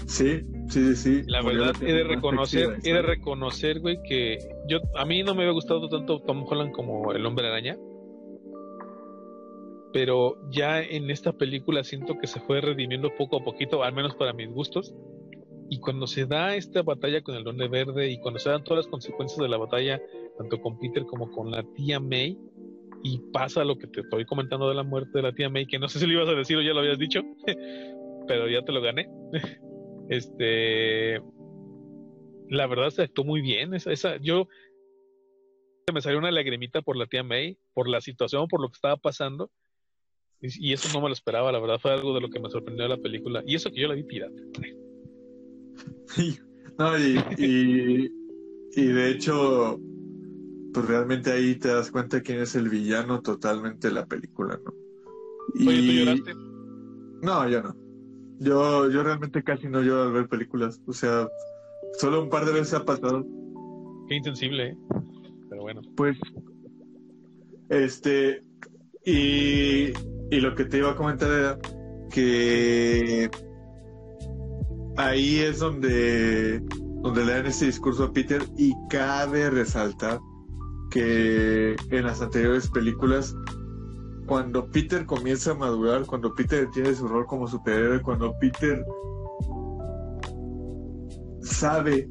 [0.07, 1.22] Sí, sí, sí.
[1.26, 4.38] La verdad, he de reconocer, he de reconocer, güey, que
[4.68, 7.76] yo, a mí no me había gustado tanto Tom Holland como el hombre araña
[9.92, 14.14] pero ya en esta película siento que se fue redimiendo poco a poquito, al menos
[14.14, 14.94] para mis gustos.
[15.68, 18.84] Y cuando se da esta batalla con el Duende Verde y cuando se dan todas
[18.84, 20.01] las consecuencias de la batalla,
[20.36, 22.38] tanto con Peter como con la tía May,
[23.02, 25.78] y pasa lo que te estoy comentando de la muerte de la tía May, que
[25.78, 27.22] no sé si lo ibas a decir o ya lo habías dicho,
[28.26, 29.09] pero ya te lo gané.
[30.11, 31.23] este,
[32.49, 33.73] la verdad se actuó muy bien.
[33.73, 34.47] Esa, esa, yo
[35.93, 38.97] me salió una lagrimita por la tía May, por la situación, por lo que estaba
[38.97, 39.51] pasando
[40.43, 42.85] y, eso no me lo esperaba, la verdad, fue algo de lo que me sorprendió
[42.85, 43.43] de la película.
[43.47, 44.41] Y eso que yo la vi pirata.
[46.78, 48.11] no, y,
[48.74, 49.78] y, de hecho,
[50.73, 54.73] pues realmente ahí te das cuenta quién es el villano totalmente de la película, ¿no?
[55.55, 55.69] Y...
[55.69, 56.35] Oye, ¿tú lloraste?
[57.23, 57.77] No, yo no.
[58.41, 60.81] Yo, yo realmente casi no lloro al ver películas.
[60.87, 61.29] O sea,
[61.99, 63.25] solo un par de veces ha pasado.
[64.09, 64.77] Qué insensible, ¿eh?
[65.49, 65.83] Pero bueno.
[65.97, 66.19] Pues,
[67.69, 68.43] este,
[69.05, 69.93] y
[70.31, 71.59] y lo que te iba a comentar era
[72.11, 73.29] que
[74.97, 76.61] ahí es donde,
[77.03, 80.21] donde le dan ese discurso a Peter y cabe resaltar
[80.91, 83.35] que en las anteriores películas,
[84.31, 88.86] cuando Peter comienza a madurar, cuando Peter tiene su rol como superhéroe, cuando Peter
[91.43, 92.09] sabe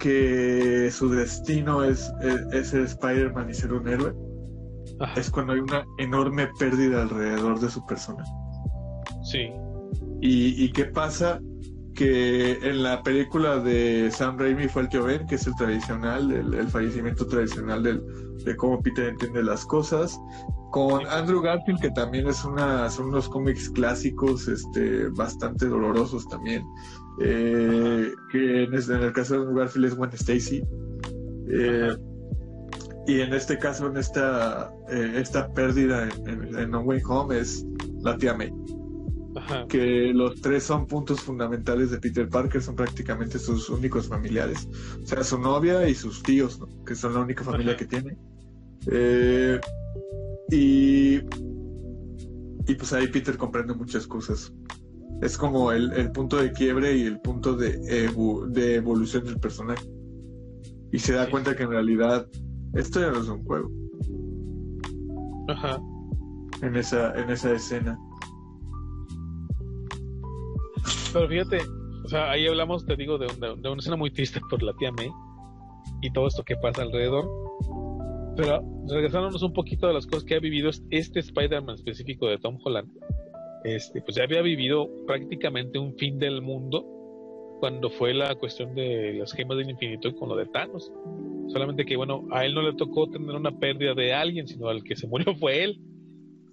[0.00, 2.12] que su destino es,
[2.50, 4.12] es ser Spider-Man y ser un héroe,
[5.14, 8.24] es cuando hay una enorme pérdida alrededor de su persona.
[9.22, 9.52] Sí.
[10.20, 11.40] ¿Y, qué pasa?
[12.00, 16.32] Que en la película de Sam Raimi fue el tío Ben, que es el tradicional,
[16.32, 20.18] el, fallecimiento tradicional de cómo Peter entiende las cosas.
[20.70, 26.64] Con Andrew Garfield, que también es una, son unos cómics clásicos este, bastante dolorosos también.
[27.20, 30.62] Eh, que en, el caso de Andrew Garfield es Gwen Stacy.
[31.50, 31.94] Eh,
[33.06, 37.66] y en este caso, en esta, eh, esta pérdida en, No Way Home es
[38.00, 38.50] la tía May.
[39.68, 44.68] Que los tres son puntos fundamentales de Peter Parker, son prácticamente sus únicos familiares.
[45.02, 48.16] O sea, su novia y sus tíos, que son la única familia que tiene.
[48.90, 49.60] Eh,
[50.50, 51.16] y,
[52.66, 54.52] y pues ahí Peter comprende muchas cosas.
[55.22, 59.84] Es como el, el punto de quiebre y el punto de, de evolución del personaje.
[60.92, 62.26] Y se da cuenta que en realidad
[62.74, 63.70] esto ya no es un juego.
[65.48, 65.80] Ajá.
[66.62, 67.98] En esa, en esa escena.
[71.12, 71.58] Pero fíjate,
[72.04, 74.92] o sea, ahí hablamos, te digo, de, de, una escena muy triste por la tía
[74.92, 75.10] May
[76.02, 77.28] y todo esto que pasa alrededor.
[78.36, 82.58] Pero regresándonos un poquito de las cosas que ha vivido este Spider-Man específico de Tom
[82.64, 82.90] Holland,
[83.64, 86.86] este, pues ya había vivido prácticamente un fin del mundo
[87.60, 90.90] cuando fue la cuestión de las gemas del infinito y con lo de Thanos.
[91.48, 94.82] Solamente que, bueno, a él no le tocó tener una pérdida de alguien, sino al
[94.82, 95.80] que se murió fue él.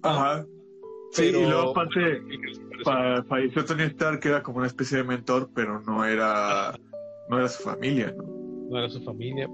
[0.02, 0.44] Ajá.
[1.12, 2.22] Sí, y luego aparte
[3.28, 6.74] falleció Tony Stark, que era como una especie de mentor, pero no era,
[7.28, 8.24] no era su familia, ¿no?
[8.70, 9.48] No era su familia.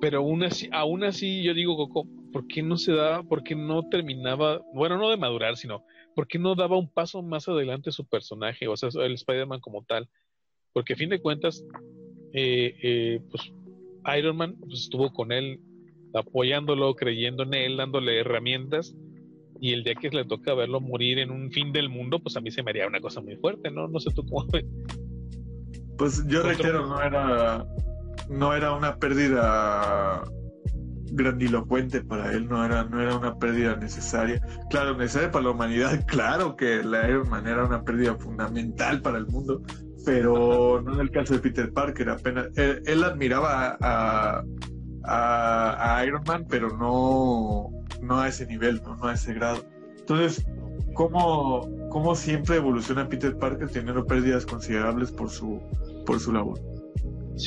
[0.00, 3.54] Pero aún así, aún así yo digo, Coco, ¿por qué no se daba, por qué
[3.54, 7.92] no terminaba, bueno, no de madurar, sino, ¿por qué no daba un paso más adelante
[7.92, 10.08] su personaje, o sea, el Spider-Man como tal?
[10.72, 11.64] Porque a fin de cuentas,
[12.32, 13.52] eh, eh, pues
[14.16, 15.60] Iron Man pues, estuvo con él
[16.14, 18.94] apoyándolo, creyendo en él, dándole herramientas.
[19.60, 22.40] Y el día que le toca verlo morir en un fin del mundo, pues a
[22.40, 23.88] mí se me haría una cosa muy fuerte, ¿no?
[23.88, 24.64] No sé tú cómo ves.
[25.98, 27.66] Pues yo reitero, no era,
[28.30, 30.24] no era una pérdida
[31.12, 34.40] grandilocuente para él, no era, no era una pérdida necesaria.
[34.70, 39.18] Claro, necesaria para la humanidad, claro que la Iron Man era una pérdida fundamental para
[39.18, 39.62] el mundo,
[40.04, 44.42] pero no en el caso de Peter Parker, apenas él, admiraba a,
[45.04, 47.70] a, Iron Man, pero no,
[48.02, 49.64] no a ese nivel, no, no a ese grado.
[49.98, 50.44] Entonces,
[50.94, 55.60] ¿cómo, ¿cómo siempre evoluciona Peter Parker teniendo pérdidas considerables por su,
[56.06, 56.60] por su labor?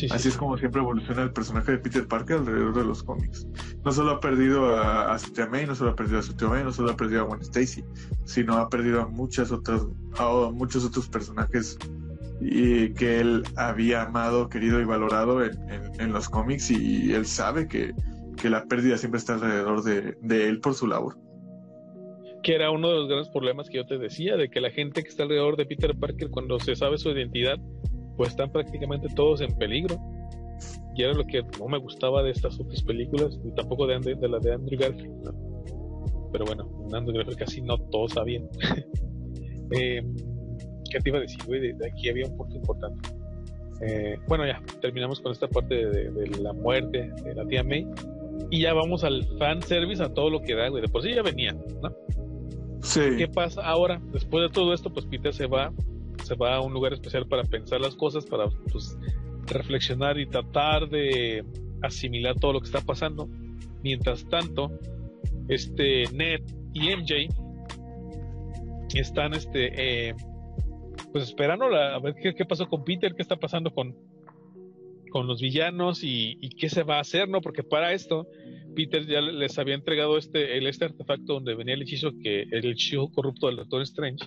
[0.10, 3.46] Así es como siempre evoluciona el personaje de Peter Parker alrededor de los cómics.
[3.84, 6.48] No solo ha perdido a, su tía May, no solo ha perdido a su tía
[6.48, 7.84] May, no solo ha perdido a Gwen Stacy,
[8.26, 9.84] sino ha perdido a muchas otras,
[10.18, 11.78] a muchos otros personajes
[12.42, 17.94] y que él había amado, querido y valorado en, los cómics y él sabe que,
[18.50, 21.18] la pérdida siempre está alrededor de, de, él por su labor.
[22.42, 25.04] Que era uno de los grandes problemas que yo te decía, de que la gente
[25.04, 27.58] que está alrededor de Peter Parker, cuando se sabe su identidad,
[28.18, 29.98] pues están prácticamente todos en peligro.
[30.96, 34.28] Y era lo que no me gustaba de estas otras películas, y tampoco de, de,
[34.28, 35.32] la de Andrew Garfield.
[36.32, 38.48] Pero bueno, en Andrew Garfield casi no todos sabían.
[39.72, 40.02] eh,
[40.92, 41.74] ¿Qué te iba a decir, güey?
[41.74, 43.10] De, aquí había un punto importante.
[43.82, 47.86] Eh, bueno, ya terminamos con esta parte de, la muerte de la tía May.
[48.50, 50.82] Y ya vamos al fan service, a todo lo que da, güey.
[50.82, 51.90] De por sí ya venía, ¿no?
[52.82, 53.02] Sí.
[53.18, 54.02] ¿Qué pasa ahora?
[54.12, 55.72] Después de todo esto, pues Peter se va,
[56.24, 58.98] se va a un lugar especial para pensar las cosas, para pues,
[59.48, 61.44] reflexionar y tratar de
[61.82, 63.28] asimilar todo lo que está pasando.
[63.82, 64.72] Mientras tanto,
[65.48, 66.42] este Ned
[66.74, 67.28] y MJ
[68.94, 70.16] están este eh,
[71.12, 73.96] pues esperando a ver qué, pasó con Peter, qué está pasando con,
[75.14, 77.40] con los villanos y, qué se va a hacer, ¿no?
[77.40, 78.26] Porque para esto,
[78.76, 82.66] Peter ya les había entregado este, el, este artefacto donde venía el hechizo que el
[82.66, 84.26] hechizo corrupto del Doctor Strange,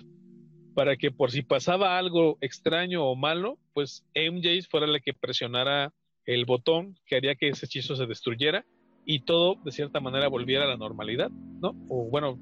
[0.73, 5.91] para que por si pasaba algo extraño o malo, pues MJ fuera la que presionara
[6.25, 8.65] el botón que haría que ese hechizo se destruyera
[9.05, 11.75] y todo de cierta manera volviera a la normalidad, ¿no?
[11.89, 12.39] O bueno,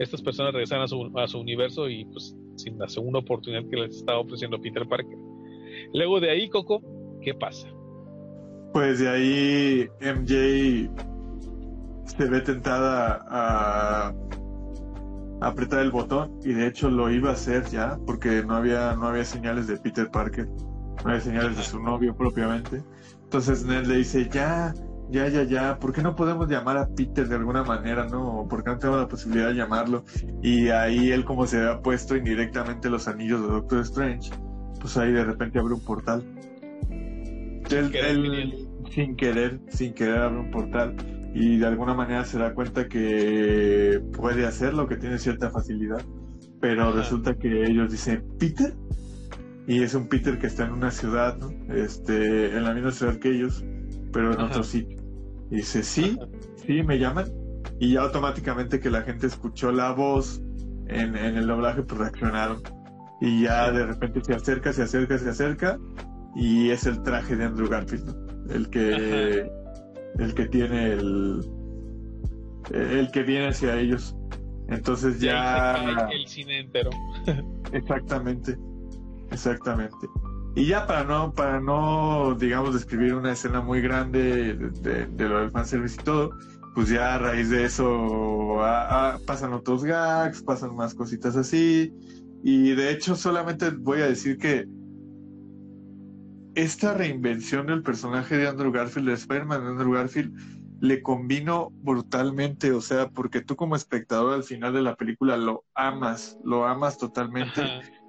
[0.00, 3.76] estas personas regresaran a su, a su universo y pues sin la segunda oportunidad que
[3.76, 5.18] les estaba ofreciendo Peter Parker.
[5.94, 6.82] Luego de ahí, Coco,
[7.20, 7.68] ¿qué pasa?
[8.72, 10.90] Pues de ahí MJ
[12.04, 14.14] se ve tentada a
[15.40, 19.08] apretar el botón y de hecho lo iba a hacer ya porque no había no
[19.08, 22.82] había señales de Peter Parker, no había señales de su novio propiamente.
[23.24, 24.74] Entonces Ned le dice, "Ya,
[25.10, 28.46] ya, ya, ya, ¿por qué no podemos llamar a Peter de alguna manera, no?
[28.48, 30.04] ¿Por qué no tenemos la posibilidad de llamarlo?
[30.42, 34.30] Y ahí él como se había puesto indirectamente los anillos de Doctor Strange,
[34.80, 36.24] pues ahí de repente abre un portal.
[37.70, 40.96] Él, sin querer, sin querer abre un portal
[41.34, 46.04] y de alguna manera se da cuenta que puede hacerlo, que tiene cierta facilidad,
[46.60, 48.74] pero resulta que ellos dicen, ¿Peter?
[49.66, 51.50] Y es un Peter que está en una ciudad, ¿no?
[51.72, 53.64] Este, en la misma ciudad que ellos,
[54.12, 54.98] pero en otro sitio.
[55.50, 56.18] Y dice, sí,
[56.56, 57.26] sí, me llaman.
[57.78, 60.42] Y ya automáticamente que la gente escuchó la voz
[60.88, 62.62] en, el doblaje, pues reaccionaron.
[63.20, 65.78] Y ya de repente se acerca, se acerca, se acerca.
[66.36, 68.14] Y es el traje de Andrew Garfield,
[68.50, 69.50] el que,
[70.18, 71.40] el que tiene el,
[72.72, 74.16] el que viene hacia ellos.
[74.68, 76.08] Entonces ya.
[76.12, 76.90] el cine entero.
[77.72, 78.56] exactamente,
[79.30, 80.08] exactamente.
[80.56, 85.40] Y ya para no, para no, digamos, describir una escena muy grande de, de, lo
[85.40, 86.30] del fanservice y todo,
[86.74, 88.58] pues ya a raíz de eso
[89.26, 91.92] pasan otros gags, pasan más cositas así.
[92.42, 94.66] Y de hecho solamente voy a decir que
[96.54, 100.34] esta reinvención del personaje de Andrew Garfield, de Spider-Man de Andrew Garfield,
[100.80, 105.64] le combino brutalmente, o sea, porque tú como espectador al final de la película lo
[105.74, 107.62] amas, lo amas totalmente.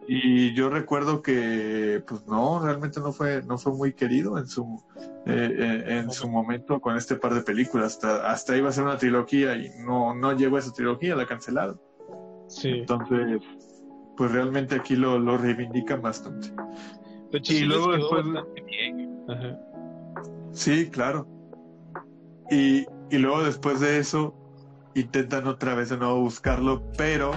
[0.07, 4.81] Y yo recuerdo que, pues no, realmente no fue, no fue muy querido en su,
[5.25, 7.93] eh, eh, en su momento con este par de películas.
[7.93, 11.27] Hasta, hasta iba a ser una trilogía y no, no llegó a esa trilogía, la
[11.27, 11.79] cancelaron.
[12.47, 12.69] Sí.
[12.69, 13.41] Entonces,
[14.17, 16.51] pues realmente aquí lo, lo reivindican bastante.
[17.31, 18.25] De hecho, y luego después.
[20.51, 21.27] Sí, claro.
[22.49, 24.35] Y, y luego después de eso,
[24.95, 27.31] intentan otra vez de nuevo buscarlo, pero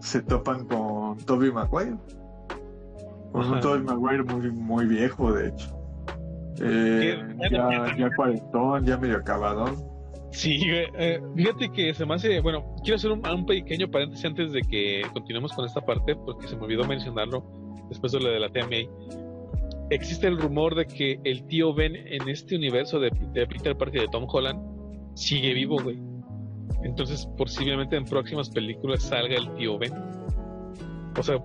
[0.00, 1.96] se topan con Toby Maguire.
[3.32, 5.76] Con un Toby Maguire muy, muy viejo, de hecho.
[6.60, 7.16] Eh,
[7.50, 9.76] ya, ya cuarentón, ya medio acabadón.
[10.32, 14.52] Sí, eh, fíjate que se me hace, bueno, quiero hacer un, un, pequeño paréntesis antes
[14.52, 17.59] de que continuemos con esta parte, porque se me olvidó mencionarlo
[17.90, 18.88] después de lo de la TMA.
[19.90, 24.02] Existe el rumor de que el tío Ben en este universo de, de Peter Parker
[24.02, 24.58] de Tom Holland
[25.14, 25.98] sigue vivo, güey.
[26.82, 29.92] Entonces, posiblemente en próximas películas salga el tío Ben.
[31.18, 31.36] O sea,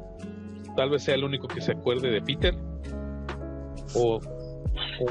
[0.76, 2.56] tal vez sea el único que se acuerde de Peter
[3.96, 4.20] o,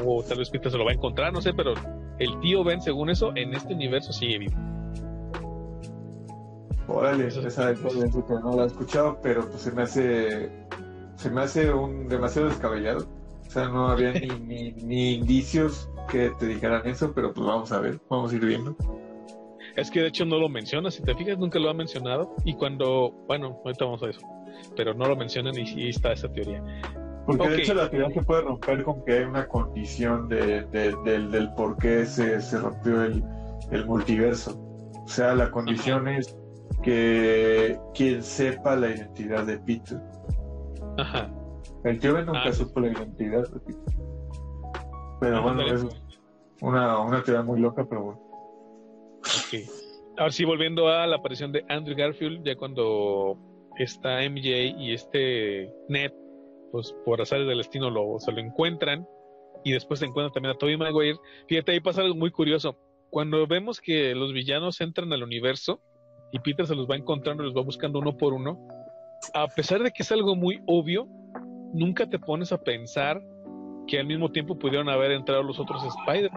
[0.04, 1.74] o tal vez Peter se lo va a encontrar, no sé, pero
[2.18, 4.54] el tío Ben, según eso, en este universo sigue vivo.
[6.86, 10.52] Órale, esa no la he escuchado, pero pues se me hace
[11.16, 13.06] se me hace un demasiado descabellado.
[13.46, 17.80] O sea, no había ni, ni, indicios que te dijeran eso, pero pues vamos a
[17.80, 18.76] ver, vamos a ir viendo.
[19.76, 22.54] Es que de hecho no lo menciona, si te fijas nunca lo ha mencionado y
[22.54, 24.20] cuando, bueno, ahorita vamos a eso,
[24.76, 26.62] pero no lo mencionan y sí está esa teoría.
[27.26, 31.30] Porque de hecho la teoría se puede romper con que hay una condición de, del,
[31.30, 33.24] del, por qué se, se rompió el,
[33.70, 34.60] el, multiverso.
[35.04, 36.36] O sea, la condición es
[36.82, 40.00] que quien sepa la identidad de Peter.
[40.98, 41.30] Ajá.
[41.84, 43.44] El tío nunca ah, supo la identidad.
[45.20, 45.86] Pero bueno, es
[46.60, 48.20] una, una teoría muy loca, pero bueno.
[50.16, 53.38] Ahora sí, volviendo a la aparición de Andrew Garfield, ya cuando
[53.78, 56.12] está MJ y este Ned,
[56.72, 59.06] pues por azares del destino lo, se lo encuentran
[59.64, 61.18] y después se encuentran también a Tobey Maguire.
[61.48, 62.76] Fíjate, ahí pasa algo muy curioso.
[63.10, 65.80] Cuando vemos que los villanos entran al universo,
[66.34, 68.58] y Peter se los va encontrando, los va buscando uno por uno.
[69.32, 71.08] A pesar de que es algo muy obvio,
[71.72, 73.22] nunca te pones a pensar
[73.86, 76.30] que al mismo tiempo pudieron haber entrado los otros Spider.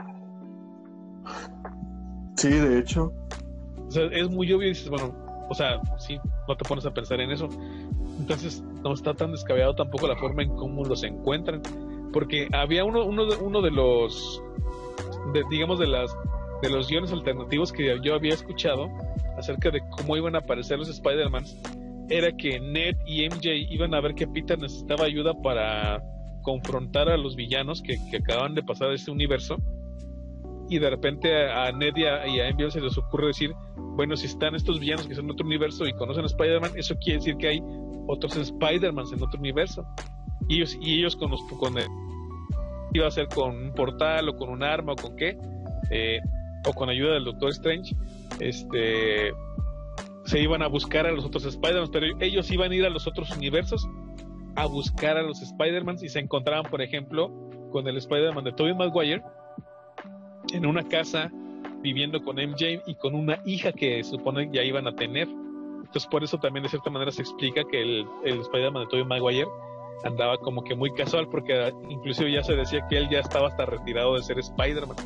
[2.36, 3.14] Sí, de hecho.
[3.88, 5.16] O sea, es muy obvio y dices, bueno,
[5.50, 7.48] o sea, sí, no te pones a pensar en eso.
[8.20, 11.62] Entonces, no está tan descabellado tampoco la forma en cómo los encuentran.
[12.14, 14.42] Porque había uno, uno, de, uno de los,
[15.50, 16.16] digamos, de las
[16.62, 18.90] de los guiones alternativos que yo había escuchado
[19.38, 21.46] acerca de cómo iban a aparecer los Spider-Man
[22.10, 26.02] era que Ned y MJ iban a ver que Peter necesitaba ayuda para
[26.42, 29.58] confrontar a los villanos que, acaban de pasar de este universo
[30.70, 34.56] y de repente a, Ned y a, MJ se les ocurre decir, bueno, si están
[34.56, 37.48] estos villanos que son en otro universo y conocen a Spider-Man, eso quiere decir que
[37.48, 37.64] hay
[38.08, 39.86] otros Spider-Man en otro universo.
[40.50, 41.76] Y ellos, y ellos con los con
[42.94, 45.38] iba a ser con un portal o con un arma o con qué,
[45.90, 46.20] eh,
[46.66, 47.96] o con ayuda del Doctor Strange,
[48.40, 49.32] este,
[50.28, 53.08] se iban a buscar a los otros Spider-Man, pero ellos iban a ir a los
[53.08, 53.88] otros universos
[54.58, 57.32] a buscar a los Spider-Man y se encontraban, por ejemplo,
[57.72, 59.24] con el Spider-Man de Tobey Maguire
[60.52, 61.32] en una casa
[61.82, 65.30] viviendo con MJ y con una hija que supone ya iban a tener.
[65.30, 69.06] Entonces, por eso también de cierta manera se explica que el, el Spider-Man de Tobey
[69.06, 69.48] Maguire
[70.04, 73.66] andaba como que muy casual, porque inclusive ya se decía que él ya estaba hasta
[73.66, 74.98] retirado de ser Spider-Man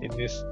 [0.00, 0.44] en ese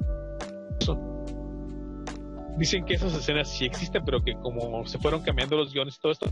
[2.57, 5.99] Dicen que esas escenas sí existen, pero que como se fueron cambiando los guiones y
[5.99, 6.27] todo esto,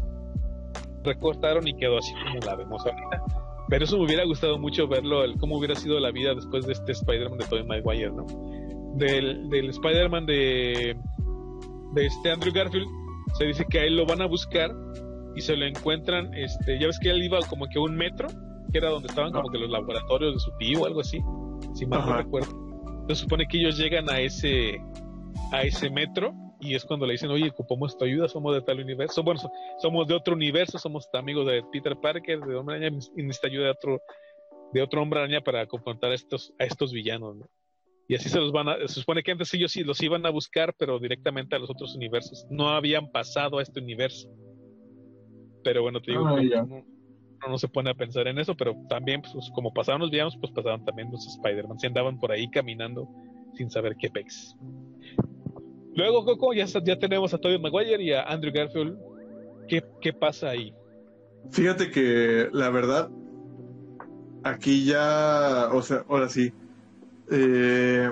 [1.03, 3.23] recortaron y quedó así como la vemos ahorita.
[3.69, 6.73] Pero eso me hubiera gustado mucho verlo, el, cómo hubiera sido la vida después de
[6.73, 8.26] este Spider-Man de Tobey Maguire, ¿no?
[8.95, 10.98] Del, del Spider-Man de,
[11.93, 12.88] de este Andrew Garfield,
[13.38, 14.72] se dice que a él lo van a buscar
[15.35, 18.27] y se lo encuentran, este, ya ves que él iba como que a un metro,
[18.72, 21.19] que era donde estaban como que los laboratorios de su tío o algo así,
[21.73, 22.49] si mal no recuerdo.
[23.07, 24.81] Se supone que ellos llegan a ese,
[25.52, 28.80] a ese metro y es cuando le dicen, oye, ocupamos tu ayuda, somos de tal
[28.80, 29.41] universo, bueno,
[29.80, 33.66] somos de otro universo, somos amigos de Peter Parker, de Hombre Araña, y necesita ayuda
[33.66, 34.02] de otro,
[34.72, 37.38] de otro Hombre Araña para confrontar a estos, a estos villanos,
[38.08, 40.30] Y así se los van a, se supone que antes ellos sí los iban a
[40.30, 44.30] buscar, pero directamente a los otros universos, no habían pasado a este universo.
[45.64, 46.86] Pero bueno, te digo, ah, no,
[47.48, 50.53] no, se pone a pensar en eso, pero también, pues, como pasaban los villanos, pues
[50.53, 53.10] pasaban también los Spider-Man, se andaban por ahí caminando
[53.56, 54.56] sin saber qué pex.
[55.95, 58.98] Luego, Coco, ya, ya tenemos a Tobey Maguire y a Andrew Garfield.
[59.68, 60.73] ¿Qué, ¿Qué pasa ahí?
[61.49, 63.10] Fíjate que la verdad,
[64.44, 66.53] aquí ya, o sea, ahora sí,
[67.30, 68.11] eh,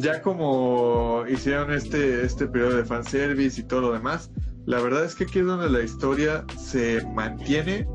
[0.00, 4.30] ya como hicieron este, este periodo de fanservice y todo lo demás,
[4.66, 7.86] la verdad es que aquí es donde la historia se mantiene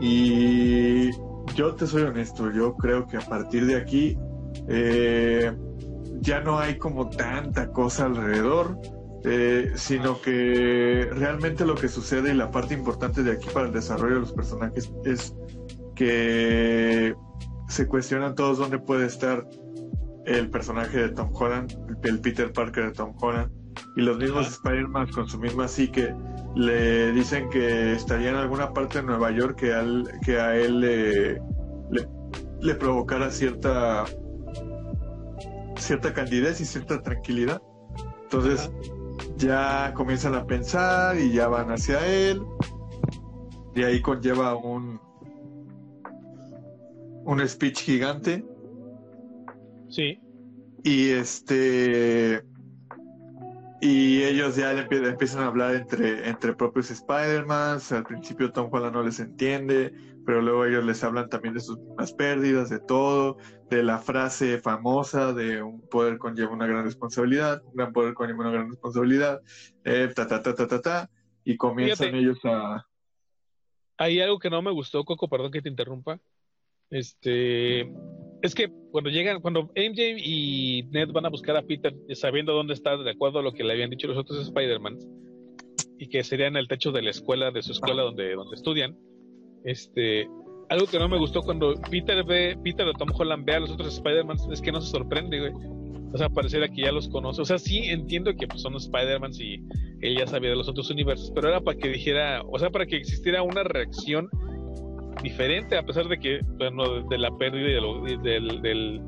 [0.00, 1.10] y
[1.54, 4.18] yo te soy honesto, yo creo que a partir de aquí
[4.68, 5.52] eh,
[6.20, 8.78] ya no hay como tanta cosa alrededor,
[9.24, 13.72] eh, sino que realmente lo que sucede y la parte importante de aquí para el
[13.72, 15.34] desarrollo de los personajes es
[15.94, 17.14] que
[17.68, 19.46] se cuestionan todos dónde puede estar
[20.26, 21.72] el personaje de Tom Holland,
[22.02, 23.50] el Peter Parker de Tom Holland,
[23.96, 26.14] y los mismos Spider-Man con su misma psique
[26.54, 30.80] le dicen que estaría en alguna parte de Nueva York que, al, que a él
[30.80, 31.40] le,
[32.60, 34.04] le provocara cierta
[35.78, 37.62] cierta candidez y cierta tranquilidad.
[38.24, 38.70] Entonces
[39.36, 42.42] ya comienzan a pensar y ya van hacia él.
[43.74, 45.00] Y ahí conlleva un
[47.24, 48.44] un speech gigante.
[49.88, 50.20] Sí.
[50.84, 52.42] Y este
[53.80, 57.80] y ellos ya empiezan a hablar entre, entre propios Spider-Man.
[57.90, 59.92] Al principio Tom Holland no les entiende,
[60.26, 63.38] pero luego ellos les hablan también de sus mismas pérdidas, de todo,
[63.70, 68.40] de la frase famosa de un poder conlleva una gran responsabilidad, un gran poder conlleva
[68.40, 69.40] una gran responsabilidad,
[69.84, 71.10] eh, ta, ta, ta, ta, ta, ta,
[71.44, 72.84] y comienzan ellos a...
[73.98, 76.20] Hay algo que no me gustó, Coco, perdón que te interrumpa.
[76.90, 77.82] Este,
[78.42, 82.74] es que cuando llegan, cuando MJ y Ned van a buscar a Peter, sabiendo dónde
[82.74, 84.98] está, de acuerdo a lo que le habían dicho los otros Spider-Man,
[85.98, 88.98] y que sería en el techo de la escuela, de su escuela donde, donde estudian,
[89.64, 90.28] este,
[90.68, 93.70] algo que no me gustó cuando Peter ve, Peter o Tom Holland ve a los
[93.70, 95.52] otros Spider-Man es que no se sorprende.
[96.12, 97.42] O sea, pareciera que ya los conoce.
[97.42, 99.62] O sea, sí entiendo que pues, son Spider-Man y
[100.00, 102.86] él ya sabía de los otros universos, pero era para que dijera, o sea, para
[102.86, 104.28] que existiera una reacción
[105.22, 109.00] diferente, a pesar de que, bueno, de la pérdida y del, del,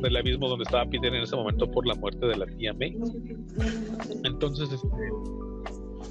[0.00, 2.96] del, abismo donde estaba Peter en ese momento por la muerte de la tía May.
[4.24, 4.88] Entonces, este,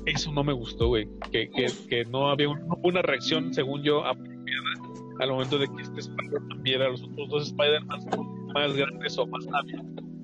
[0.05, 1.07] eso no me gustó, güey.
[1.31, 2.49] Que, que, que no había
[2.83, 7.47] una reacción, según yo, al momento de que este Spider-Man viera a los otros dos
[7.47, 7.99] Spider-Man
[8.53, 9.81] más grandes o más hábiles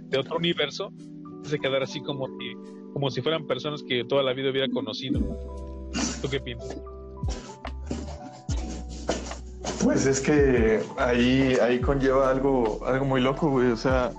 [0.09, 0.91] de otro universo,
[1.43, 2.27] se quedara así como
[2.93, 5.19] como si fueran personas que toda la vida hubiera conocido.
[6.21, 6.77] ¿Tú qué piensas?
[9.83, 13.71] Pues es que ahí, ahí conlleva algo, algo muy loco, güey.
[13.71, 14.11] O sea,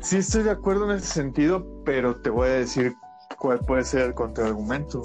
[0.00, 2.94] sí estoy de acuerdo en ese sentido, pero te voy a decir
[3.44, 5.02] cuál puede ser el contraargumento.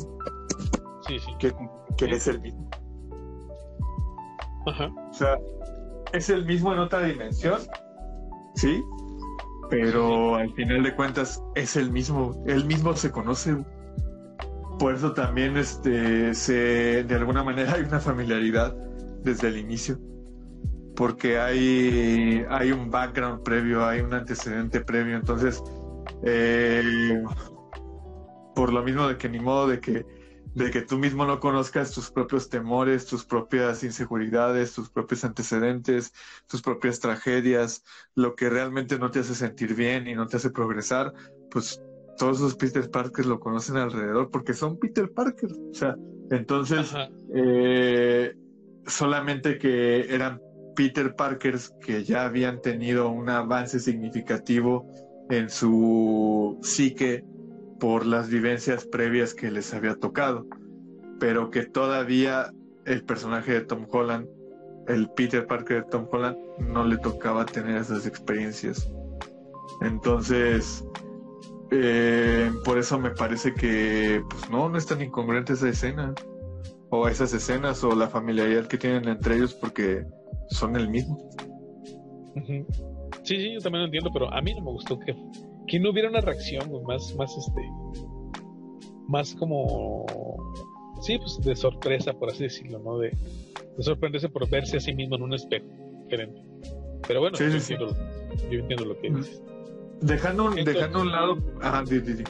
[1.05, 1.29] Sí, sí.
[1.39, 1.53] Que,
[1.97, 2.69] que es el mismo.
[4.65, 4.87] Ajá.
[4.87, 5.37] O sea,
[6.13, 7.59] es el mismo en otra dimensión,
[8.55, 8.81] ¿sí?
[9.69, 13.57] Pero al final de cuentas es el mismo, él mismo se conoce.
[14.79, 18.73] Por eso también este, se, de alguna manera hay una familiaridad
[19.21, 19.99] desde el inicio,
[20.95, 25.61] porque hay, hay un background previo, hay un antecedente previo, entonces,
[26.23, 27.21] eh,
[28.55, 30.05] por lo mismo de que ni modo de que,
[30.55, 36.13] de que tú mismo no conozcas tus propios temores, tus propias inseguridades, tus propios antecedentes,
[36.47, 37.83] tus propias tragedias,
[38.15, 41.13] lo que realmente no te hace sentir bien y no te hace progresar,
[41.51, 41.81] pues
[42.17, 45.51] todos esos Peter Parker lo conocen alrededor porque son Peter Parker.
[45.71, 45.95] O sea,
[46.29, 46.93] entonces,
[47.33, 48.35] eh,
[48.85, 50.41] solamente que eran
[50.75, 54.85] Peter Parkers que ya habían tenido un avance significativo
[55.29, 57.23] en su psique
[57.79, 60.45] por las vivencias previas que les había tocado,
[61.19, 62.51] pero que todavía
[62.85, 64.27] el personaje de Tom Holland,
[64.87, 68.91] el Peter Parker de Tom Holland, no le tocaba tener esas experiencias.
[69.81, 70.83] Entonces,
[71.71, 76.13] eh, por eso me parece que, pues no, no es tan incongruente esa escena
[76.89, 80.05] o esas escenas o la familiaridad que tienen entre ellos porque
[80.49, 81.29] son el mismo.
[82.45, 82.65] Sí,
[83.23, 85.15] sí, yo también lo entiendo, pero a mí no me gustó que,
[85.69, 87.61] que no hubiera una reacción más, más este,
[89.07, 90.05] más como,
[91.01, 92.97] sí, pues de sorpresa, por así decirlo, ¿no?
[92.97, 93.15] De,
[93.79, 95.65] sorprenderse por verse a sí mismo en un espejo
[96.03, 96.41] diferente.
[97.07, 97.95] Pero bueno, yo, Entiendo,
[98.51, 99.41] yo, Entiendo, lo que dices.
[100.01, 101.37] Dejando, un, dejando un lado.
[101.61, 102.23] Ajá, di, di,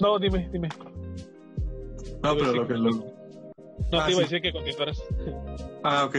[0.00, 0.68] No, dime, dime.
[2.22, 5.02] No, pero lo que, lo, no, ah, te iba a decir que continuaras.
[5.82, 6.16] Ah, ok.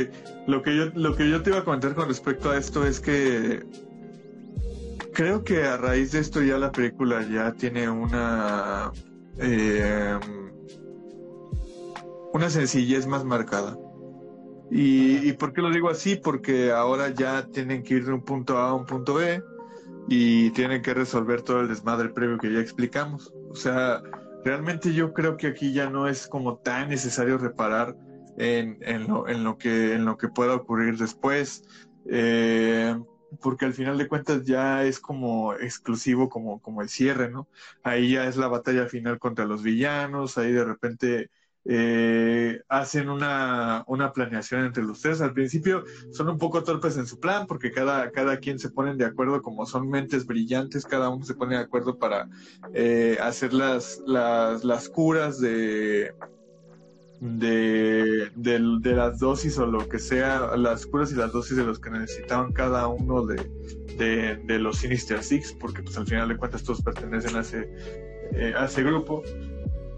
[0.47, 2.99] Lo que, yo, lo que yo te iba a comentar con respecto a esto es
[2.99, 3.63] que
[5.13, 8.91] creo que a raíz de esto ya la película ya tiene una
[9.37, 10.17] eh,
[12.33, 13.77] una sencillez más marcada.
[14.69, 16.15] Y, ¿Y por qué lo digo así?
[16.15, 19.41] Porque ahora ya tienen que ir de un punto A a un punto B
[20.07, 23.33] y tienen que resolver todo el desmadre previo que ya explicamos.
[23.49, 24.01] O sea,
[24.45, 27.95] realmente yo creo que aquí ya no es como tan necesario reparar
[28.37, 31.63] en, en, lo, en, lo, que, en lo que pueda ocurrir después,
[32.09, 32.95] eh,
[33.39, 37.47] porque al final de cuentas ya es como exclusivo como, como el cierre, ¿no?
[37.83, 41.29] Ahí ya es la batalla final contra los villanos, ahí de repente
[41.63, 45.21] eh, hacen una, una, planeación entre los tres.
[45.21, 48.97] Al principio son un poco torpes en su plan porque cada, cada quien se ponen
[48.97, 52.27] de acuerdo, como son mentes brillantes, cada uno se pone de acuerdo para
[52.73, 56.13] eh, hacer las, las, las curas de,
[57.21, 58.59] de, de,
[58.95, 62.51] las dosis o lo que sea, las curas y las dosis de los que necesitaban
[62.51, 67.35] cada uno de, de, los Sinister Six, porque pues al final de cuentas todos pertenecen
[67.35, 67.69] a ese,
[68.33, 69.21] eh, a ese grupo.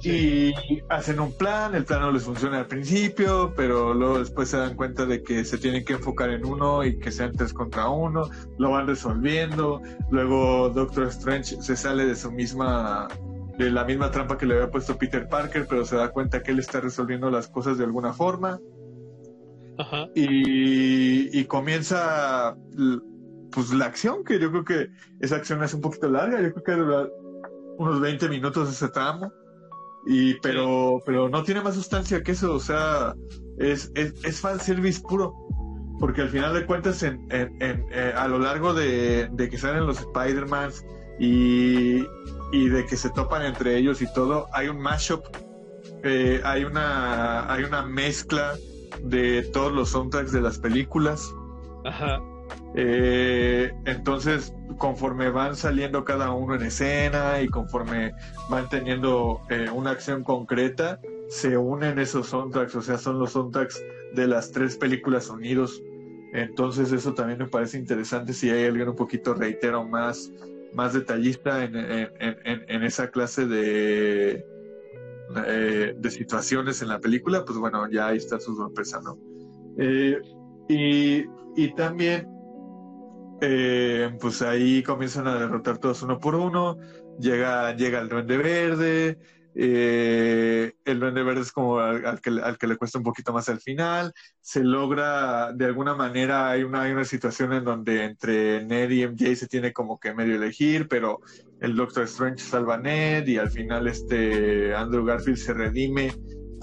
[0.06, 0.54] Y
[0.90, 4.76] hacen un plan, el plan no les funciona al principio, pero luego después se dan
[4.76, 8.30] cuenta de que se tienen que enfocar en uno y que sean tres contra uno,
[8.58, 9.82] lo van resolviendo,
[10.12, 13.08] luego Doctor Strange se sale de su misma
[13.58, 16.52] de la misma trampa que le había puesto Peter Parker, pero se da cuenta que
[16.52, 18.60] él está resolviendo las cosas de alguna forma.
[19.78, 20.08] Ajá.
[20.16, 22.56] Y, y comienza
[23.52, 24.90] pues la acción, que yo creo que
[25.20, 27.08] esa acción es un poquito larga, yo creo que dura
[27.78, 29.32] unos 20 minutos ese tramo.
[30.06, 33.16] Y, pero, pero no tiene más sustancia que eso, o sea,
[33.58, 35.34] es, es, es fan service puro.
[36.00, 40.00] Porque al final de cuentas, en, en, eh, a lo largo de, que salen los
[40.00, 40.84] Spider-Mans
[41.20, 42.04] y,
[42.54, 45.26] y de que se topan entre ellos y todo, hay un mashup,
[46.04, 48.54] eh, hay, una, hay una mezcla
[49.02, 51.34] de todos los soundtracks de las películas.
[51.84, 52.22] Ajá.
[52.76, 58.14] Eh, entonces, conforme van saliendo cada uno en escena y conforme
[58.52, 61.00] van teniendo eh, una acción concreta,
[61.30, 63.82] se unen esos soundtracks, o sea, son los soundtracks
[64.14, 65.82] de las tres películas unidos.
[66.34, 70.32] Entonces, eso también me parece interesante si hay alguien un poquito, reitero, más,
[70.74, 74.46] más detallista en, esa clase de,
[75.48, 79.18] eh, de situaciones en la película, pues bueno, ya ahí está su sorpresa, ¿no?
[80.70, 81.26] y,
[81.56, 82.28] y también
[83.46, 86.78] eh, pues ahí comienzan a derrotar todos uno por uno,
[87.20, 89.18] llega, llega el duende verde,
[89.56, 94.14] eh, el duende verde es como al, que, le cuesta un poquito más al final,
[94.42, 99.08] se logra, de alguna manera hay una, hay una situación en donde entre Ned y
[99.08, 101.20] MJ se tiene como que medio elegir, pero
[101.60, 106.12] el Doctor Strange salva a Ned y al final este Andrew Garfield se redime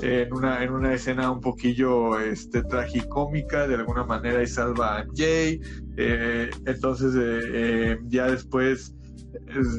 [0.03, 5.07] en una, en una escena un poquillo este, tragicómica, de alguna manera, y salva a
[5.15, 5.61] Jay.
[5.97, 8.95] Eh, entonces, eh, ya después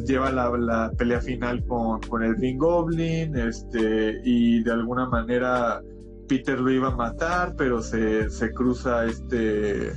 [0.05, 5.81] lleva la, pelea final con, con, el Green Goblin, este, y de alguna manera
[6.27, 9.91] Peter lo iba a matar, pero se, se cruza este.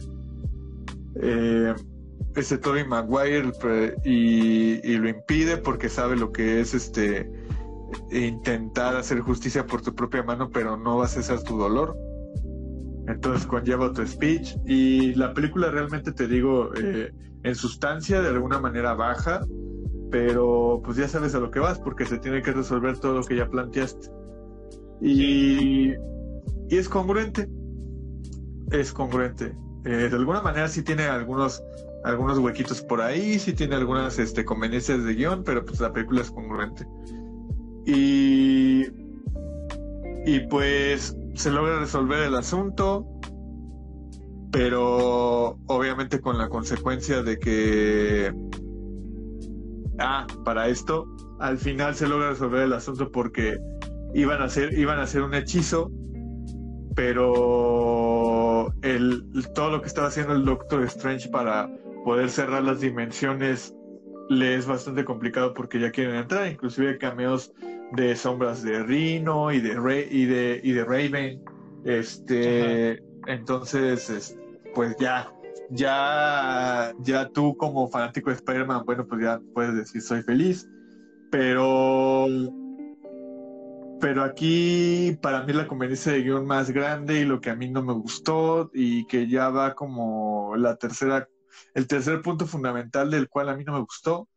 [2.34, 3.52] ese Tobey Maguire
[4.04, 7.30] y, y lo impide porque sabe lo que es este
[8.10, 11.96] intentar hacer justicia por tu propia mano, pero no vas a cesar tu dolor.
[13.06, 17.12] Entonces conlleva tu speech y la película realmente te digo, eh,
[17.44, 19.46] en sustancia de alguna manera baja,
[20.10, 23.22] pero pues ya sabes a lo que vas porque se tiene que resolver todo lo
[23.22, 24.10] que ya planteaste.
[25.00, 27.48] Y, y es congruente,
[28.70, 29.54] es congruente.
[29.84, 31.62] Eh, de alguna manera sí tiene algunos
[32.04, 36.20] algunos huequitos por ahí, sí tiene algunas este, conveniencias de guion, pero pues la película
[36.20, 36.86] es congruente.
[37.86, 38.84] Y,
[40.26, 43.06] y pues se logra resolver el asunto,
[44.54, 48.32] pero obviamente con la consecuencia de que,
[49.98, 51.08] ah, para esto,
[51.40, 53.58] al final se logra resolver el asunto porque
[54.14, 55.90] iban a hacer, iban a hacer un hechizo,
[56.94, 59.24] pero el,
[59.56, 61.68] todo lo que estaba haciendo el Doctor Strange para
[62.04, 63.74] poder cerrar las dimensiones
[64.28, 67.52] le es bastante complicado porque ya quieren entrar, inclusive cameos
[67.96, 71.42] de sombras de Rino y de Rey y de y de Raven.
[71.84, 74.36] Este, entonces,
[74.74, 75.32] pues ya,
[75.70, 80.68] ya, ya tú como fanático de Spider-Man, bueno, pues ya puedes decir soy feliz.
[81.30, 82.26] Pero,
[84.00, 87.70] pero aquí para mí la conveniencia de guion más grande y lo que a mí
[87.70, 91.28] no me gustó y que ya va como la tercera,
[91.74, 94.28] el tercer punto fundamental del cual a mí no me gustó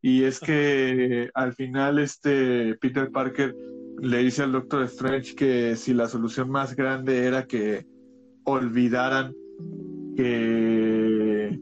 [0.00, 3.54] y es que al final este Peter Parker
[4.00, 7.86] le dice al Doctor Strange que si la solución más grande era que
[8.44, 9.34] olvidaran
[10.16, 11.60] que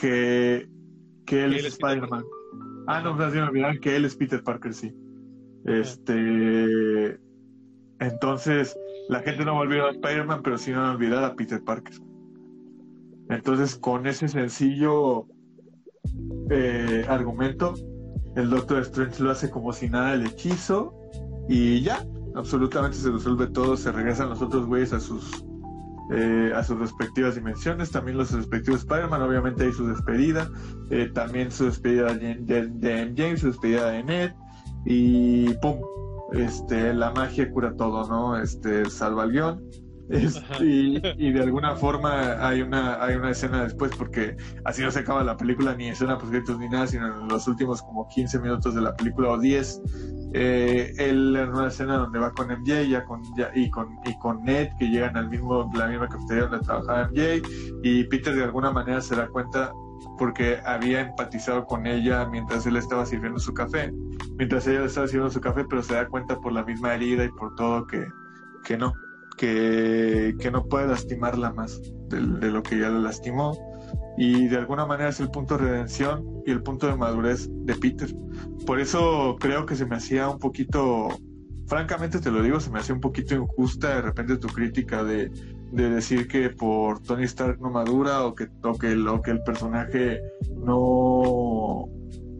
[0.00, 0.68] que,
[1.24, 2.24] que él, es Spider-Man.
[2.86, 4.92] Ah, no, más bien olvidaran que él es Peter Parker, sí.
[5.64, 7.18] Este
[7.98, 8.76] entonces
[9.08, 11.34] la gente no va a olvidar a Spider-Man, pero sí no va a olvidar a
[11.34, 11.94] Peter Parker.
[13.28, 15.26] Entonces, con ese sencillo
[16.50, 17.74] eh, argumento,
[18.36, 20.94] el Doctor Strange lo hace como si nada el hechizo
[21.48, 25.45] y ya, absolutamente se resuelve todo, se regresan los otros güeyes a sus
[26.10, 30.50] eh, a sus respectivas dimensiones, también los respectivos Spider-Man, obviamente hay su despedida,
[30.90, 32.36] eh, también su despedida de,
[32.68, 34.32] de, James, su despedida de Ned
[34.84, 35.80] y pum,
[36.32, 38.40] este, la magia cura todo, ¿no?
[38.40, 39.62] Este, salva el guion
[40.60, 45.24] y, de alguna forma hay una, hay una escena después, porque así no se acaba
[45.24, 48.82] la película, ni escena post ni nada, sino en los últimos como 15 minutos de
[48.82, 49.82] la película o 10,
[50.32, 53.22] eh, él en una escena donde va con MJ ya con,
[53.54, 57.42] y, con, y con Ned, que llegan al mismo, la misma cafetería donde trabajaba MJ,
[57.82, 59.72] y Peter de alguna manera se da cuenta
[60.18, 63.92] porque había empatizado con ella mientras él estaba sirviendo su café,
[64.36, 67.28] mientras ella estaba sirviendo su café, pero se da cuenta por la misma herida y
[67.30, 68.06] por todo que,
[68.64, 68.92] que no,
[69.36, 73.56] que, no puede lastimarla más de, lo que ya la lastimó.
[74.18, 77.74] Y de alguna manera es el punto de redención y el punto de madurez de
[77.74, 78.08] Peter.
[78.66, 81.08] Por eso creo que se me hacía un poquito,
[81.68, 85.30] francamente te lo digo, se me hacía un poquito injusta de repente tu crítica de,
[85.70, 88.88] decir que por Tony Stark no madura o que, o que,
[89.24, 90.20] que el personaje
[90.56, 91.86] no,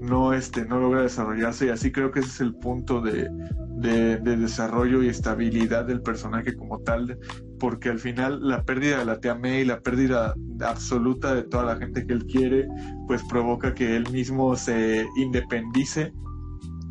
[0.01, 1.66] no, este, no logra desarrollarse.
[1.66, 3.28] Y así creo que ese es el punto de,
[3.77, 7.19] de, desarrollo y estabilidad del personaje como tal,
[7.58, 11.76] porque al final la pérdida de la tía May, la pérdida absoluta de toda la
[11.76, 12.68] gente que él quiere,
[13.06, 16.12] pues provoca que él mismo se independice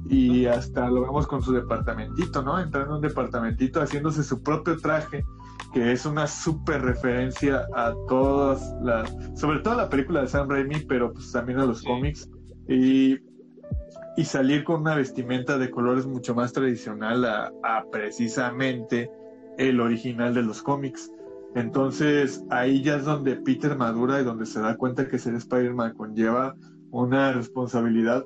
[0.10, 2.60] y hasta lo vemos con su departamentito, ¿no?
[2.60, 5.26] Entrando en un departamentito haciéndose su propio traje,
[5.74, 10.50] que es una súper referencia a todas las, sobre todo a la película de Sam
[10.50, 12.30] Raimi, pero pues también a los cómics.
[12.68, 13.18] Y
[14.18, 19.10] y salir con una vestimenta de colores mucho más tradicional a, precisamente
[19.58, 21.12] el original de los cómics.
[21.56, 25.94] Entonces ahí ya es donde Peter madura y donde se da cuenta que ser Spider-Man
[25.96, 26.56] conlleva
[26.92, 28.24] una responsabilidad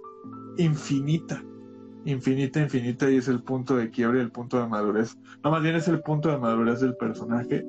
[0.57, 1.43] infinita,
[2.06, 5.18] infinita, infinita y es el punto de quiebre, el punto de madurez.
[5.43, 7.65] No, más bien es el punto de madurez del personaje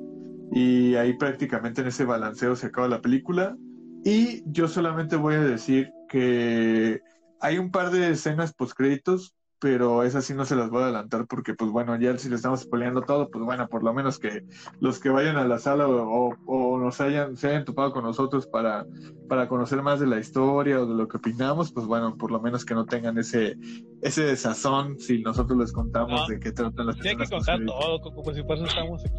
[0.51, 3.55] y ahí prácticamente en ese balanceo se acaba la película
[4.03, 7.01] y yo solamente voy a decir que
[7.39, 10.85] hay un par de escenas post créditos, pero esas sí no se las voy a
[10.85, 14.17] adelantar porque, pues bueno, ya si le estamos peleando todo, pues bueno, por lo menos
[14.17, 14.43] que
[14.79, 18.87] los que vayan a la sala o, nos hayan, se hayan topado con nosotros para,
[19.29, 22.41] para conocer más de la historia o de lo que opinamos, pues bueno, por lo
[22.41, 23.55] menos que no tengan ese,
[24.01, 28.33] ese desazón si nosotros les contamos de qué tratan las Tiene que contar todo, como
[28.33, 29.13] si por eso estamos aquí.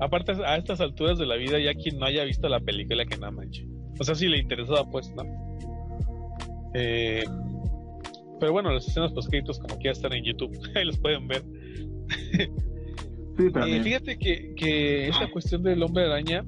[0.00, 3.16] Aparte, a estas alturas de la vida, ya quien no haya visto la película que
[3.16, 3.66] nada manche.
[3.98, 5.24] O sea, si le interesaba, pues, ¿no?
[6.74, 7.24] Eh,
[8.38, 11.42] pero bueno, las escenas poscritos como que ya están en YouTube, ahí los pueden ver.
[13.36, 13.84] Sí, también.
[13.84, 16.44] fíjate que, que esta cuestión del hombre araña,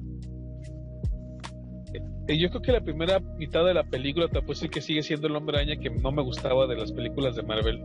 [2.27, 5.27] eh, yo creo que la primera mitad de la película te decir que sigue siendo
[5.27, 7.81] el hombre araña que no me gustaba de las películas de Marvel.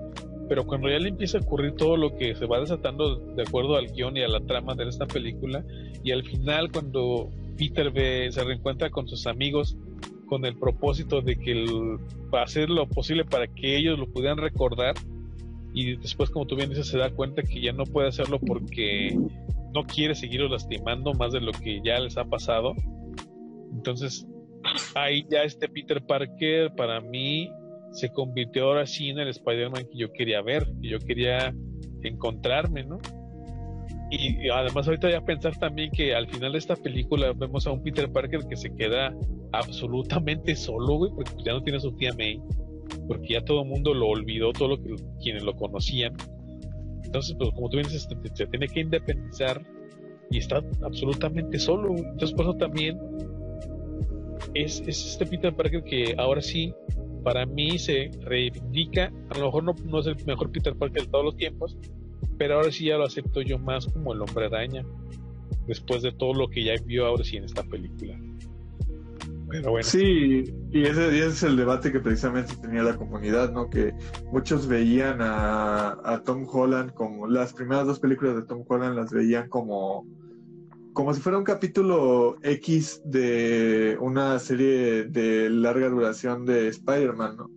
[0.49, 3.77] Pero cuando ya le empieza a ocurrir todo lo que se va desatando de acuerdo
[3.77, 5.65] al guion y a la trama de esta película,
[6.05, 9.77] y al final cuando Peter ve, se reencuentra con sus amigos
[10.27, 11.99] con el propósito de que el,
[12.33, 14.95] hacer lo posible para que ellos lo pudieran recordar
[15.73, 19.19] y después como tú bien dices se da cuenta que ya no puede hacerlo porque
[19.75, 22.75] no quiere seguirlos lastimando más de lo que ya les ha pasado
[23.73, 24.27] entonces
[24.95, 27.51] ahí ya este Peter Parker para mí
[27.93, 31.55] se convirtió ahora sí en el Spider-Man que yo quería ver que yo quería
[32.03, 32.99] encontrarme ¿no?
[34.11, 37.83] Y, además ahorita ya pensar también que al final de esta película vemos a un
[37.83, 39.13] Peter Parker que se queda
[39.53, 42.41] absolutamente solo, güey, porque ya no tiene su tía May,
[43.09, 46.15] porque ya todo el mundo lo olvidó, todo lo que quienes lo conocían.
[47.05, 49.61] Entonces, pues como tú dices, se, tiene que independizar
[50.31, 51.97] y está absolutamente solo.
[51.97, 52.99] Entonces, por eso también
[54.55, 56.75] es, es este Peter Parker que ahora sí,
[57.25, 61.09] para mí se reivindica, a lo mejor no, no es el mejor Peter Parker de
[61.09, 61.77] todos los tiempos,
[62.39, 64.85] pero ahora sí ya lo acepto yo más como el hombre araña,
[65.67, 68.19] después de todo lo que ya vio ahora sí en esta película.
[69.49, 69.87] Pero bueno.
[69.87, 73.71] Sí, y ese, es el debate que precisamente tenía la comunidad, ¿no?
[73.71, 73.95] Que
[74.33, 79.13] muchos veían a, a, Tom Holland como las primeras dos películas de Tom Holland las
[79.13, 80.05] veían como
[80.97, 87.51] como si fuera un capítulo X de una serie de larga duración de Spider-Man, ¿no?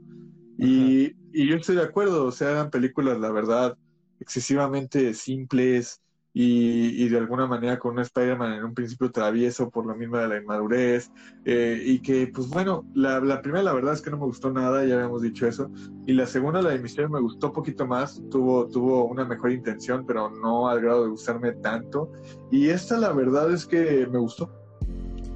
[0.57, 3.77] Y, y, yo estoy de acuerdo, o sea, eran películas, la verdad,
[4.19, 6.01] excesivamente simples
[6.33, 10.27] y, de alguna manera con un Spider-Man en un principio travieso por lo mismo de
[10.27, 11.11] la inmadurez
[11.43, 14.85] eh, y que pues bueno, la, primera la verdad es que no me gustó nada,
[14.85, 15.71] ya habíamos dicho eso,
[16.05, 19.51] y la segunda, la de Misterio, me gustó un poquito más, tuvo, tuvo una mejor
[19.51, 22.11] intención, pero no al grado de gustarme tanto,
[22.51, 24.51] y esta la verdad es que me gustó.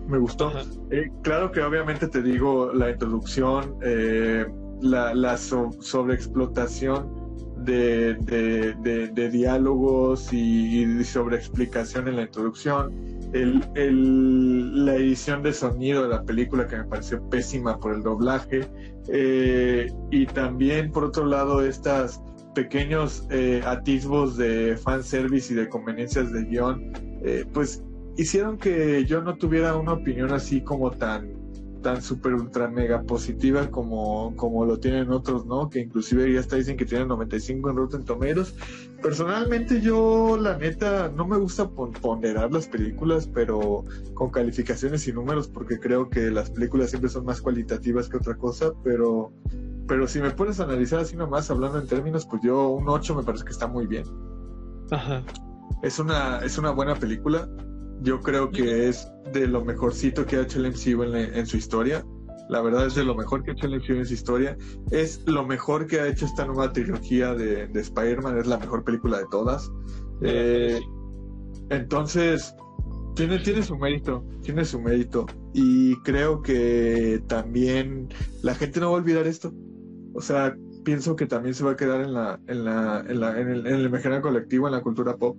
[0.07, 0.51] Me gustó.
[0.91, 4.45] Eh, claro que obviamente te digo la introducción, eh,
[4.81, 7.22] la, la sobreexplotación
[7.63, 12.93] de, diálogos y, sobre explicación en la introducción.
[13.33, 18.67] El, la edición de sonido de la película que me pareció pésima por el doblaje.
[19.07, 22.21] Eh, y también, por otro lado, estas
[22.53, 26.91] pequeños eh, atisbos de fanservice y de conveniencias de guion,
[27.23, 27.83] eh, pues
[28.17, 31.32] hicieron que yo no tuviera una opinión así como tan
[31.83, 35.69] tan súper ultra mega positiva como, como lo tienen otros, ¿no?
[35.69, 38.55] Que inclusive ya está dicen que tienen 95 en Rotten Tomatoes.
[39.03, 43.85] Personalmente yo la neta no me gusta ponderar las películas, pero
[44.15, 48.35] con calificaciones y números porque creo que las películas siempre son más cualitativas que otra
[48.35, 49.31] cosa, pero
[49.85, 53.15] pero si me pones a analizar así nomás hablando en términos, pues yo un 8
[53.15, 54.05] me parece que está muy bien.
[54.89, 55.21] Ajá.
[55.83, 57.49] Es una es una buena película
[58.01, 62.05] yo creo que es de lo mejorcito que ha hecho el MCU en, su historia.
[62.49, 64.57] La verdad es de lo mejor que ha hecho el MCU en su historia.
[64.91, 68.37] Es lo mejor que ha hecho esta nueva trilogía de, de Spider-Man.
[68.37, 69.71] Es la mejor película de todas.
[70.21, 70.79] Eh,
[71.69, 72.53] entonces,
[73.15, 74.25] tiene, tiene su mérito.
[74.41, 75.25] Tiene su mérito.
[75.53, 78.09] Y creo que también
[78.41, 79.53] la gente no va a olvidar esto.
[80.13, 83.39] O sea, pienso que también se va a quedar en la, en la, en la,
[83.39, 85.37] en el, en el imaginario colectivo, en la cultura pop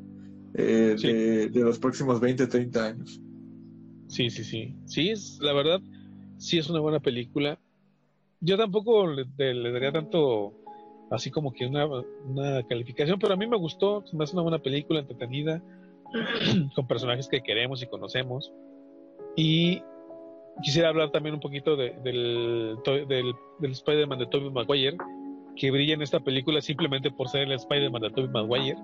[0.55, 3.21] eh, de, de, los próximos 20, 30 años.
[4.09, 4.75] Sí, sí, sí.
[4.87, 5.81] Sí, es, la verdad,
[6.39, 7.59] sí es una buena película.
[8.41, 10.55] Yo tampoco le, le daría tanto
[11.11, 14.59] así como que una, una, calificación, pero a mí me gustó, me hace una buena
[14.59, 15.63] película entretenida,
[16.75, 18.53] con personajes que queremos y conocemos.
[19.37, 19.83] Y
[20.63, 22.77] quisiera hablar también un poquito de, del,
[23.09, 24.97] del, del Spider-Man de Tobey Maguire,
[25.57, 28.79] que brilla en esta película simplemente por ser el Spider-Man de Tobey Maguire.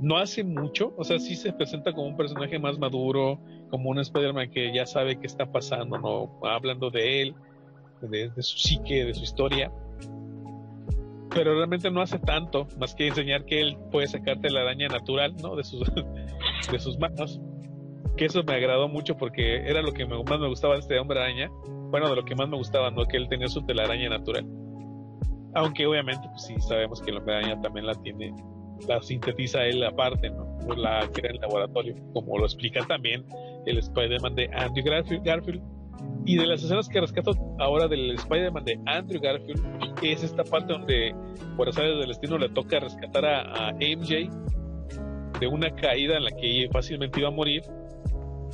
[0.00, 3.40] No hace mucho, o sea, sí se presenta como un personaje más maduro,
[3.70, 6.38] como un Spider-Man que ya sabe qué está pasando, ¿no?
[6.42, 7.34] Hablando de él,
[8.02, 9.72] de, su psique, de su historia
[11.34, 15.34] pero realmente no hace tanto, más que enseñar que él puede sacarte la araña natural,
[15.42, 15.56] ¿no?
[15.56, 15.82] De sus,
[16.70, 17.40] de sus manos.
[18.16, 21.20] Que eso me agradó mucho porque era lo que más me gustaba de este hombre
[21.20, 21.50] araña.
[21.90, 23.04] Bueno, de lo que más me gustaba, ¿no?
[23.06, 24.46] Que él tenía su telaraña natural.
[25.54, 28.32] Aunque obviamente, pues sí, sabemos que el hombre araña también la tiene,
[28.88, 30.58] la sintetiza él aparte, ¿no?
[30.76, 33.24] La crea en el laboratorio, como lo explica también
[33.66, 34.84] el Spider-Man de Andrew
[35.22, 35.62] Garfield
[36.26, 39.62] y de las escenas que rescato ahora del Spider-Man de Andrew Garfield,
[40.02, 41.14] es esta parte donde,
[41.56, 44.30] por azares del destino, le toca rescatar a, MJ
[45.38, 47.62] de una caída en la que fácilmente iba a morir.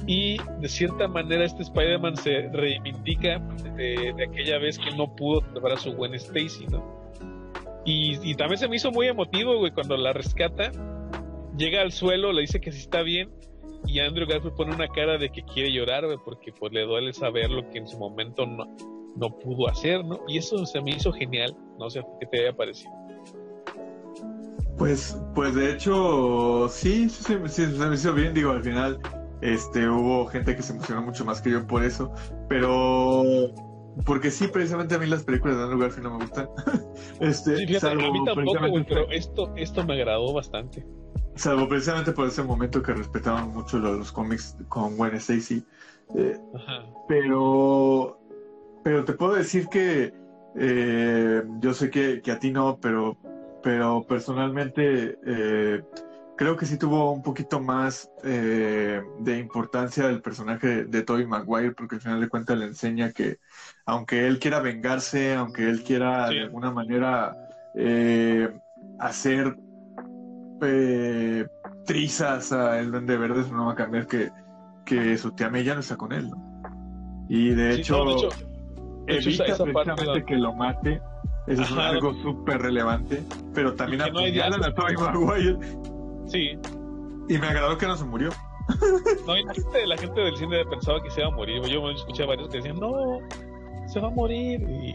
[0.06, 3.38] Y de cierta manera, este Spider-Man se reivindica
[3.76, 6.99] de, aquella vez que no pudo salvar a su buen Stacy, ¿no?
[7.84, 10.70] Y, y, también se me hizo muy emotivo, güey, cuando la rescata,
[11.56, 13.30] llega al suelo, le dice que sí está bien
[13.86, 17.50] y Andrew Garfield pone una cara de que quiere llorar, porque pues le duele saber
[17.50, 18.64] lo que en su momento no,
[19.16, 20.20] no pudo hacer, ¿no?
[20.28, 22.92] Y eso se me hizo genial, no sé qué te haya parecido.
[24.76, 28.98] Pues, pues de hecho, sí, sí, sí, se me hizo bien, digo, al final
[29.42, 32.12] este, hubo gente que se emocionó mucho más que yo por eso,
[32.48, 33.52] pero
[34.04, 36.48] porque sí, precisamente a mí las películas de Andrew Garfield no me gustan.
[37.20, 40.86] este, sí, fíjate, a mí tampoco, pero esto, esto me agradó bastante.
[41.34, 45.64] Salvo precisamente por ese momento que respetaban mucho los, cómics con Gwen Stacy.
[46.16, 46.38] Eh,
[47.08, 48.18] pero,
[48.82, 50.12] pero te puedo decir que
[50.56, 53.16] eh, yo sé que, a ti no, pero,
[53.62, 55.82] pero personalmente eh,
[56.40, 61.96] creo que sí tuvo un poquito más de importancia el personaje de Tobey Maguire, porque
[61.96, 63.40] al final de cuentas le enseña que
[63.84, 67.36] aunque él quiera vengarse, aunque él quiera de alguna manera
[69.00, 69.54] hacer
[70.62, 71.46] eh,
[71.84, 74.30] trizas a el Duende Verde, eso no va a cambiar que,
[74.86, 76.72] que su tía May ya no está con él, ¿no?
[77.28, 78.02] Y de hecho,
[79.06, 81.02] evita precisamente que lo mate.
[81.46, 83.24] Eso es algo súper relevante.
[83.52, 85.58] Pero también apuñalan a Tobey Maguire.
[86.30, 86.58] Sí.
[87.28, 88.30] Y me agradó que no se murió.
[89.26, 91.60] No, y la gente, la gente del cine pensaba que se iba a morir.
[91.62, 93.18] Yo escuché a varios que decían, no,
[93.86, 94.60] se va a morir.
[94.62, 94.94] Y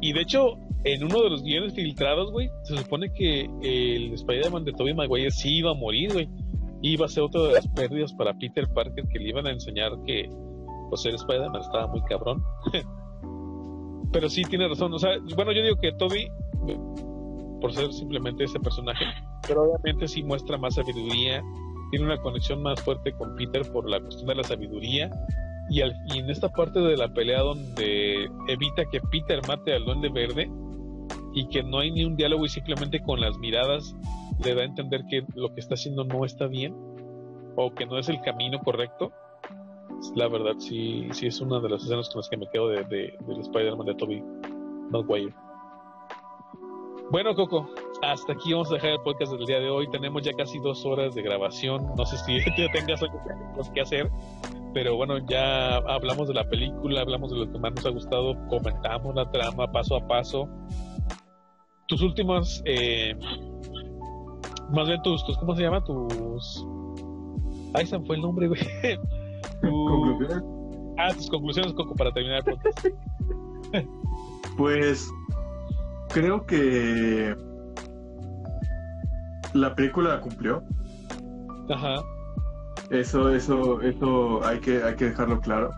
[0.00, 4.64] y de hecho, en uno de los guiones filtrados, güey, se supone que el Spider-Man
[4.64, 6.28] de Tobey Maguire sí iba a morir, güey.
[6.82, 9.92] Iba a ser otra de las pérdidas para Peter Parker que le iban a enseñar
[10.06, 10.28] que,
[10.90, 12.42] pues, el Spider-Man estaba muy cabrón.
[14.12, 14.92] Pero sí tiene razón.
[14.92, 16.28] O sea, bueno, yo digo que Toby,
[17.66, 19.04] por ser simplemente ese personaje,
[19.44, 21.42] pero obviamente sí muestra más sabiduría,
[21.90, 25.10] tiene una conexión más fuerte con Peter por la cuestión de la sabiduría
[25.68, 30.48] y, en esta parte de la pelea donde evita que Peter mate al duende verde
[31.34, 33.96] y que no hay ni un diálogo y simplemente con las miradas
[34.44, 36.72] le da a entender que lo que está haciendo no está bien
[37.56, 39.10] o que no es el camino correcto.
[40.14, 42.84] La verdad, sí, sí es una de las escenas con las que me quedo de,
[42.84, 44.22] del Spider-Man de Toby
[44.90, 45.34] Maguire.
[47.10, 47.68] Bueno, Coco,
[48.02, 49.88] hasta aquí vamos a dejar el podcast del día de hoy.
[49.90, 51.86] Tenemos ya casi dos horas de grabación.
[51.96, 52.38] No sé si
[52.72, 53.20] tengas algo
[53.72, 54.10] que hacer
[54.76, 58.36] pero bueno, ya hablamos de la película, hablamos de lo que más nos ha gustado,
[58.50, 60.46] comentamos la trama paso a paso.
[61.88, 63.16] Tus últimas, eh,
[64.74, 65.82] más bien tus, ¿cómo se llama?
[65.82, 66.66] Tus...
[67.72, 68.60] Ahí se fue el nombre, güey.
[69.62, 70.44] ¿Conclusiones?
[70.98, 72.86] Ah, tus conclusiones, Coco, para terminar el podcast.
[74.58, 75.10] pues
[76.16, 77.36] creo que
[79.52, 80.62] la película cumplió.
[81.68, 82.02] Ajá.
[82.88, 85.72] Eso, eso, eso hay que, hay que dejarlo claro.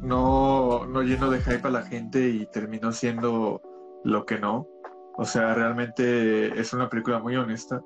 [0.00, 3.60] No, no lleno de hype a la gente y terminó siendo
[4.04, 4.68] lo que no.
[5.16, 7.82] O sea, realmente es una película muy honesta,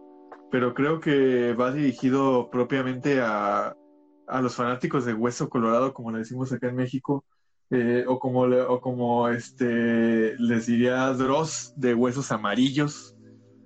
[0.51, 3.75] pero creo que va dirigido propiamente a,
[4.27, 7.25] a los fanáticos de Hueso Colorado, como le decimos acá en México,
[7.71, 13.17] eh, o como, o como este, les diría Dross de Huesos Amarillos.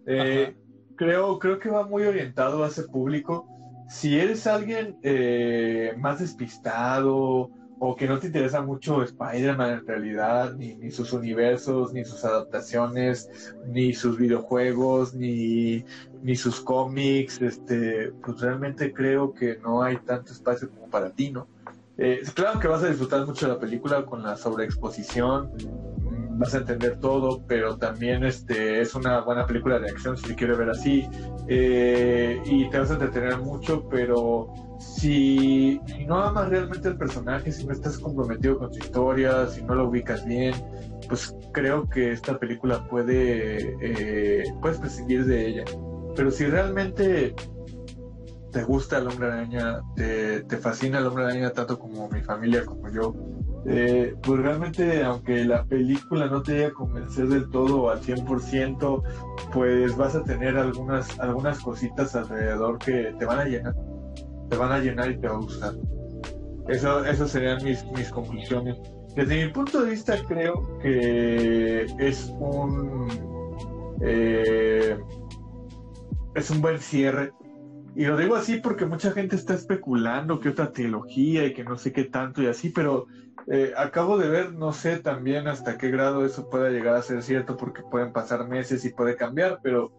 [0.06, 0.56] Eh,
[0.96, 3.46] creo, creo que va muy orientado a ese público
[3.88, 7.50] si eres alguien eh, más despistado
[7.80, 12.24] o que no te interesa mucho Spider-Man en realidad, ni, ni, sus universos, ni sus
[12.24, 13.30] adaptaciones,
[13.66, 15.84] ni sus videojuegos, ni,
[16.22, 21.30] ni sus cómics, este, pues realmente creo que no hay tanto espacio como para ti,
[21.30, 21.46] ¿no?
[22.00, 26.58] Eh, claro que vas a disfrutar mucho la película con la sobreexposición, mm, vas a
[26.58, 30.70] entender todo, pero también este, es una buena película de acción si se quiere ver
[30.70, 31.08] así,
[31.48, 37.66] eh, y te vas a entretener mucho, pero si, no amas realmente el personaje, si
[37.66, 40.54] no estás comprometido con su historia, si no lo ubicas bien,
[41.08, 45.64] pues creo que esta película puede, eh, puedes prescindir de ella.
[46.14, 47.34] Pero si realmente
[48.52, 52.90] te gusta el hombre araña, te, fascina el hombre araña tanto como mi familia, como
[52.90, 53.14] yo,
[53.66, 59.02] eh, pues realmente aunque la película no te haya convencer del todo al 100%,
[59.52, 63.74] pues vas a tener algunas, algunas cositas alrededor que te van a llenar
[64.48, 65.74] te van a llenar y te va a gustar.
[66.68, 68.76] Eso, eso serían mis, mis conclusiones.
[69.14, 73.08] Desde mi punto de vista creo que es un
[74.02, 74.96] eh,
[76.34, 77.32] es un buen cierre.
[77.98, 81.76] Y lo digo así porque mucha gente está especulando que otra trilogía y que no
[81.76, 83.08] sé qué tanto y así, pero
[83.48, 87.24] eh, acabo de ver, no sé también hasta qué grado eso pueda llegar a ser
[87.24, 89.90] cierto porque pueden pasar meses y puede cambiar, pero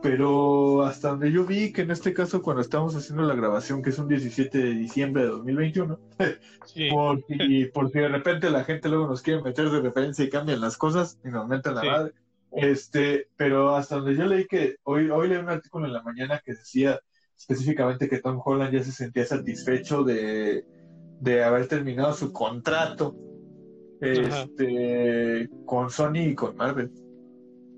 [0.00, 3.90] pero hasta donde yo vi que en este caso cuando estamos haciendo la grabación, que
[3.90, 5.98] es un 17 de diciembre de 2021,
[6.92, 10.30] por, y por si de repente la gente luego nos quiere meter de referencia y
[10.30, 12.12] cambian las cosas y nos meten la madre,
[12.52, 16.40] este, pero hasta donde yo leí que hoy, hoy leí un artículo en la mañana
[16.44, 17.00] que decía
[17.40, 20.62] específicamente que Tom Holland ya se sentía satisfecho de,
[21.20, 23.16] de haber terminado su contrato
[24.00, 26.90] este, con Sony y con Marvel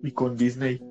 [0.03, 0.83] y con Disney.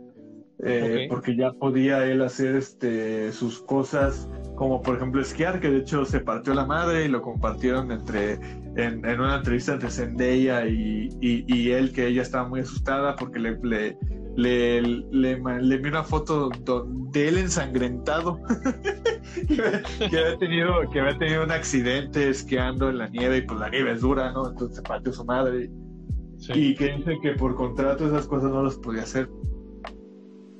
[0.64, 5.80] Eh, porque ya podía él hacer este sus cosas como por ejemplo esquiar que de
[5.80, 8.34] hecho se partió la madre y lo compartieron entre
[8.76, 13.58] en, una entrevista entre Zendaya y, y, él que ella estaba muy asustada porque le
[13.64, 13.98] le,
[14.36, 16.50] le, le, vi una foto
[17.12, 18.40] de él ensangrentado.
[19.48, 23.70] Que, había tenido que había tenido un accidente esquiando en la nieve y pues la
[23.70, 25.70] nieve es dura no entonces se partió su madre.
[26.54, 29.30] Y que dice que por contrato esas cosas no las podía hacer.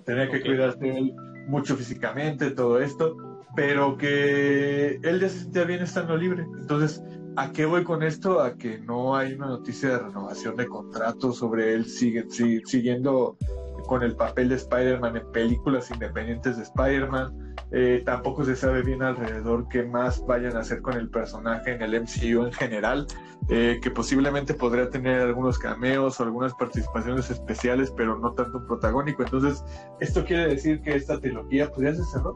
[0.06, 1.14] Tenía que cuidarse él
[1.48, 3.18] mucho físicamente, todo esto,
[3.56, 6.46] pero que él ya se sentía bien estando libre.
[6.60, 7.04] Entonces,
[7.36, 8.42] ¿a qué voy con esto?
[8.42, 13.38] A que no hay una noticia de renovación de contrato sobre él sigue, siguiendo
[13.84, 17.56] con el papel de Spider-Man en películas independientes de Spider-Man.
[17.72, 21.82] Eh, tampoco se sabe bien alrededor qué más vayan a hacer con el personaje en
[21.82, 23.08] el MCU en general,
[23.50, 28.68] eh, que posiblemente podría tener algunos cameos o algunas participaciones especiales, pero no tanto un
[28.68, 29.24] protagónico.
[29.24, 29.64] Entonces,
[30.00, 32.36] esto quiere decir que esta trilogía pues ya se cerró.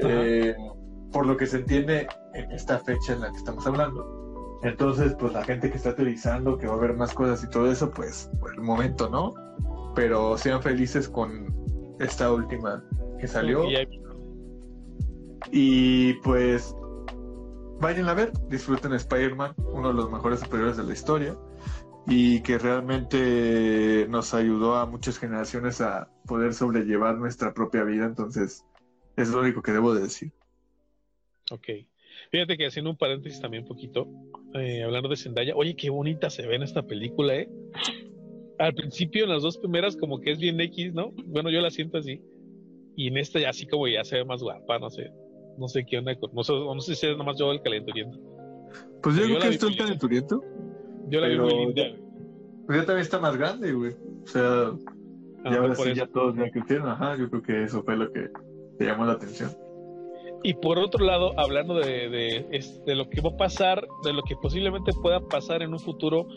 [0.00, 0.54] Eh,
[1.12, 4.18] por lo que se entiende en esta fecha en la que estamos hablando.
[4.62, 7.70] Entonces, pues la gente que está teorizando que va a haber más cosas y todo
[7.70, 9.34] eso, pues por el momento no.
[9.98, 11.52] Pero sean felices con
[11.98, 12.84] esta última
[13.18, 13.64] que salió.
[15.50, 16.72] Y pues
[17.80, 21.36] vayan a ver, disfruten Spider-Man, uno de los mejores superiores de la historia
[22.06, 28.06] y que realmente nos ayudó a muchas generaciones a poder sobrellevar nuestra propia vida.
[28.06, 28.64] Entonces,
[29.16, 30.30] es lo único que debo de decir.
[31.50, 31.70] Ok.
[32.30, 34.06] Fíjate que haciendo un paréntesis también un poquito,
[34.54, 37.48] eh, hablando de Zendaya, oye, qué bonita se ve en esta película, ¿eh?
[38.58, 41.12] Al principio, en las dos primeras, como que es bien X, ¿no?
[41.26, 42.20] Bueno, yo la siento así.
[42.96, 45.10] Y en esta ya así como ya se ve más guapa, no sé.
[45.56, 46.12] No sé qué onda.
[46.32, 48.18] no, sé, no sé si es nomás yo el calenturiento.
[49.02, 50.42] Pues yo creo que estoy el calenturiento.
[51.08, 51.82] Yo la vi muy linda,
[52.66, 53.92] Pues ya también está más grande, güey.
[53.92, 54.72] O sea,
[55.44, 56.88] ya ahora sí ya todos ya crecieron.
[56.88, 58.28] Ajá, yo creo que eso fue lo que
[58.78, 59.50] te llamó la atención.
[60.42, 64.36] Y por otro lado, hablando de, de, lo que va a pasar, de lo que
[64.36, 66.28] posiblemente pueda pasar en un futuro,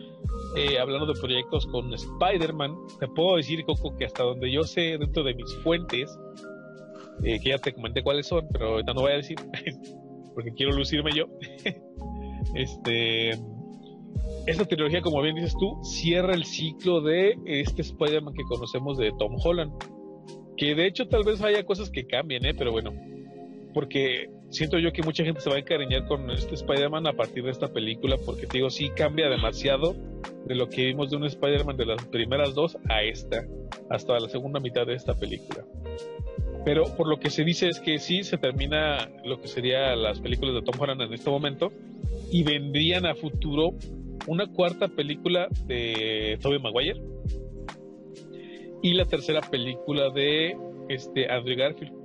[0.58, 4.98] eh, hablando de proyectos con Spider-Man, te puedo decir, Coco, que hasta donde yo sé,
[4.98, 6.18] dentro de mis fuentes,
[7.24, 9.38] eh, que ya te comenté cuáles son, pero ahorita no voy a decir,
[10.34, 11.26] porque quiero lucirme yo.
[12.56, 13.32] este,
[14.48, 19.12] esta trilogía, como bien dices tú, cierra el ciclo de este Spider-Man que conocemos de
[19.20, 19.72] Tom Holland.
[20.58, 22.54] Que de hecho tal vez haya cosas que cambien, ¿eh?
[22.56, 22.92] pero bueno,
[23.74, 27.44] porque siento yo que mucha gente se va a encariñar con este Spider-Man a partir
[27.44, 29.96] de esta película, porque te digo, sí cambia demasiado
[30.46, 33.46] de lo que vimos de un Spider-Man de las primeras dos a esta,
[33.90, 35.66] hasta la segunda mitad de esta película.
[36.64, 40.20] Pero por lo que se dice es que sí se termina lo que serían las
[40.20, 41.72] películas de Tom Holland en este momento
[42.32, 43.74] y vendrían a futuro
[44.28, 47.02] una cuarta película de Tobey Maguire
[48.84, 50.56] y la tercera película de
[50.90, 52.01] este Andrew Garfield.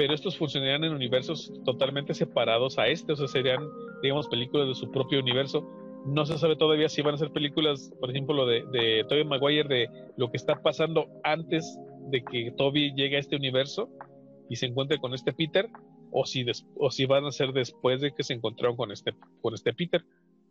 [0.00, 3.68] Pero estos funcionarían en universos totalmente separados a este, o sea, serían
[4.02, 5.68] digamos, películas de su propio universo.
[6.06, 9.26] No se sabe todavía si van a ser películas, por ejemplo, lo de, de Tobey
[9.26, 11.78] Maguire, de lo que está pasando antes
[12.08, 13.90] de que Toby llegue a este universo
[14.48, 15.68] y se encuentre con este Peter,
[16.12, 16.46] o si,
[16.78, 19.12] o si van a ser después de que se encontraron con este,
[19.42, 20.02] con este Peter.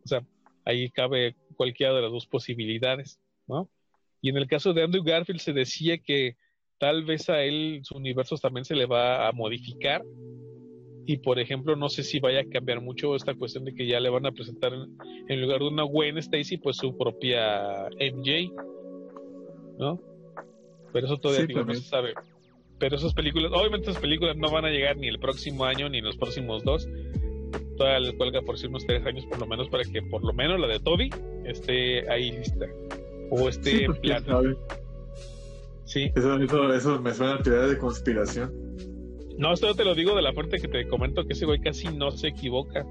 [0.04, 0.24] O sea,
[0.64, 3.18] ahí cabe cualquiera de las dos posibilidades,
[3.48, 3.68] ¿no?
[4.22, 6.36] Y en el caso de Andrew Garfield se decía que
[6.80, 10.02] tal vez a él su universo también se le va a modificar.
[11.06, 14.00] Y por ejemplo no sé si vaya a cambiar mucho esta cuestión de que ya
[14.00, 18.52] le van a presentar en, lugar de una Gwen Stacy pues su propia MJ
[19.78, 20.00] ¿no?
[20.92, 22.14] pero eso todavía no se sabe.
[22.78, 25.98] Pero esas películas obviamente esas películas no van a llegar ni el próximo año ni
[25.98, 26.88] en los próximos dos.
[27.76, 30.32] Todavía les cuelga por si unos tres años por lo menos para que por lo
[30.32, 31.10] menos la de Toby
[31.44, 32.66] esté ahí lista.
[33.30, 34.24] O esté sí, pues, plan
[35.90, 36.12] Sí.
[36.14, 38.52] Eso, eso, eso me suena a teoría de conspiración.
[39.38, 41.88] No, esto te lo digo de la fuente que te comento que ese güey casi
[41.88, 42.86] no se equivoca.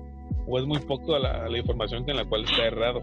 [0.46, 3.00] O es muy poco la, la información en la cual está errado.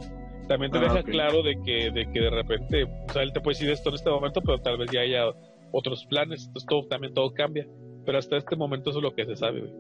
[0.49, 3.41] También te ah, deja claro de que, de que de repente, o sea, él te
[3.41, 5.31] puede decir esto en este momento, pero tal vez ya haya
[5.73, 6.45] otros planes.
[6.47, 7.67] Entonces todo, también todo cambia.
[8.05, 9.73] Pero hasta este momento eso es lo que se sabe, güey.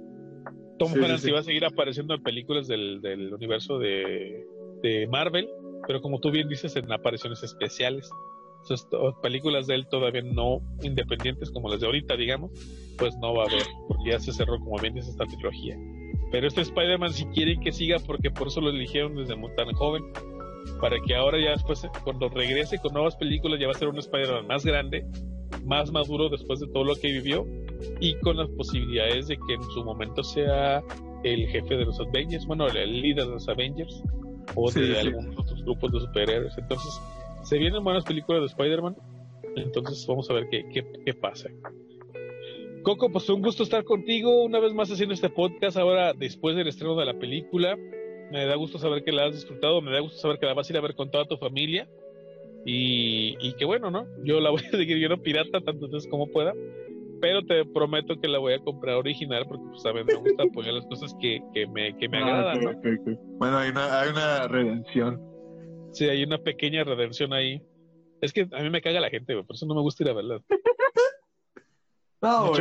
[0.78, 4.46] Tom sí, va a seguir apareciendo en películas del, del universo de,
[4.82, 5.46] de Marvel,
[5.86, 8.10] pero como tú bien dices, en apariciones especiales
[9.22, 12.50] películas de él todavía no independientes como las de ahorita, digamos,
[12.98, 15.76] pues no va a haber, porque ya se cerró, como bien dice, esta trilogía.
[16.32, 19.72] Pero este Spider-Man, si quieren que siga, porque por eso lo eligieron desde muy tan
[19.72, 20.04] joven,
[20.80, 23.98] para que ahora ya después, cuando regrese con nuevas películas, ya va a ser un
[23.98, 25.06] Spider-Man más grande,
[25.64, 27.46] más maduro después de todo lo que vivió,
[28.00, 30.82] y con las posibilidades de que en su momento sea
[31.22, 34.02] el jefe de los Avengers, bueno, el líder de los Avengers,
[34.54, 36.56] o de algunos otros grupos de superhéroes.
[36.56, 37.00] Entonces,
[37.46, 38.96] se vienen buenas películas de Spider-Man.
[39.54, 40.64] Entonces vamos a ver qué,
[41.04, 41.48] qué, pasa.
[42.82, 46.66] Coco, pues un gusto estar contigo una vez más haciendo este podcast ahora después del
[46.66, 47.76] estreno de la película.
[48.32, 50.68] Me da gusto saber que la has disfrutado, me da gusto saber que la vas
[50.68, 51.88] a ir a ver con toda tu familia.
[52.64, 54.06] Y, y que bueno, ¿no?
[54.24, 56.52] Yo la voy a seguir viendo pirata tanto veces como pueda.
[57.20, 60.74] Pero te prometo que la voy a comprar original porque, pues, sabes, me gusta apoyar
[60.74, 62.80] las cosas que, que me, que me ah, agradan.
[63.38, 65.25] Bueno, hay una, hay una redención.
[65.96, 67.62] Sí, hay una pequeña redención ahí.
[68.20, 70.12] Es que a mí me caga la gente, por eso no me gusta ir a
[70.12, 70.42] verla.
[72.20, 72.52] no,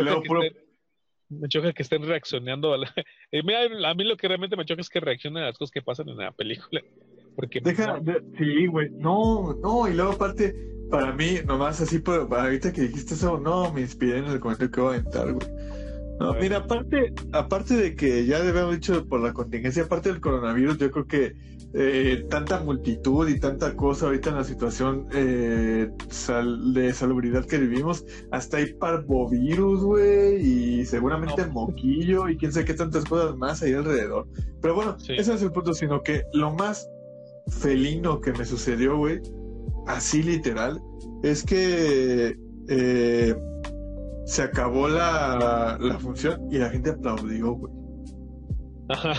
[1.29, 2.93] me, choca que estén reaccionando a la...
[3.31, 3.41] Eh,
[3.85, 6.07] a mí lo que realmente me choca es que reaccionen a las cosas que pasan
[6.07, 6.81] en la película.
[7.35, 7.99] Porque Deja,
[8.37, 10.55] sí, güey, no, no, y luego aparte,
[10.89, 14.71] para mí, nomás así, pero ahorita que dijiste eso, no, me inspiré en el comentario
[14.71, 15.47] que voy a aventar, güey.
[16.21, 20.77] No, mira, aparte, aparte de que ya debemos dicho por la contingencia, aparte del coronavirus,
[20.77, 21.35] yo creo que
[21.77, 25.89] eh, tanta multitud y tanta cosa ahorita en la situación eh,
[26.73, 32.75] de salubridad que vivimos, hasta hay parvovirus, güey, y seguramente moquillo y quién sabe qué
[32.75, 34.25] tantas cosas más ahí alrededor.
[34.61, 36.89] Pero bueno, ese es el punto, sino que lo más
[37.49, 39.19] felino que me sucedió, güey,
[39.85, 40.81] así literal,
[41.23, 42.37] es que
[42.69, 43.35] eh,
[44.25, 47.73] se acabó la, la función y la gente aplaudió, güey.
[48.87, 49.13] Ajá.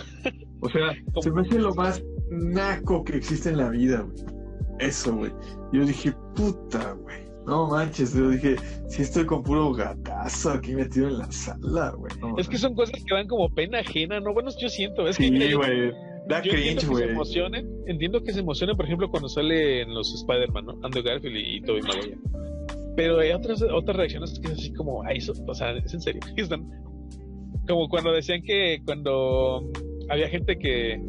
[0.60, 4.36] O sea, se me hace lo más naco que existe en la vida, güey.
[4.78, 5.32] Eso, güey.
[5.72, 7.26] Yo dije, puta, güey.
[7.46, 8.56] No manches, yo dije,
[8.88, 12.12] si estoy con puro gatazo aquí metido en la sala, güey.
[12.38, 14.34] es que son cosas que dan como pena ajena, ¿no?
[14.34, 15.06] Bueno, yo siento.
[15.06, 15.92] Es sí, güey.
[16.28, 17.04] Da cringe, güey.
[17.04, 20.72] se emocionen, entiendo que se emocionen, por ejemplo, cuando salen los Spider-Man, ¿no?
[20.82, 22.18] Andrew Garfield y, Tobey Maguire.
[22.96, 26.00] Pero hay otras, otras reacciones que es así como, ay, eso, o sea, es en
[26.00, 26.20] serio.
[26.36, 26.68] Están
[27.68, 29.70] como cuando decían que cuando
[30.08, 31.00] había gente que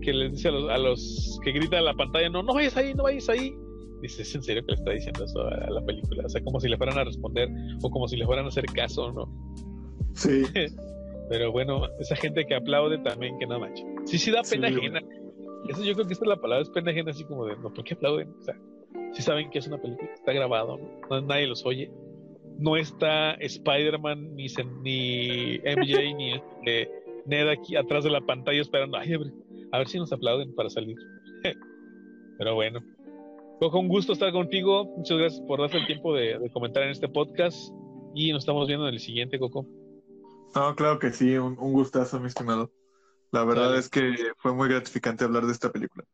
[0.00, 3.04] que les dice a los, que gritan en la pantalla, no, no vayas ahí, no
[3.04, 3.54] vayas ahí.
[4.02, 6.24] Dice, ¿es en serio que le está diciendo eso a la película?
[6.24, 7.48] O sea, como si le fueran a responder
[7.82, 9.28] o como si le fueran a hacer caso, ¿no?
[10.14, 10.42] Sí.
[11.28, 13.84] Pero bueno, esa gente que aplaude también, que no mancha.
[14.04, 15.00] Sí, sí da pena ajena.
[15.68, 17.72] Eso yo creo que esta es la palabra, es pena ajena, así como de, no,
[17.72, 18.30] ¿por qué aplauden?
[18.40, 18.56] O sea,
[19.12, 21.20] si saben que es una película, está grabado, ¿no?
[21.20, 21.90] Nadie los oye.
[22.58, 24.46] No está Spider-Man, ni,
[24.82, 26.90] ni MJ, ni este,
[27.26, 29.14] Ned aquí atrás de la pantalla esperando, ay,
[29.72, 30.96] a ver si nos aplauden para salir.
[32.38, 32.80] Pero bueno.
[33.60, 34.86] Coco, un gusto estar contigo.
[34.96, 37.72] Muchas gracias por darte el tiempo de, comentar en este podcast.
[38.14, 39.66] Y nos estamos viendo en el siguiente, Coco.
[40.54, 42.72] No, claro que sí, un, gustazo, mi estimado.
[43.30, 46.04] La verdad es que fue muy gratificante hablar de esta película.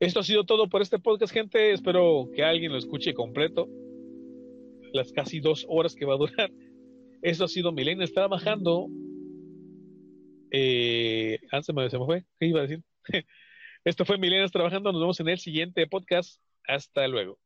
[0.00, 1.72] Esto ha sido todo por este podcast, gente.
[1.72, 3.68] Espero que alguien lo escuche completo.
[4.92, 6.50] Las casi dos horas que va a durar.
[7.20, 8.88] Esto ha sido Milena trabajando
[10.52, 12.24] eh, ah, se me, fue.
[12.38, 12.84] ¿Qué iba a decir?
[13.84, 14.92] Esto fue Milenias Trabajando.
[14.92, 16.40] Nos vemos en el siguiente podcast.
[16.66, 17.41] Hasta luego.